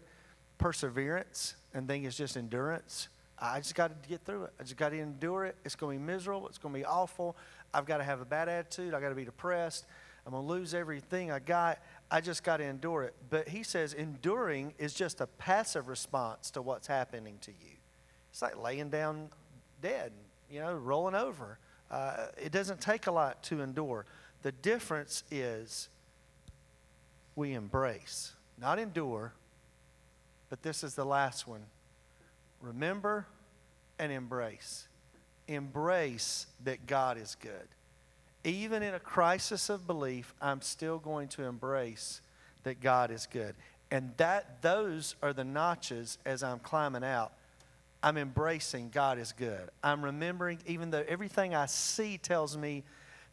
perseverance 0.58 1.56
and 1.74 1.88
think 1.88 2.06
it's 2.06 2.18
just 2.18 2.38
endurance. 2.38 3.08
I 3.42 3.60
just 3.60 3.76
got 3.76 4.04
to 4.04 4.10
get 4.10 4.26
through 4.26 4.46
it. 4.46 4.54
I 4.60 4.64
just 4.64 4.78
got 4.78 4.90
to 4.90 5.00
endure 5.00 5.46
it. 5.46 5.56
It's 5.64 5.76
going 5.76 5.98
to 5.98 6.00
be 6.00 6.06
miserable. 6.06 6.48
It's 6.48 6.58
going 6.58 6.74
to 6.74 6.80
be 6.80 6.86
awful. 6.86 7.38
I've 7.74 7.86
got 7.86 7.98
to 7.98 8.04
have 8.04 8.22
a 8.22 8.26
bad 8.26 8.50
attitude. 8.50 8.94
I 8.94 9.00
got 9.00 9.10
to 9.10 9.16
be 9.16 9.26
depressed. 9.26 9.86
I'm 10.26 10.34
going 10.34 10.46
to 10.46 10.50
lose 10.52 10.74
everything 10.74 11.32
I 11.32 11.40
got. 11.40 11.80
I 12.12 12.22
just 12.22 12.44
got 12.44 12.58
to 12.58 12.64
endure 12.64 13.04
it. 13.04 13.16
But 13.30 13.48
he 13.48 13.64
says 13.64 13.94
enduring 13.94 14.74
is 14.78 14.94
just 14.94 15.22
a 15.22 15.28
passive 15.28 15.88
response 15.88 16.52
to 16.52 16.62
what's 16.62 16.88
happening 16.88 17.38
to 17.42 17.52
you. 17.52 17.78
It's 18.32 18.42
like 18.42 18.62
laying 18.62 18.90
down 18.90 19.30
dead, 19.82 20.12
you 20.52 20.60
know, 20.60 20.74
rolling 20.76 21.16
over. 21.16 21.58
Uh, 21.90 22.28
it 22.38 22.52
doesn't 22.52 22.82
take 22.82 23.08
a 23.08 23.12
lot 23.12 23.42
to 23.44 23.62
endure. 23.62 24.06
The 24.42 24.52
difference 24.52 25.24
is 25.32 25.90
we 27.36 27.54
embrace, 27.54 28.34
not 28.60 28.80
endure, 28.80 29.34
but 30.50 30.62
this 30.62 30.84
is 30.84 30.96
the 30.96 31.06
last 31.06 31.48
one 31.48 31.62
remember 32.62 33.26
and 33.98 34.12
embrace. 34.12 34.88
Embrace 35.48 36.48
that 36.64 36.88
God 36.88 37.18
is 37.18 37.36
good. 37.40 37.68
Even 38.44 38.84
in 38.84 38.94
a 38.94 39.00
crisis 39.00 39.70
of 39.70 39.86
belief, 39.86 40.34
I'm 40.42 40.62
still 40.62 40.98
going 40.98 41.28
to 41.30 41.44
embrace 41.44 42.22
that 42.64 42.80
God 42.80 43.12
is 43.12 43.28
good. 43.32 43.56
And 43.92 44.14
that 44.18 44.62
those 44.62 45.16
are 45.22 45.34
the 45.34 45.44
notches 45.44 46.18
as 46.26 46.44
I'm 46.44 46.60
climbing 46.60 47.04
out. 47.04 47.34
I'm 48.02 48.18
embracing 48.18 48.92
God 48.92 49.20
is 49.20 49.34
good. 49.34 49.70
I'm 49.84 50.06
remembering, 50.06 50.60
even 50.66 50.90
though 50.90 51.04
everything 51.08 51.54
I 51.54 51.66
see 51.66 52.18
tells 52.18 52.56
me 52.56 52.84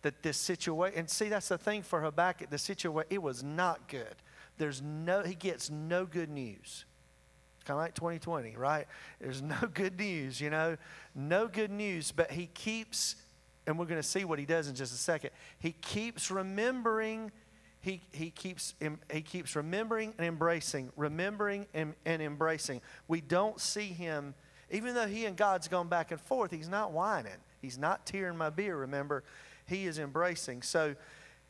that 0.03 0.23
this 0.23 0.37
situation, 0.37 0.99
and 0.99 1.09
see, 1.09 1.29
that's 1.29 1.49
the 1.49 1.59
thing 1.59 1.83
for 1.83 2.01
Habakkuk, 2.01 2.51
the 2.51 2.59
situation, 2.59 3.07
it 3.11 3.23
was 3.23 3.45
not 3.45 3.87
good. 3.89 4.15
There's 4.59 4.83
no, 4.83 5.23
he 5.23 5.35
gets 5.35 5.71
no 5.71 6.05
good 6.05 6.31
news 6.31 6.85
kind 7.67 7.79
of 7.79 7.85
like 7.85 7.95
2020, 7.95 8.57
right? 8.57 8.87
There's 9.21 9.43
no 9.43 9.57
good 9.75 9.99
news, 9.99 10.41
you 10.41 10.51
know, 10.51 10.77
no 11.15 11.49
good 11.49 11.71
news, 11.71 12.13
but 12.13 12.31
he 12.31 12.47
keeps, 12.47 13.17
and 13.67 13.79
we're 13.79 13.87
going 13.87 14.01
to 14.01 14.07
see 14.07 14.25
what 14.25 14.39
he 14.39 14.45
does 14.45 14.69
in 14.69 14.75
just 14.75 14.95
a 14.95 14.99
second. 14.99 15.31
He 15.59 15.73
keeps 15.73 16.31
remembering. 16.31 17.33
He, 17.81 18.03
he, 18.13 18.31
keeps, 18.31 18.75
he 19.13 19.21
keeps 19.21 19.55
remembering 19.55 20.15
and 20.19 20.27
embracing, 20.27 20.91
remembering 20.97 21.67
and, 21.75 21.95
and 22.05 22.23
embracing. 22.23 22.81
We 23.07 23.21
don't 23.21 23.61
see 23.61 23.89
him, 23.89 24.35
even 24.71 24.95
though 24.95 25.07
he 25.07 25.27
and 25.27 25.37
God's 25.37 25.69
gone 25.69 25.89
back 25.89 26.11
and 26.11 26.21
forth, 26.21 26.51
he's 26.51 26.69
not 26.69 26.93
whining. 26.93 27.39
He's 27.61 27.79
not 27.79 28.07
tearing 28.07 28.37
my 28.37 28.51
beer, 28.51 28.77
remember? 28.77 29.25
He 29.67 29.87
is 29.87 29.99
embracing. 29.99 30.63
So 30.63 30.95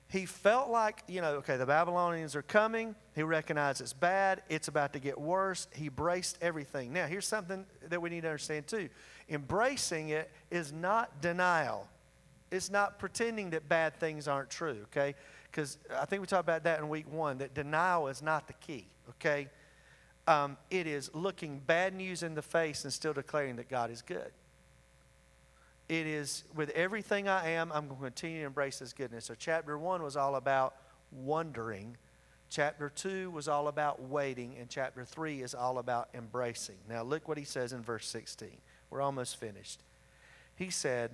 he 0.08 0.24
felt 0.24 0.70
like, 0.70 1.02
you 1.08 1.20
know, 1.20 1.34
okay, 1.36 1.56
the 1.56 1.66
Babylonians 1.66 2.36
are 2.36 2.42
coming. 2.42 2.94
He 3.14 3.22
recognized 3.22 3.80
it's 3.80 3.92
bad. 3.92 4.42
It's 4.48 4.68
about 4.68 4.92
to 4.92 5.00
get 5.00 5.20
worse. 5.20 5.66
He 5.74 5.88
braced 5.88 6.38
everything. 6.40 6.92
Now, 6.92 7.06
here's 7.06 7.26
something 7.26 7.66
that 7.88 8.00
we 8.00 8.10
need 8.10 8.22
to 8.22 8.28
understand 8.28 8.66
too 8.66 8.88
embracing 9.28 10.10
it 10.10 10.30
is 10.52 10.72
not 10.72 11.20
denial, 11.20 11.88
it's 12.52 12.70
not 12.70 13.00
pretending 13.00 13.50
that 13.50 13.68
bad 13.68 13.98
things 13.98 14.28
aren't 14.28 14.50
true, 14.50 14.78
okay? 14.84 15.16
Because 15.50 15.78
I 15.92 16.04
think 16.04 16.20
we 16.20 16.26
talked 16.26 16.44
about 16.44 16.62
that 16.62 16.78
in 16.78 16.88
week 16.88 17.12
one, 17.12 17.38
that 17.38 17.52
denial 17.52 18.06
is 18.06 18.22
not 18.22 18.46
the 18.46 18.52
key, 18.52 18.86
okay? 19.10 19.48
Um, 20.28 20.56
it 20.70 20.86
is 20.86 21.10
looking 21.12 21.58
bad 21.58 21.92
news 21.92 22.22
in 22.22 22.36
the 22.36 22.42
face 22.42 22.84
and 22.84 22.92
still 22.92 23.12
declaring 23.12 23.56
that 23.56 23.68
God 23.68 23.90
is 23.90 24.00
good 24.00 24.30
it 25.88 26.06
is 26.06 26.44
with 26.54 26.70
everything 26.70 27.28
I 27.28 27.50
am, 27.50 27.70
I'm 27.72 27.86
going 27.86 27.98
to 27.98 28.04
continue 28.04 28.40
to 28.40 28.46
embrace 28.46 28.80
His 28.80 28.92
goodness. 28.92 29.26
So, 29.26 29.34
chapter 29.38 29.78
one 29.78 30.02
was 30.02 30.16
all 30.16 30.36
about 30.36 30.74
wondering. 31.12 31.96
Chapter 32.48 32.88
2 32.88 33.30
was 33.30 33.48
all 33.48 33.66
about 33.66 34.02
waiting, 34.02 34.56
and 34.58 34.68
chapter 34.68 35.04
3 35.04 35.42
is 35.42 35.54
all 35.54 35.78
about 35.78 36.08
embracing. 36.14 36.76
Now, 36.88 37.02
look 37.02 37.26
what 37.26 37.38
he 37.38 37.44
says 37.44 37.72
in 37.72 37.82
verse 37.82 38.06
16. 38.06 38.48
We're 38.88 39.00
almost 39.00 39.36
finished. 39.36 39.80
He 40.54 40.70
said, 40.70 41.10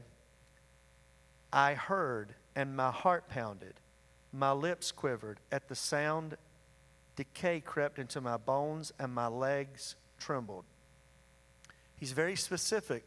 I 1.53 1.75
heard, 1.75 2.35
and 2.55 2.77
my 2.77 2.91
heart 2.91 3.29
pounded. 3.29 3.75
My 4.33 4.53
lips 4.53 4.93
quivered. 4.93 5.41
At 5.51 5.69
the 5.69 5.75
sound, 5.75 6.37
decay 7.17 7.61
crept 7.61 7.99
into 7.99 8.21
my 8.21 8.37
bones, 8.37 8.93
and 8.99 9.13
my 9.13 9.27
legs 9.27 9.97
trembled. 10.19 10.65
He's 11.97 12.13
very 12.13 12.37
specific 12.37 13.05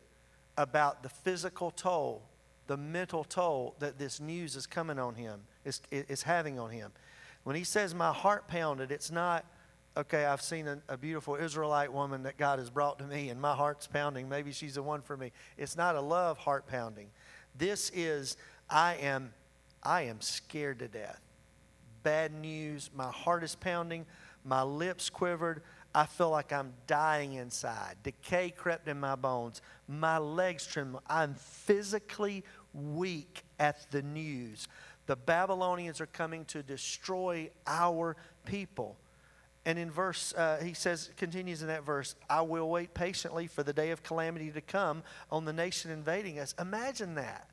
about 0.57 1.03
the 1.03 1.09
physical 1.09 1.71
toll, 1.71 2.23
the 2.67 2.77
mental 2.77 3.23
toll 3.23 3.75
that 3.79 3.97
this 3.99 4.19
news 4.19 4.55
is 4.55 4.65
coming 4.65 4.99
on 4.99 5.15
him, 5.15 5.41
is, 5.63 5.81
is 5.91 6.23
having 6.23 6.59
on 6.59 6.71
him. 6.71 6.91
When 7.43 7.55
he 7.55 7.63
says, 7.63 7.93
My 7.93 8.11
heart 8.11 8.47
pounded, 8.47 8.91
it's 8.91 9.11
not, 9.11 9.45
okay, 9.95 10.25
I've 10.25 10.41
seen 10.41 10.67
a, 10.67 10.81
a, 10.89 10.97
beautiful 10.97 11.35
Israelite 11.35 11.93
woman 11.93 12.23
that 12.23 12.37
God 12.37 12.59
has 12.59 12.69
brought 12.69 12.99
to 12.99 13.05
me 13.05 13.29
and 13.29 13.39
my 13.39 13.53
heart's 13.53 13.87
pounding. 13.87 14.27
Maybe 14.27 14.51
she's 14.51 14.75
the 14.75 14.83
one 14.83 15.01
for 15.01 15.15
me. 15.15 15.31
It's 15.57 15.77
not 15.77 15.95
a 15.95 16.01
love 16.01 16.37
heart 16.37 16.67
pounding. 16.67 17.09
This 17.57 17.91
is, 17.93 18.35
I 18.69 18.95
am, 18.95 19.33
I 19.83 20.03
am 20.03 20.21
scared 20.21 20.79
to 20.79 20.87
death. 20.87 21.21
Bad 22.03 22.33
news. 22.33 22.89
My 22.95 23.11
heart 23.11 23.43
is 23.43 23.55
pounding. 23.55 24.05
My 24.43 24.63
lips 24.63 25.09
quivered. 25.09 25.63
I 25.95 26.05
feel 26.05 26.29
like 26.29 26.51
I'm 26.51 26.73
dying 26.87 27.35
inside. 27.35 27.95
Decay 28.03 28.49
crept 28.49 28.89
in 28.89 28.99
my 28.99 29.15
bones. 29.15 29.61
My 29.87 30.17
legs 30.17 30.67
tremble. 30.67 31.01
I'm 31.07 31.35
physically 31.35 32.43
weak 32.73 33.43
at 33.59 33.89
the 33.91 34.01
news. 34.01 34.67
The 35.05 35.15
Babylonians 35.15 36.01
are 36.01 36.05
coming 36.07 36.43
to 36.45 36.61
destroy 36.61 37.49
our 37.65 38.17
people. 38.45 38.97
And 39.65 39.79
in 39.79 39.89
verse, 39.89 40.33
uh, 40.33 40.57
he 40.61 40.73
says, 40.73 41.11
continues 41.15 41.61
in 41.61 41.69
that 41.69 41.85
verse, 41.85 42.15
I 42.29 42.41
will 42.41 42.69
wait 42.69 42.93
patiently 42.93 43.47
for 43.47 43.63
the 43.63 43.71
day 43.71 43.91
of 43.91 44.03
calamity 44.03 44.51
to 44.51 44.61
come 44.61 45.01
on 45.31 45.45
the 45.45 45.53
nation 45.53 45.91
invading 45.91 46.39
us. 46.39 46.53
Imagine 46.59 47.15
that. 47.15 47.49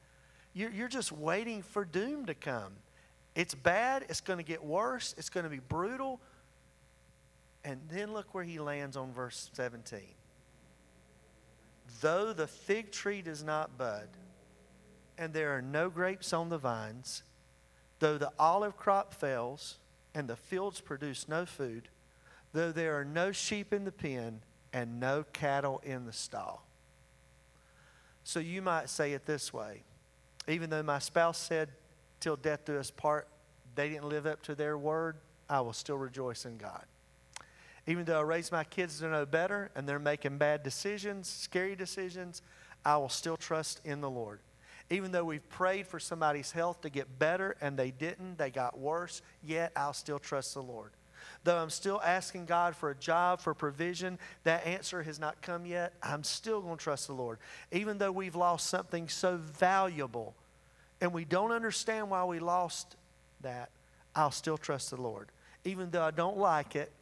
You're, 0.52 0.70
you're 0.70 0.88
just 0.88 1.12
waiting 1.12 1.62
for 1.62 1.84
doom 1.84 2.26
to 2.26 2.34
come. 2.34 2.72
It's 3.36 3.54
bad, 3.54 4.04
it's 4.08 4.20
going 4.20 4.38
to 4.38 4.44
get 4.44 4.64
worse, 4.64 5.14
it's 5.16 5.30
going 5.30 5.44
to 5.44 5.50
be 5.50 5.60
brutal. 5.60 6.20
And 7.64 7.80
then 7.88 8.12
look 8.12 8.34
where 8.34 8.44
he 8.44 8.58
lands 8.58 8.96
on 8.96 9.12
verse 9.12 9.50
17. 9.52 10.00
Though 12.00 12.32
the 12.32 12.46
fig 12.46 12.90
tree 12.90 13.22
does 13.22 13.44
not 13.44 13.78
bud, 13.78 14.08
and 15.18 15.32
there 15.32 15.56
are 15.56 15.62
no 15.62 15.88
grapes 15.88 16.32
on 16.32 16.48
the 16.48 16.58
vines, 16.58 17.22
though 18.00 18.18
the 18.18 18.32
olive 18.38 18.76
crop 18.76 19.14
fails, 19.14 19.78
and 20.14 20.28
the 20.28 20.36
fields 20.36 20.80
produce 20.80 21.28
no 21.28 21.46
food, 21.46 21.88
though 22.52 22.72
there 22.72 22.98
are 22.98 23.04
no 23.04 23.30
sheep 23.30 23.72
in 23.72 23.84
the 23.84 23.92
pen 23.92 24.40
and 24.72 24.98
no 24.98 25.24
cattle 25.32 25.80
in 25.84 26.06
the 26.06 26.12
stall. 26.12 26.66
So 28.24 28.40
you 28.40 28.62
might 28.62 28.88
say 28.88 29.12
it 29.12 29.26
this 29.26 29.52
way 29.52 29.82
even 30.48 30.70
though 30.70 30.82
my 30.82 30.98
spouse 30.98 31.38
said, 31.38 31.68
till 32.20 32.36
death 32.36 32.64
do 32.64 32.78
us 32.78 32.90
part, 32.90 33.28
they 33.74 33.88
didn't 33.88 34.08
live 34.08 34.26
up 34.26 34.42
to 34.42 34.54
their 34.54 34.76
word, 34.76 35.16
I 35.48 35.60
will 35.60 35.72
still 35.72 35.96
rejoice 35.96 36.44
in 36.44 36.56
God. 36.56 36.84
Even 37.86 38.04
though 38.04 38.20
I 38.20 38.22
raise 38.22 38.52
my 38.52 38.64
kids 38.64 39.00
to 39.00 39.08
know 39.08 39.26
better 39.26 39.70
and 39.74 39.88
they're 39.88 39.98
making 39.98 40.38
bad 40.38 40.62
decisions, 40.62 41.28
scary 41.28 41.74
decisions, 41.74 42.42
I 42.84 42.96
will 42.96 43.08
still 43.08 43.36
trust 43.36 43.80
in 43.84 44.00
the 44.00 44.10
Lord. 44.10 44.40
Even 44.90 45.10
though 45.10 45.24
we've 45.24 45.48
prayed 45.48 45.86
for 45.86 45.98
somebody's 45.98 46.52
health 46.52 46.82
to 46.82 46.90
get 46.90 47.18
better 47.18 47.56
and 47.60 47.78
they 47.78 47.90
didn't, 47.90 48.38
they 48.38 48.50
got 48.50 48.78
worse, 48.78 49.22
yet 49.42 49.72
I'll 49.74 49.94
still 49.94 50.18
trust 50.18 50.54
the 50.54 50.62
Lord. 50.62 50.90
Though 51.44 51.56
I'm 51.56 51.70
still 51.70 52.00
asking 52.04 52.46
God 52.46 52.76
for 52.76 52.90
a 52.90 52.94
job, 52.94 53.40
for 53.40 53.54
provision, 53.54 54.18
that 54.44 54.66
answer 54.66 55.02
has 55.02 55.18
not 55.18 55.40
come 55.40 55.66
yet. 55.66 55.94
I'm 56.02 56.24
still 56.24 56.60
going 56.60 56.76
to 56.76 56.82
trust 56.82 57.06
the 57.06 57.14
Lord. 57.14 57.38
Even 57.70 57.98
though 57.98 58.12
we've 58.12 58.36
lost 58.36 58.68
something 58.68 59.08
so 59.08 59.36
valuable 59.36 60.34
and 61.00 61.12
we 61.12 61.24
don't 61.24 61.52
understand 61.52 62.10
why 62.10 62.24
we 62.24 62.38
lost 62.38 62.96
that, 63.40 63.70
I'll 64.14 64.30
still 64.30 64.58
trust 64.58 64.90
the 64.90 65.00
Lord. 65.00 65.28
Even 65.64 65.90
though 65.90 66.02
I 66.02 66.10
don't 66.10 66.38
like 66.38 66.76
it, 66.76 66.92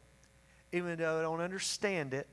even 0.71 0.97
though 0.97 1.19
I 1.19 1.21
don't 1.21 1.41
understand 1.41 2.13
it, 2.13 2.27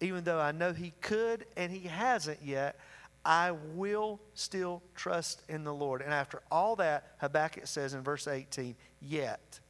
even 0.00 0.24
though 0.24 0.40
I 0.40 0.52
know 0.52 0.72
He 0.72 0.92
could 1.00 1.46
and 1.56 1.72
He 1.72 1.88
hasn't 1.88 2.38
yet, 2.44 2.76
I 3.24 3.52
will 3.74 4.20
still 4.34 4.82
trust 4.94 5.42
in 5.48 5.64
the 5.64 5.74
Lord. 5.74 6.00
And 6.00 6.12
after 6.12 6.42
all 6.50 6.76
that, 6.76 7.16
Habakkuk 7.18 7.66
says 7.66 7.94
in 7.94 8.02
verse 8.02 8.28
18, 8.28 8.76
yet 9.00 9.60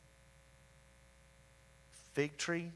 fig 2.17 2.37
tree, 2.39 2.73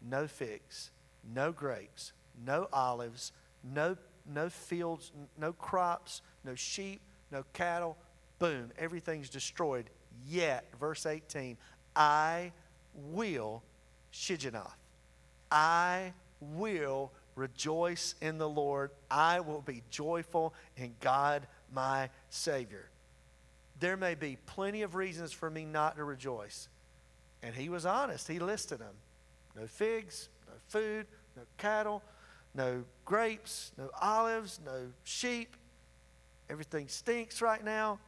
no 0.00 0.28
figs, 0.28 0.92
no 1.34 1.50
grapes, 1.50 2.12
no 2.46 2.68
olives, 2.72 3.32
no, 3.64 3.96
no 4.32 4.48
fields, 4.48 5.10
no 5.36 5.52
crops, 5.52 6.22
no 6.44 6.54
sheep, 6.54 7.00
no 7.32 7.44
cattle. 7.52 7.96
Boom, 8.38 8.70
everything's 8.78 9.28
destroyed. 9.28 9.90
Yet, 10.28 10.66
verse 10.78 11.04
18, 11.04 11.56
I 11.96 12.52
will, 12.94 13.64
Shigionoth, 14.14 14.70
I 15.50 16.12
will 16.40 17.10
rejoice 17.34 18.14
in 18.20 18.38
the 18.38 18.48
Lord. 18.48 18.92
I 19.10 19.40
will 19.40 19.60
be 19.60 19.82
joyful 19.90 20.54
in 20.76 20.94
God 21.00 21.46
my 21.72 22.10
Savior. 22.30 22.88
There 23.80 23.96
may 23.96 24.14
be 24.14 24.38
plenty 24.46 24.82
of 24.82 24.94
reasons 24.94 25.32
for 25.32 25.50
me 25.50 25.64
not 25.64 25.96
to 25.96 26.04
rejoice. 26.04 26.68
And 27.42 27.54
he 27.54 27.68
was 27.68 27.84
honest. 27.84 28.28
He 28.28 28.38
listed 28.38 28.78
them 28.78 28.94
no 29.56 29.66
figs, 29.66 30.28
no 30.46 30.54
food, 30.68 31.06
no 31.36 31.42
cattle, 31.58 32.02
no 32.54 32.84
grapes, 33.04 33.72
no 33.76 33.90
olives, 34.00 34.60
no 34.64 34.86
sheep. 35.02 35.56
Everything 36.48 36.88
stinks 36.88 37.42
right 37.42 37.64
now. 37.64 37.98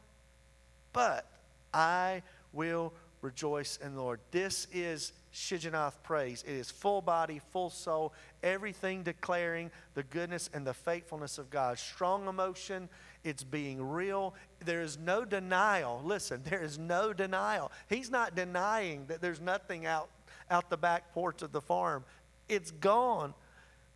But 0.93 1.25
I 1.73 2.23
will 2.53 2.93
rejoice 3.21 3.77
in 3.83 3.93
the 3.93 4.01
Lord. 4.01 4.19
This 4.31 4.67
is 4.71 5.11
Shigionoth 5.33 6.01
praise. 6.03 6.43
It 6.47 6.53
is 6.53 6.71
full 6.71 7.01
body, 7.01 7.41
full 7.51 7.69
soul, 7.69 8.13
everything 8.41 9.03
declaring 9.03 9.71
the 9.93 10.03
goodness 10.03 10.49
and 10.53 10.65
the 10.65 10.73
faithfulness 10.73 11.37
of 11.37 11.49
God. 11.49 11.77
Strong 11.77 12.27
emotion, 12.27 12.89
it's 13.23 13.43
being 13.43 13.81
real. 13.81 14.33
There 14.63 14.81
is 14.81 14.97
no 14.97 15.25
denial. 15.25 16.01
Listen, 16.03 16.41
there 16.49 16.63
is 16.63 16.79
no 16.79 17.13
denial. 17.13 17.71
He's 17.89 18.09
not 18.09 18.35
denying 18.35 19.05
that 19.07 19.21
there's 19.21 19.41
nothing 19.41 19.85
out, 19.85 20.09
out 20.49 20.69
the 20.69 20.77
back 20.77 21.13
porch 21.13 21.41
of 21.41 21.51
the 21.51 21.61
farm. 21.61 22.03
It's 22.47 22.71
gone. 22.71 23.33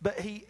But 0.00 0.20
he, 0.20 0.44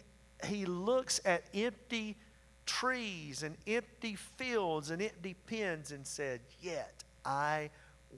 he 0.45 0.65
looks 0.65 1.21
at 1.25 1.43
empty 1.53 2.17
trees 2.65 3.43
and 3.43 3.55
empty 3.67 4.15
fields 4.15 4.89
and 4.89 5.01
empty 5.01 5.35
pens 5.47 5.91
and 5.91 6.05
said, 6.05 6.41
Yet 6.61 7.03
I 7.25 7.69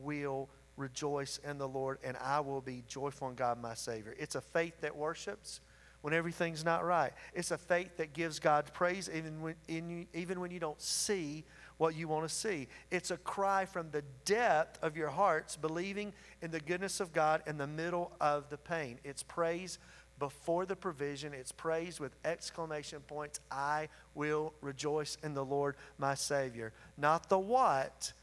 will 0.01 0.49
rejoice 0.78 1.39
in 1.47 1.57
the 1.57 1.67
Lord 1.67 1.99
and 2.03 2.17
I 2.17 2.39
will 2.39 2.61
be 2.61 2.84
joyful 2.88 3.30
in 3.30 3.36
God 3.36 3.61
my 3.61 3.73
Savior. 3.73 4.15
It's 4.17 4.36
a 4.36 4.41
faith 4.41 4.82
that 4.82 4.95
worships 4.95 5.61
when 6.01 6.13
everything's 6.13 6.63
not 6.63 6.86
right. 6.86 7.13
It's 7.34 7.51
a 7.51 7.57
faith 7.57 7.97
that 7.97 8.13
gives 8.13 8.39
God 8.39 8.71
praise 8.73 9.09
even 9.11 9.41
when, 9.41 9.55
you, 9.67 10.05
even 10.13 10.39
when 10.39 10.51
you 10.51 10.59
don't 10.59 10.80
see 10.80 11.43
what 11.78 11.95
you 11.95 12.07
want 12.07 12.28
to 12.28 12.34
see. 12.34 12.67
It's 12.91 13.11
a 13.11 13.17
cry 13.17 13.65
from 13.65 13.89
the 13.91 14.03
depth 14.23 14.84
of 14.84 14.95
your 14.95 15.09
hearts, 15.09 15.57
believing 15.57 16.13
in 16.41 16.51
the 16.51 16.59
goodness 16.59 16.99
of 16.99 17.11
God 17.11 17.41
in 17.47 17.57
the 17.57 17.67
middle 17.67 18.11
of 18.21 18.49
the 18.49 18.57
pain. 18.57 18.99
It's 19.03 19.23
praise 19.23 19.80
before 20.19 20.65
the 20.65 20.76
provision. 20.76 21.34
It's 21.34 21.51
praise 21.51 21.99
with 21.99 22.15
exclamation 22.23 22.99
points. 23.01 23.39
I 23.51 23.89
will 24.13 24.53
rejoice 24.61 25.17
in 25.23 25.34
the 25.34 25.43
Lord 25.43 25.76
my 25.97 26.13
Savior. 26.13 26.71
Not 26.97 27.30
the 27.30 27.39
what, 27.39 28.13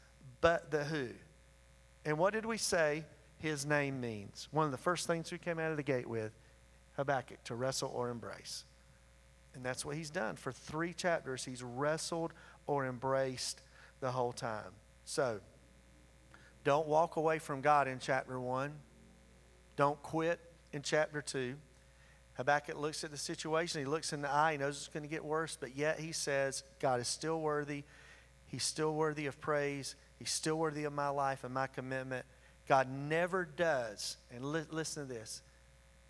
but 0.41 0.71
the 0.71 0.85
who. 0.85 1.09
And 2.05 2.17
what 2.17 2.33
did 2.33 2.45
we 2.45 2.57
say 2.57 3.05
his 3.39 3.65
name 3.65 4.01
means? 4.01 4.47
One 4.51 4.65
of 4.65 4.71
the 4.71 4.77
first 4.77 5.07
things 5.07 5.31
we 5.31 5.37
came 5.37 5.59
out 5.59 5.71
of 5.71 5.77
the 5.77 5.83
gate 5.83 6.07
with 6.07 6.31
Habakkuk 6.97 7.43
to 7.45 7.55
wrestle 7.55 7.91
or 7.93 8.09
embrace. 8.09 8.65
And 9.55 9.63
that's 9.63 9.85
what 9.85 9.95
he's 9.95 10.09
done. 10.09 10.35
For 10.35 10.51
three 10.51 10.93
chapters, 10.93 11.45
he's 11.45 11.63
wrestled 11.63 12.33
or 12.67 12.85
embraced 12.85 13.61
the 13.99 14.11
whole 14.11 14.33
time. 14.33 14.71
So, 15.05 15.39
don't 16.63 16.87
walk 16.87 17.17
away 17.17 17.39
from 17.39 17.61
God 17.61 17.87
in 17.87 17.99
chapter 17.99 18.39
one. 18.39 18.73
Don't 19.75 20.01
quit 20.01 20.39
in 20.71 20.81
chapter 20.81 21.21
two. 21.21 21.55
Habakkuk 22.35 22.77
looks 22.79 23.03
at 23.03 23.11
the 23.11 23.17
situation, 23.17 23.79
he 23.79 23.85
looks 23.85 24.11
in 24.11 24.21
the 24.21 24.31
eye, 24.31 24.53
he 24.53 24.57
knows 24.57 24.77
it's 24.77 24.87
going 24.87 25.03
to 25.03 25.09
get 25.09 25.23
worse, 25.23 25.55
but 25.59 25.75
yet 25.75 25.99
he 25.99 26.11
says, 26.11 26.63
God 26.79 26.99
is 26.99 27.07
still 27.07 27.39
worthy. 27.39 27.83
He's 28.47 28.63
still 28.63 28.93
worthy 28.95 29.27
of 29.27 29.39
praise. 29.39 29.95
He's 30.19 30.31
still 30.31 30.55
worthy 30.55 30.83
of 30.85 30.93
my 30.93 31.09
life 31.09 31.43
and 31.43 31.53
my 31.53 31.67
commitment. 31.67 32.25
God 32.67 32.87
never 32.89 33.45
does, 33.45 34.17
and 34.33 34.45
li- 34.45 34.65
listen 34.71 35.07
to 35.07 35.13
this 35.13 35.41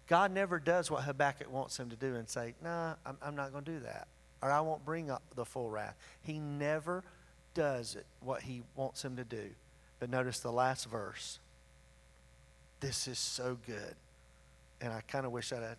God 0.08 0.32
never 0.32 0.60
does 0.60 0.92
what 0.92 1.04
Habakkuk 1.04 1.52
wants 1.52 1.80
him 1.80 1.90
to 1.90 1.96
do 1.96 2.16
and 2.16 2.28
say, 2.28 2.56
Nah, 2.62 2.96
I'm, 3.06 3.18
I'm 3.22 3.36
not 3.36 3.52
going 3.52 3.64
to 3.64 3.72
do 3.72 3.80
that. 3.82 4.08
Or 4.42 4.52
I 4.52 4.60
won't 4.60 4.84
bring 4.84 5.10
up 5.10 5.24
the 5.36 5.46
full 5.46 5.70
wrath. 5.70 5.96
He 6.22 6.40
never 6.40 7.04
does 7.54 7.96
it, 7.96 8.06
what 8.20 8.42
he 8.42 8.64
wants 8.76 9.04
him 9.04 9.16
to 9.16 9.24
do. 9.24 9.50
But 10.00 10.10
notice 10.10 10.40
the 10.40 10.52
last 10.52 10.90
verse. 10.90 11.40
This 12.82 13.08
is 13.08 13.18
so 13.18 13.58
good. 13.66 13.96
And 14.82 14.92
I 14.92 15.02
kind 15.08 15.26
of 15.26 15.32
wish 15.32 15.54
I'd 15.54 15.78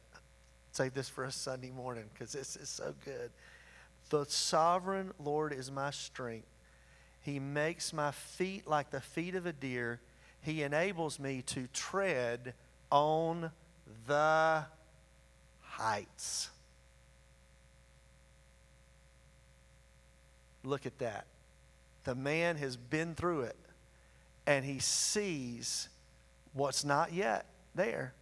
saved 0.72 0.94
this 0.94 1.10
for 1.10 1.24
a 1.24 1.32
Sunday 1.32 1.70
morning 1.70 2.04
because 2.12 2.32
this 2.32 2.56
is 2.56 2.70
so 2.70 2.94
good. 3.04 3.30
The 4.08 4.24
sovereign 4.24 5.12
Lord 5.22 5.52
is 5.52 5.70
my 5.70 5.90
strength. 5.90 6.46
He 7.24 7.40
makes 7.40 7.92
my 7.92 8.10
feet 8.10 8.66
like 8.66 8.90
the 8.90 9.00
feet 9.00 9.34
of 9.34 9.46
a 9.46 9.52
deer. 9.52 9.98
He 10.42 10.62
enables 10.62 11.18
me 11.18 11.42
to 11.46 11.66
tread 11.72 12.52
on 12.90 13.50
the 14.06 14.64
heights. 15.62 16.50
Look 20.62 20.84
at 20.84 20.98
that. 20.98 21.24
The 22.04 22.14
man 22.14 22.56
has 22.56 22.76
been 22.76 23.14
through 23.14 23.42
it 23.42 23.56
and 24.46 24.62
he 24.62 24.78
sees 24.78 25.88
what's 26.52 26.84
not 26.84 27.14
yet 27.14 27.46
there. 27.74 28.12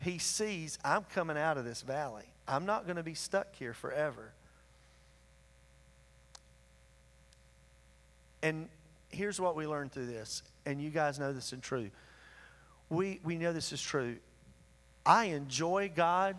He 0.00 0.18
sees, 0.18 0.78
I'm 0.84 1.04
coming 1.14 1.38
out 1.38 1.56
of 1.56 1.64
this 1.64 1.80
valley. 1.80 2.24
I'm 2.46 2.66
not 2.66 2.84
going 2.84 2.96
to 2.96 3.02
be 3.02 3.14
stuck 3.14 3.54
here 3.54 3.72
forever. 3.72 4.32
And 8.44 8.68
here's 9.08 9.40
what 9.40 9.56
we 9.56 9.66
learned 9.66 9.90
through 9.92 10.04
this, 10.04 10.42
and 10.66 10.78
you 10.78 10.90
guys 10.90 11.18
know 11.18 11.32
this 11.32 11.50
is 11.54 11.60
true. 11.60 11.90
We, 12.90 13.18
we 13.24 13.36
know 13.36 13.54
this 13.54 13.72
is 13.72 13.80
true. 13.80 14.16
I 15.06 15.26
enjoy 15.26 15.90
God 15.96 16.36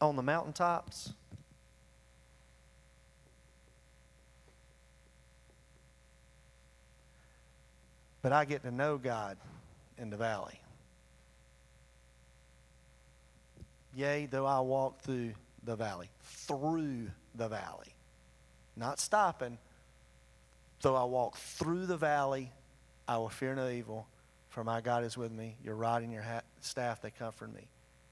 on 0.00 0.16
the 0.16 0.22
mountaintops. 0.22 1.12
But 8.20 8.32
I 8.32 8.46
get 8.46 8.64
to 8.64 8.72
know 8.72 8.98
God 8.98 9.36
in 9.96 10.10
the 10.10 10.16
valley. 10.16 10.60
Yea, 13.94 14.26
though 14.26 14.44
I 14.44 14.58
walk 14.58 15.02
through 15.02 15.34
the 15.62 15.76
valley, 15.76 16.10
through 16.24 17.12
the 17.36 17.46
valley, 17.46 17.94
not 18.76 18.98
stopping. 18.98 19.56
Though 20.80 20.96
I 20.96 21.04
walk 21.04 21.36
through 21.36 21.86
the 21.86 21.96
valley, 21.96 22.52
I 23.06 23.18
will 23.18 23.28
fear 23.28 23.54
no 23.54 23.68
evil, 23.68 24.06
for 24.48 24.62
my 24.62 24.80
God 24.80 25.04
is 25.04 25.16
with 25.16 25.32
me. 25.32 25.56
Your 25.64 25.74
rod 25.74 26.02
and 26.02 26.12
your 26.12 26.22
hat, 26.22 26.44
staff, 26.60 27.02
they 27.02 27.10
comfort 27.10 27.52
me. 27.52 27.68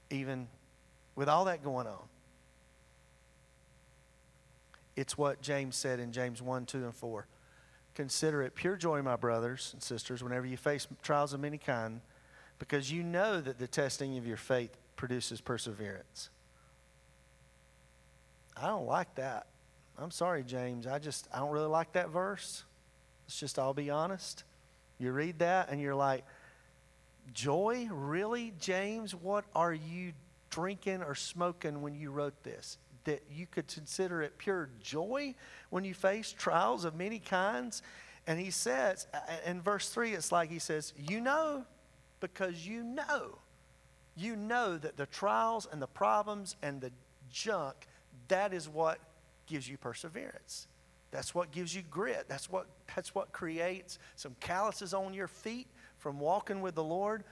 Even 0.09 0.47
with 1.15 1.29
all 1.29 1.45
that 1.45 1.63
going 1.63 1.87
on, 1.87 2.03
it's 4.95 5.17
what 5.17 5.41
James 5.41 5.75
said 5.75 5.99
in 5.99 6.11
James 6.11 6.41
1, 6.41 6.65
2, 6.65 6.85
and 6.85 6.95
4. 6.95 7.27
Consider 7.93 8.41
it 8.41 8.55
pure 8.55 8.75
joy, 8.75 9.01
my 9.01 9.15
brothers 9.15 9.69
and 9.73 9.81
sisters, 9.81 10.23
whenever 10.23 10.45
you 10.45 10.57
face 10.57 10.87
trials 11.01 11.33
of 11.33 11.43
any 11.43 11.57
kind, 11.57 12.01
because 12.59 12.91
you 12.91 13.03
know 13.03 13.39
that 13.39 13.59
the 13.59 13.67
testing 13.67 14.17
of 14.17 14.25
your 14.25 14.37
faith 14.37 14.75
produces 14.95 15.39
perseverance. 15.39 16.29
I 18.55 18.67
don't 18.67 18.87
like 18.87 19.13
that. 19.15 19.47
I'm 19.99 20.11
sorry, 20.11 20.43
James. 20.43 20.85
I 20.85 20.99
just, 20.99 21.27
I 21.33 21.39
don't 21.39 21.51
really 21.51 21.67
like 21.67 21.93
that 21.93 22.09
verse. 22.09 22.63
Let's 23.25 23.39
just 23.39 23.57
all 23.57 23.73
be 23.73 23.89
honest. 23.89 24.43
You 24.99 25.11
read 25.11 25.39
that 25.39 25.69
and 25.69 25.81
you're 25.81 25.95
like, 25.95 26.23
joy? 27.33 27.87
Really, 27.91 28.53
James? 28.59 29.15
What 29.15 29.45
are 29.55 29.73
you 29.73 30.13
drinking 30.49 31.01
or 31.03 31.15
smoking 31.15 31.81
when 31.81 31.95
you 31.95 32.11
wrote 32.11 32.43
this? 32.43 32.77
That 33.05 33.23
you 33.31 33.47
could 33.47 33.67
consider 33.67 34.21
it 34.21 34.37
pure 34.37 34.69
joy 34.81 35.33
when 35.69 35.83
you 35.83 35.93
face 35.93 36.31
trials 36.31 36.85
of 36.85 36.95
many 36.95 37.19
kinds? 37.19 37.81
And 38.27 38.39
he 38.39 38.51
says, 38.51 39.07
in 39.45 39.61
verse 39.61 39.89
3, 39.89 40.13
it's 40.13 40.31
like 40.31 40.51
he 40.51 40.59
says, 40.59 40.93
You 40.97 41.21
know, 41.21 41.65
because 42.19 42.67
you 42.67 42.83
know. 42.83 43.39
You 44.15 44.35
know 44.35 44.77
that 44.77 44.97
the 44.97 45.05
trials 45.05 45.67
and 45.71 45.81
the 45.81 45.87
problems 45.87 46.55
and 46.61 46.81
the 46.81 46.91
junk, 47.29 47.75
that 48.27 48.51
is 48.51 48.67
what 48.67 48.99
gives 49.47 49.67
you 49.67 49.77
perseverance. 49.77 50.67
That's 51.11 51.33
what 51.33 51.51
gives 51.51 51.73
you 51.73 51.81
grit. 51.89 52.25
That's 52.27 52.49
what, 52.49 52.67
that's 52.93 53.15
what 53.15 53.31
creates 53.31 53.97
some 54.15 54.35
calluses 54.39 54.93
on 54.93 55.13
your 55.13 55.27
feet 55.27 55.67
from 55.97 56.19
walking 56.19 56.61
with 56.61 56.75
the 56.75 56.83
Lord. 56.83 57.23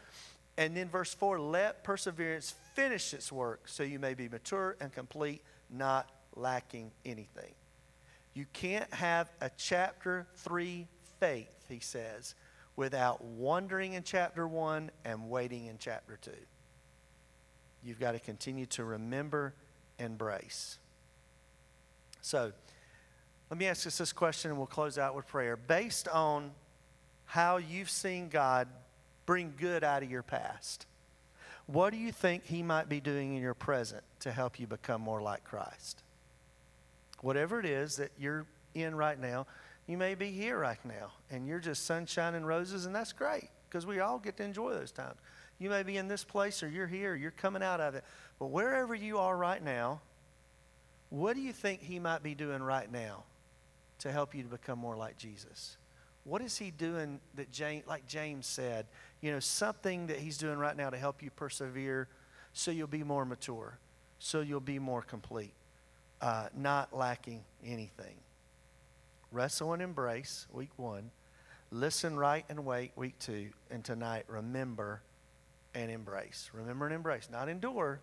And 0.57 0.75
then 0.75 0.89
verse 0.89 1.13
4 1.13 1.39
let 1.39 1.83
perseverance 1.83 2.55
finish 2.73 3.13
its 3.13 3.31
work 3.31 3.67
so 3.67 3.83
you 3.83 3.99
may 3.99 4.13
be 4.13 4.29
mature 4.29 4.77
and 4.79 4.91
complete, 4.93 5.41
not 5.69 6.09
lacking 6.35 6.91
anything. 7.05 7.53
You 8.33 8.45
can't 8.53 8.93
have 8.93 9.29
a 9.41 9.49
chapter 9.57 10.27
3 10.37 10.87
faith, 11.19 11.65
he 11.69 11.79
says, 11.79 12.35
without 12.75 13.23
wondering 13.23 13.93
in 13.93 14.03
chapter 14.03 14.47
1 14.47 14.91
and 15.03 15.29
waiting 15.29 15.67
in 15.67 15.77
chapter 15.77 16.17
2. 16.21 16.31
You've 17.83 17.99
got 17.99 18.13
to 18.13 18.19
continue 18.19 18.65
to 18.67 18.83
remember 18.83 19.53
and 19.99 20.17
brace. 20.17 20.79
So, 22.25 22.51
let 23.51 23.59
me 23.59 23.67
ask 23.67 23.85
us 23.85 23.99
this 23.99 24.11
question 24.11 24.49
and 24.49 24.57
we'll 24.57 24.65
close 24.65 24.97
out 24.97 25.13
with 25.13 25.27
prayer. 25.27 25.55
Based 25.55 26.07
on 26.07 26.49
how 27.25 27.57
you've 27.57 27.91
seen 27.91 28.29
God 28.29 28.67
bring 29.27 29.53
good 29.55 29.83
out 29.83 30.01
of 30.01 30.09
your 30.09 30.23
past, 30.23 30.87
what 31.67 31.91
do 31.91 31.97
you 31.97 32.11
think 32.11 32.43
He 32.43 32.63
might 32.63 32.89
be 32.89 32.99
doing 32.99 33.35
in 33.35 33.43
your 33.43 33.53
present 33.53 34.03
to 34.21 34.31
help 34.31 34.59
you 34.59 34.65
become 34.65 35.01
more 35.01 35.21
like 35.21 35.43
Christ? 35.43 36.01
Whatever 37.21 37.59
it 37.59 37.67
is 37.67 37.97
that 37.97 38.09
you're 38.17 38.47
in 38.73 38.95
right 38.95 39.21
now, 39.21 39.45
you 39.85 39.95
may 39.95 40.15
be 40.15 40.31
here 40.31 40.57
right 40.57 40.83
now 40.83 41.11
and 41.29 41.45
you're 41.45 41.59
just 41.59 41.85
sunshine 41.85 42.33
and 42.33 42.47
roses, 42.47 42.87
and 42.87 42.95
that's 42.95 43.13
great 43.13 43.49
because 43.69 43.85
we 43.85 43.99
all 43.99 44.17
get 44.17 44.35
to 44.37 44.43
enjoy 44.43 44.73
those 44.73 44.91
times. 44.91 45.19
You 45.59 45.69
may 45.69 45.83
be 45.83 45.97
in 45.97 46.07
this 46.07 46.23
place 46.23 46.63
or 46.63 46.69
you're 46.69 46.87
here, 46.87 47.13
you're 47.13 47.29
coming 47.29 47.61
out 47.61 47.81
of 47.81 47.93
it. 47.93 48.03
But 48.39 48.47
wherever 48.47 48.95
you 48.95 49.19
are 49.19 49.37
right 49.37 49.63
now, 49.63 50.01
what 51.09 51.35
do 51.35 51.41
you 51.41 51.53
think 51.53 51.81
he 51.81 51.99
might 51.99 52.23
be 52.23 52.35
doing 52.35 52.61
write 52.61 52.91
now 52.91 53.23
to 53.99 54.11
help 54.11 54.35
you 54.35 54.43
to 54.43 54.49
become 54.49 54.79
more 54.79 54.95
like 54.95 55.17
Jesus? 55.17 55.77
What 56.23 56.41
is 56.41 56.57
he 56.57 56.71
doing 56.71 57.19
that 57.35 57.51
James, 57.51 57.85
like 57.87 58.07
James 58.07 58.47
said, 58.47 58.87
you 59.21 59.31
know, 59.31 59.39
something 59.39 60.07
that 60.07 60.17
he's 60.17 60.37
doing 60.37 60.57
right 60.57 60.75
now 60.75 60.89
to 60.89 60.97
help 60.97 61.21
you 61.21 61.29
persevere 61.29 62.07
so 62.53 62.71
you'll 62.71 62.87
be 62.87 63.03
more 63.03 63.25
mature, 63.25 63.77
so 64.17 64.41
you'll 64.41 64.59
be 64.59 64.79
more 64.79 65.01
complete, 65.01 65.53
uh, 66.21 66.47
not 66.55 66.95
lacking 66.95 67.43
anything. 67.63 68.15
Wrestle 69.31 69.73
and 69.73 69.81
embrace, 69.81 70.47
week 70.51 70.71
one. 70.77 71.11
Listen, 71.69 72.15
right, 72.15 72.45
and 72.49 72.65
wait, 72.65 72.91
week 72.95 73.19
two. 73.19 73.49
And 73.69 73.83
tonight, 73.83 74.23
remember 74.27 75.01
and 75.73 75.91
embrace. 75.91 76.49
Remember 76.53 76.85
and 76.85 76.95
embrace. 76.95 77.27
Not 77.31 77.49
endure, 77.49 77.99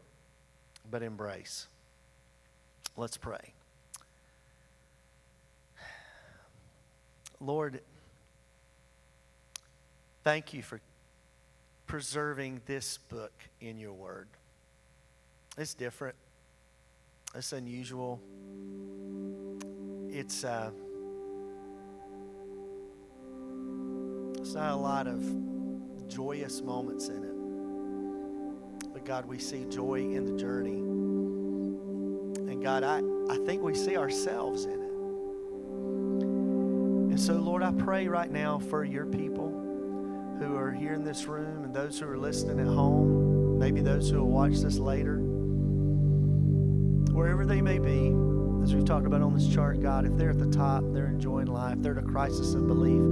but 0.90 1.02
embrace. 1.02 1.66
Let's 2.96 3.16
pray. 3.16 3.54
Lord, 7.40 7.80
thank 10.22 10.52
you 10.52 10.62
for 10.62 10.80
preserving 11.86 12.60
this 12.66 12.98
book 12.98 13.32
in 13.60 13.78
your 13.78 13.92
word. 13.92 14.28
It's 15.58 15.74
different. 15.74 16.14
It's 17.34 17.52
unusual. 17.52 18.20
It's 20.08 20.44
uh, 20.44 20.70
it's 24.38 24.54
not 24.54 24.72
a 24.72 24.76
lot 24.76 25.06
of 25.06 26.08
joyous 26.08 26.60
moments 26.60 27.08
in 27.08 27.24
it. 27.24 28.92
But 28.92 29.04
God, 29.06 29.26
we 29.26 29.38
see 29.38 29.64
joy 29.64 30.00
in 30.00 30.26
the 30.26 30.38
journey. 30.38 31.01
God, 32.62 32.84
I, 32.84 33.02
I 33.28 33.36
think 33.44 33.62
we 33.62 33.74
see 33.74 33.96
ourselves 33.96 34.66
in 34.66 34.72
it. 34.72 34.78
And 37.12 37.20
so, 37.20 37.34
Lord, 37.34 37.62
I 37.62 37.72
pray 37.72 38.06
right 38.06 38.30
now 38.30 38.58
for 38.58 38.84
your 38.84 39.04
people 39.04 39.50
who 40.38 40.56
are 40.56 40.70
here 40.70 40.94
in 40.94 41.02
this 41.04 41.26
room 41.26 41.64
and 41.64 41.74
those 41.74 41.98
who 41.98 42.08
are 42.08 42.16
listening 42.16 42.60
at 42.60 42.66
home, 42.66 43.58
maybe 43.58 43.80
those 43.80 44.08
who 44.08 44.18
will 44.18 44.30
watch 44.30 44.60
this 44.60 44.78
later, 44.78 45.16
wherever 47.12 47.44
they 47.44 47.60
may 47.60 47.78
be, 47.78 48.14
as 48.62 48.74
we've 48.74 48.84
talked 48.84 49.06
about 49.06 49.22
on 49.22 49.34
this 49.34 49.52
chart, 49.52 49.82
God, 49.82 50.06
if 50.06 50.16
they're 50.16 50.30
at 50.30 50.38
the 50.38 50.50
top, 50.50 50.84
they're 50.92 51.06
enjoying 51.06 51.48
life, 51.48 51.76
they're 51.78 51.98
at 51.98 52.04
a 52.04 52.06
crisis 52.06 52.54
of 52.54 52.68
belief, 52.68 53.02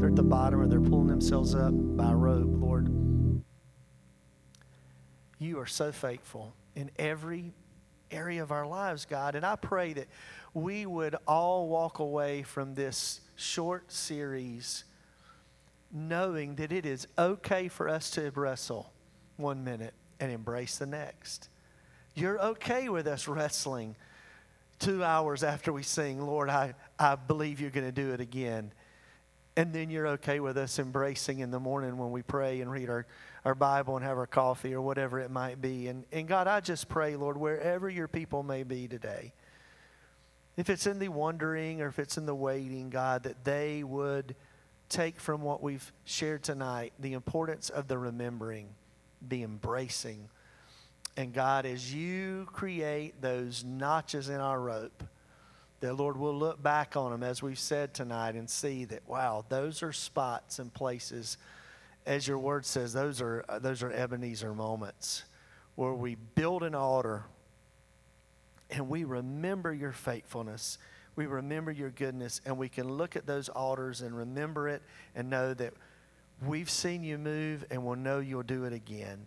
they're 0.00 0.08
at 0.10 0.16
the 0.16 0.22
bottom, 0.24 0.60
or 0.60 0.66
they're 0.66 0.80
pulling 0.80 1.06
themselves 1.06 1.54
up 1.54 1.72
by 1.72 2.10
a 2.10 2.16
rope, 2.16 2.48
Lord, 2.50 2.92
you 5.38 5.60
are 5.60 5.66
so 5.66 5.92
faithful 5.92 6.52
in 6.74 6.90
every 6.98 7.54
area 8.10 8.42
of 8.42 8.52
our 8.52 8.66
lives, 8.66 9.04
God. 9.04 9.34
And 9.34 9.44
I 9.44 9.56
pray 9.56 9.92
that 9.94 10.08
we 10.54 10.86
would 10.86 11.16
all 11.26 11.68
walk 11.68 11.98
away 11.98 12.42
from 12.42 12.74
this 12.74 13.20
short 13.36 13.92
series 13.92 14.84
knowing 15.92 16.56
that 16.56 16.72
it 16.72 16.84
is 16.84 17.06
okay 17.18 17.68
for 17.68 17.88
us 17.88 18.10
to 18.10 18.30
wrestle 18.34 18.92
one 19.36 19.64
minute 19.64 19.94
and 20.20 20.30
embrace 20.30 20.78
the 20.78 20.86
next. 20.86 21.48
You're 22.14 22.40
okay 22.40 22.88
with 22.88 23.06
us 23.06 23.28
wrestling 23.28 23.96
two 24.78 25.02
hours 25.02 25.42
after 25.42 25.72
we 25.72 25.82
sing, 25.82 26.20
Lord, 26.20 26.48
I, 26.50 26.74
I 26.98 27.14
believe 27.16 27.60
you're 27.60 27.70
going 27.70 27.86
to 27.86 27.92
do 27.92 28.12
it 28.12 28.20
again. 28.20 28.72
And 29.56 29.72
then 29.72 29.90
you're 29.90 30.06
okay 30.08 30.38
with 30.38 30.56
us 30.56 30.78
embracing 30.78 31.40
in 31.40 31.50
the 31.50 31.58
morning 31.58 31.98
when 31.98 32.12
we 32.12 32.22
pray 32.22 32.60
and 32.60 32.70
read 32.70 32.88
our, 32.88 33.06
our 33.48 33.54
Bible 33.54 33.96
and 33.96 34.04
have 34.04 34.18
our 34.18 34.26
coffee 34.26 34.74
or 34.74 34.82
whatever 34.82 35.18
it 35.18 35.30
might 35.30 35.58
be. 35.58 35.88
And, 35.88 36.04
and 36.12 36.28
God, 36.28 36.46
I 36.46 36.60
just 36.60 36.86
pray, 36.86 37.16
Lord, 37.16 37.38
wherever 37.38 37.88
your 37.88 38.06
people 38.06 38.42
may 38.42 38.62
be 38.62 38.86
today, 38.86 39.32
if 40.58 40.68
it's 40.68 40.86
in 40.86 40.98
the 40.98 41.08
wondering 41.08 41.80
or 41.80 41.86
if 41.86 41.98
it's 41.98 42.18
in 42.18 42.26
the 42.26 42.34
waiting, 42.34 42.90
God, 42.90 43.22
that 43.22 43.44
they 43.44 43.82
would 43.82 44.36
take 44.90 45.18
from 45.18 45.40
what 45.40 45.62
we've 45.62 45.92
shared 46.04 46.42
tonight 46.42 46.92
the 46.98 47.14
importance 47.14 47.70
of 47.70 47.88
the 47.88 47.96
remembering, 47.96 48.68
the 49.26 49.42
embracing. 49.42 50.28
And 51.16 51.32
God, 51.32 51.64
as 51.64 51.92
you 51.92 52.48
create 52.52 53.22
those 53.22 53.64
notches 53.64 54.28
in 54.28 54.40
our 54.40 54.60
rope, 54.60 55.04
that 55.80 55.94
Lord 55.94 56.18
will 56.18 56.36
look 56.36 56.62
back 56.62 56.98
on 56.98 57.12
them 57.12 57.22
as 57.22 57.42
we've 57.42 57.58
said 57.58 57.94
tonight 57.94 58.34
and 58.34 58.50
see 58.50 58.84
that 58.84 59.08
wow, 59.08 59.46
those 59.48 59.82
are 59.82 59.92
spots 59.92 60.58
and 60.58 60.74
places, 60.74 61.38
as 62.08 62.26
your 62.26 62.38
word 62.38 62.64
says, 62.64 62.94
those 62.94 63.20
are 63.20 63.44
uh, 63.48 63.58
those 63.58 63.82
are 63.82 63.92
Ebenezer 63.92 64.54
moments 64.54 65.24
where 65.76 65.92
we 65.92 66.14
build 66.14 66.62
an 66.62 66.74
altar 66.74 67.24
and 68.70 68.88
we 68.88 69.04
remember 69.04 69.72
your 69.72 69.92
faithfulness. 69.92 70.78
We 71.16 71.26
remember 71.26 71.70
your 71.70 71.90
goodness, 71.90 72.40
and 72.46 72.56
we 72.56 72.68
can 72.68 72.88
look 72.88 73.16
at 73.16 73.26
those 73.26 73.48
altars 73.48 74.02
and 74.02 74.16
remember 74.16 74.68
it 74.68 74.82
and 75.14 75.28
know 75.28 75.52
that 75.54 75.74
we've 76.46 76.70
seen 76.70 77.02
you 77.02 77.18
move 77.18 77.64
and 77.70 77.84
we'll 77.84 77.96
know 77.96 78.20
you'll 78.20 78.42
do 78.42 78.64
it 78.64 78.72
again. 78.72 79.26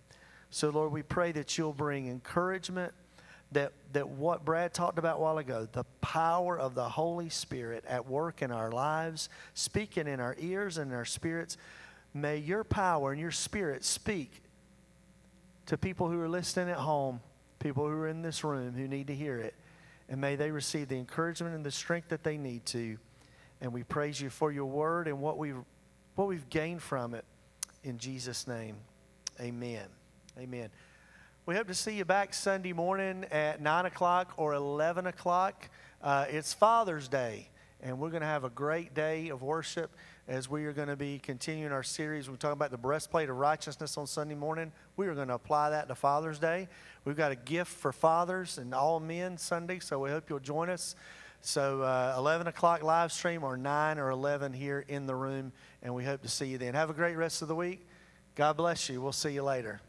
So, 0.50 0.70
Lord, 0.70 0.92
we 0.92 1.04
pray 1.04 1.32
that 1.34 1.58
you'll 1.58 1.74
bring 1.74 2.08
encouragement 2.08 2.94
that, 3.52 3.74
that 3.94 4.08
what 4.08 4.46
Brad 4.46 4.74
talked 4.74 5.00
about 5.00 5.18
a 5.18 5.20
while 5.20 5.38
ago, 5.38 5.68
the 5.72 5.84
power 6.00 6.58
of 6.58 6.76
the 6.76 6.88
Holy 6.88 7.30
Spirit 7.30 7.84
at 7.88 8.08
work 8.08 8.42
in 8.42 8.52
our 8.52 8.72
lives, 8.72 9.28
speaking 9.54 10.08
in 10.08 10.20
our 10.20 10.36
ears 10.40 10.78
and 10.78 10.94
our 10.94 11.06
spirits, 11.06 11.58
May 12.14 12.38
your 12.38 12.64
power 12.64 13.12
and 13.12 13.22
your 13.22 13.32
spirit 13.32 13.84
speak 13.84 14.44
to 15.68 15.78
people 15.78 16.10
who 16.10 16.20
are 16.20 16.28
listening 16.28 16.70
at 16.70 16.78
home, 16.78 17.22
people 17.60 17.86
who 17.86 17.94
are 17.94 18.08
in 18.08 18.22
this 18.22 18.44
room 18.44 18.74
who 18.74 18.88
need 18.88 19.08
to 19.08 19.16
hear 19.16 19.38
it. 19.38 19.54
And 20.10 20.20
may 20.20 20.36
they 20.36 20.52
receive 20.52 20.90
the 20.90 20.98
encouragement 20.98 21.56
and 21.56 21.66
the 21.66 21.72
strength 21.72 22.10
that 22.10 22.24
they 22.24 22.38
need 22.38 22.66
to. 22.68 22.98
And 23.62 23.72
we 23.72 23.84
praise 23.84 24.20
you 24.20 24.30
for 24.30 24.52
your 24.52 24.66
word 24.66 25.08
and 25.08 25.22
what 25.22 25.38
we've, 25.38 25.56
what 26.16 26.28
we've 26.28 26.50
gained 26.50 26.82
from 26.82 27.14
it. 27.14 27.24
In 27.84 27.98
Jesus' 27.98 28.48
name, 28.48 28.76
amen. 29.40 29.86
Amen. 30.38 30.70
We 31.46 31.56
hope 31.56 31.68
to 31.68 31.74
see 31.74 31.96
you 31.96 32.06
back 32.06 32.34
Sunday 32.34 32.74
morning 32.74 33.26
at 33.32 33.62
9 33.62 33.86
o'clock 33.86 34.34
or 34.38 34.54
11 34.54 35.08
o'clock. 35.08 35.70
Uh, 36.02 36.26
it's 36.30 36.54
Father's 36.54 37.08
Day, 37.08 37.50
and 37.82 37.98
we're 37.98 38.10
going 38.10 38.22
to 38.22 38.28
have 38.28 38.44
a 38.44 38.50
great 38.50 38.94
day 38.94 39.30
of 39.30 39.42
worship 39.42 39.92
as 40.28 40.50
we 40.50 40.66
are 40.66 40.74
going 40.74 40.88
to 40.88 40.96
be 40.96 41.20
continuing 41.20 41.72
our 41.72 41.84
series. 41.84 42.30
We're 42.30 42.36
talking 42.36 42.54
about 42.54 42.72
the 42.72 42.78
breastplate 42.78 43.30
of 43.30 43.38
righteousness 43.38 43.98
on 43.98 44.08
Sunday 44.08 44.36
morning. 44.36 44.72
We 44.96 45.08
are 45.08 45.16
going 45.16 45.30
to 45.30 45.34
apply 45.34 45.72
that 45.72 45.88
to 45.88 45.96
Father's 45.96 46.40
Day. 46.40 46.68
We've 47.06 47.18
got 47.18 47.32
a 47.32 47.36
gift 47.36 47.72
for 47.72 47.92
fathers 47.92 48.58
and 48.58 48.74
all 48.74 49.00
men 49.00 49.38
Sunday, 49.38 49.80
so 49.80 50.00
we 50.00 50.10
hope 50.10 50.30
you'll 50.30 50.40
join 50.40 50.70
us. 50.70 50.96
So, 51.42 51.82
uh, 51.82 52.16
11 52.18 52.48
o'clock 52.48 52.84
live 52.84 53.12
stream 53.12 53.44
or 53.44 53.58
9 53.58 53.98
or 53.98 54.12
11 54.12 54.54
here 54.54 54.86
in 54.88 55.08
the 55.08 55.16
room, 55.16 55.52
and 55.82 55.94
we 55.96 56.06
hope 56.06 56.22
to 56.22 56.28
see 56.28 56.46
you 56.46 56.60
then. 56.60 56.76
Have 56.76 56.92
a 56.92 56.94
great 56.94 57.16
rest 57.16 57.42
of 57.42 57.48
the 57.48 57.56
week. 57.56 57.88
God 58.36 58.58
bless 58.58 58.90
you. 58.90 59.02
We'll 59.02 59.12
see 59.12 59.32
you 59.32 59.44
later. 59.44 59.82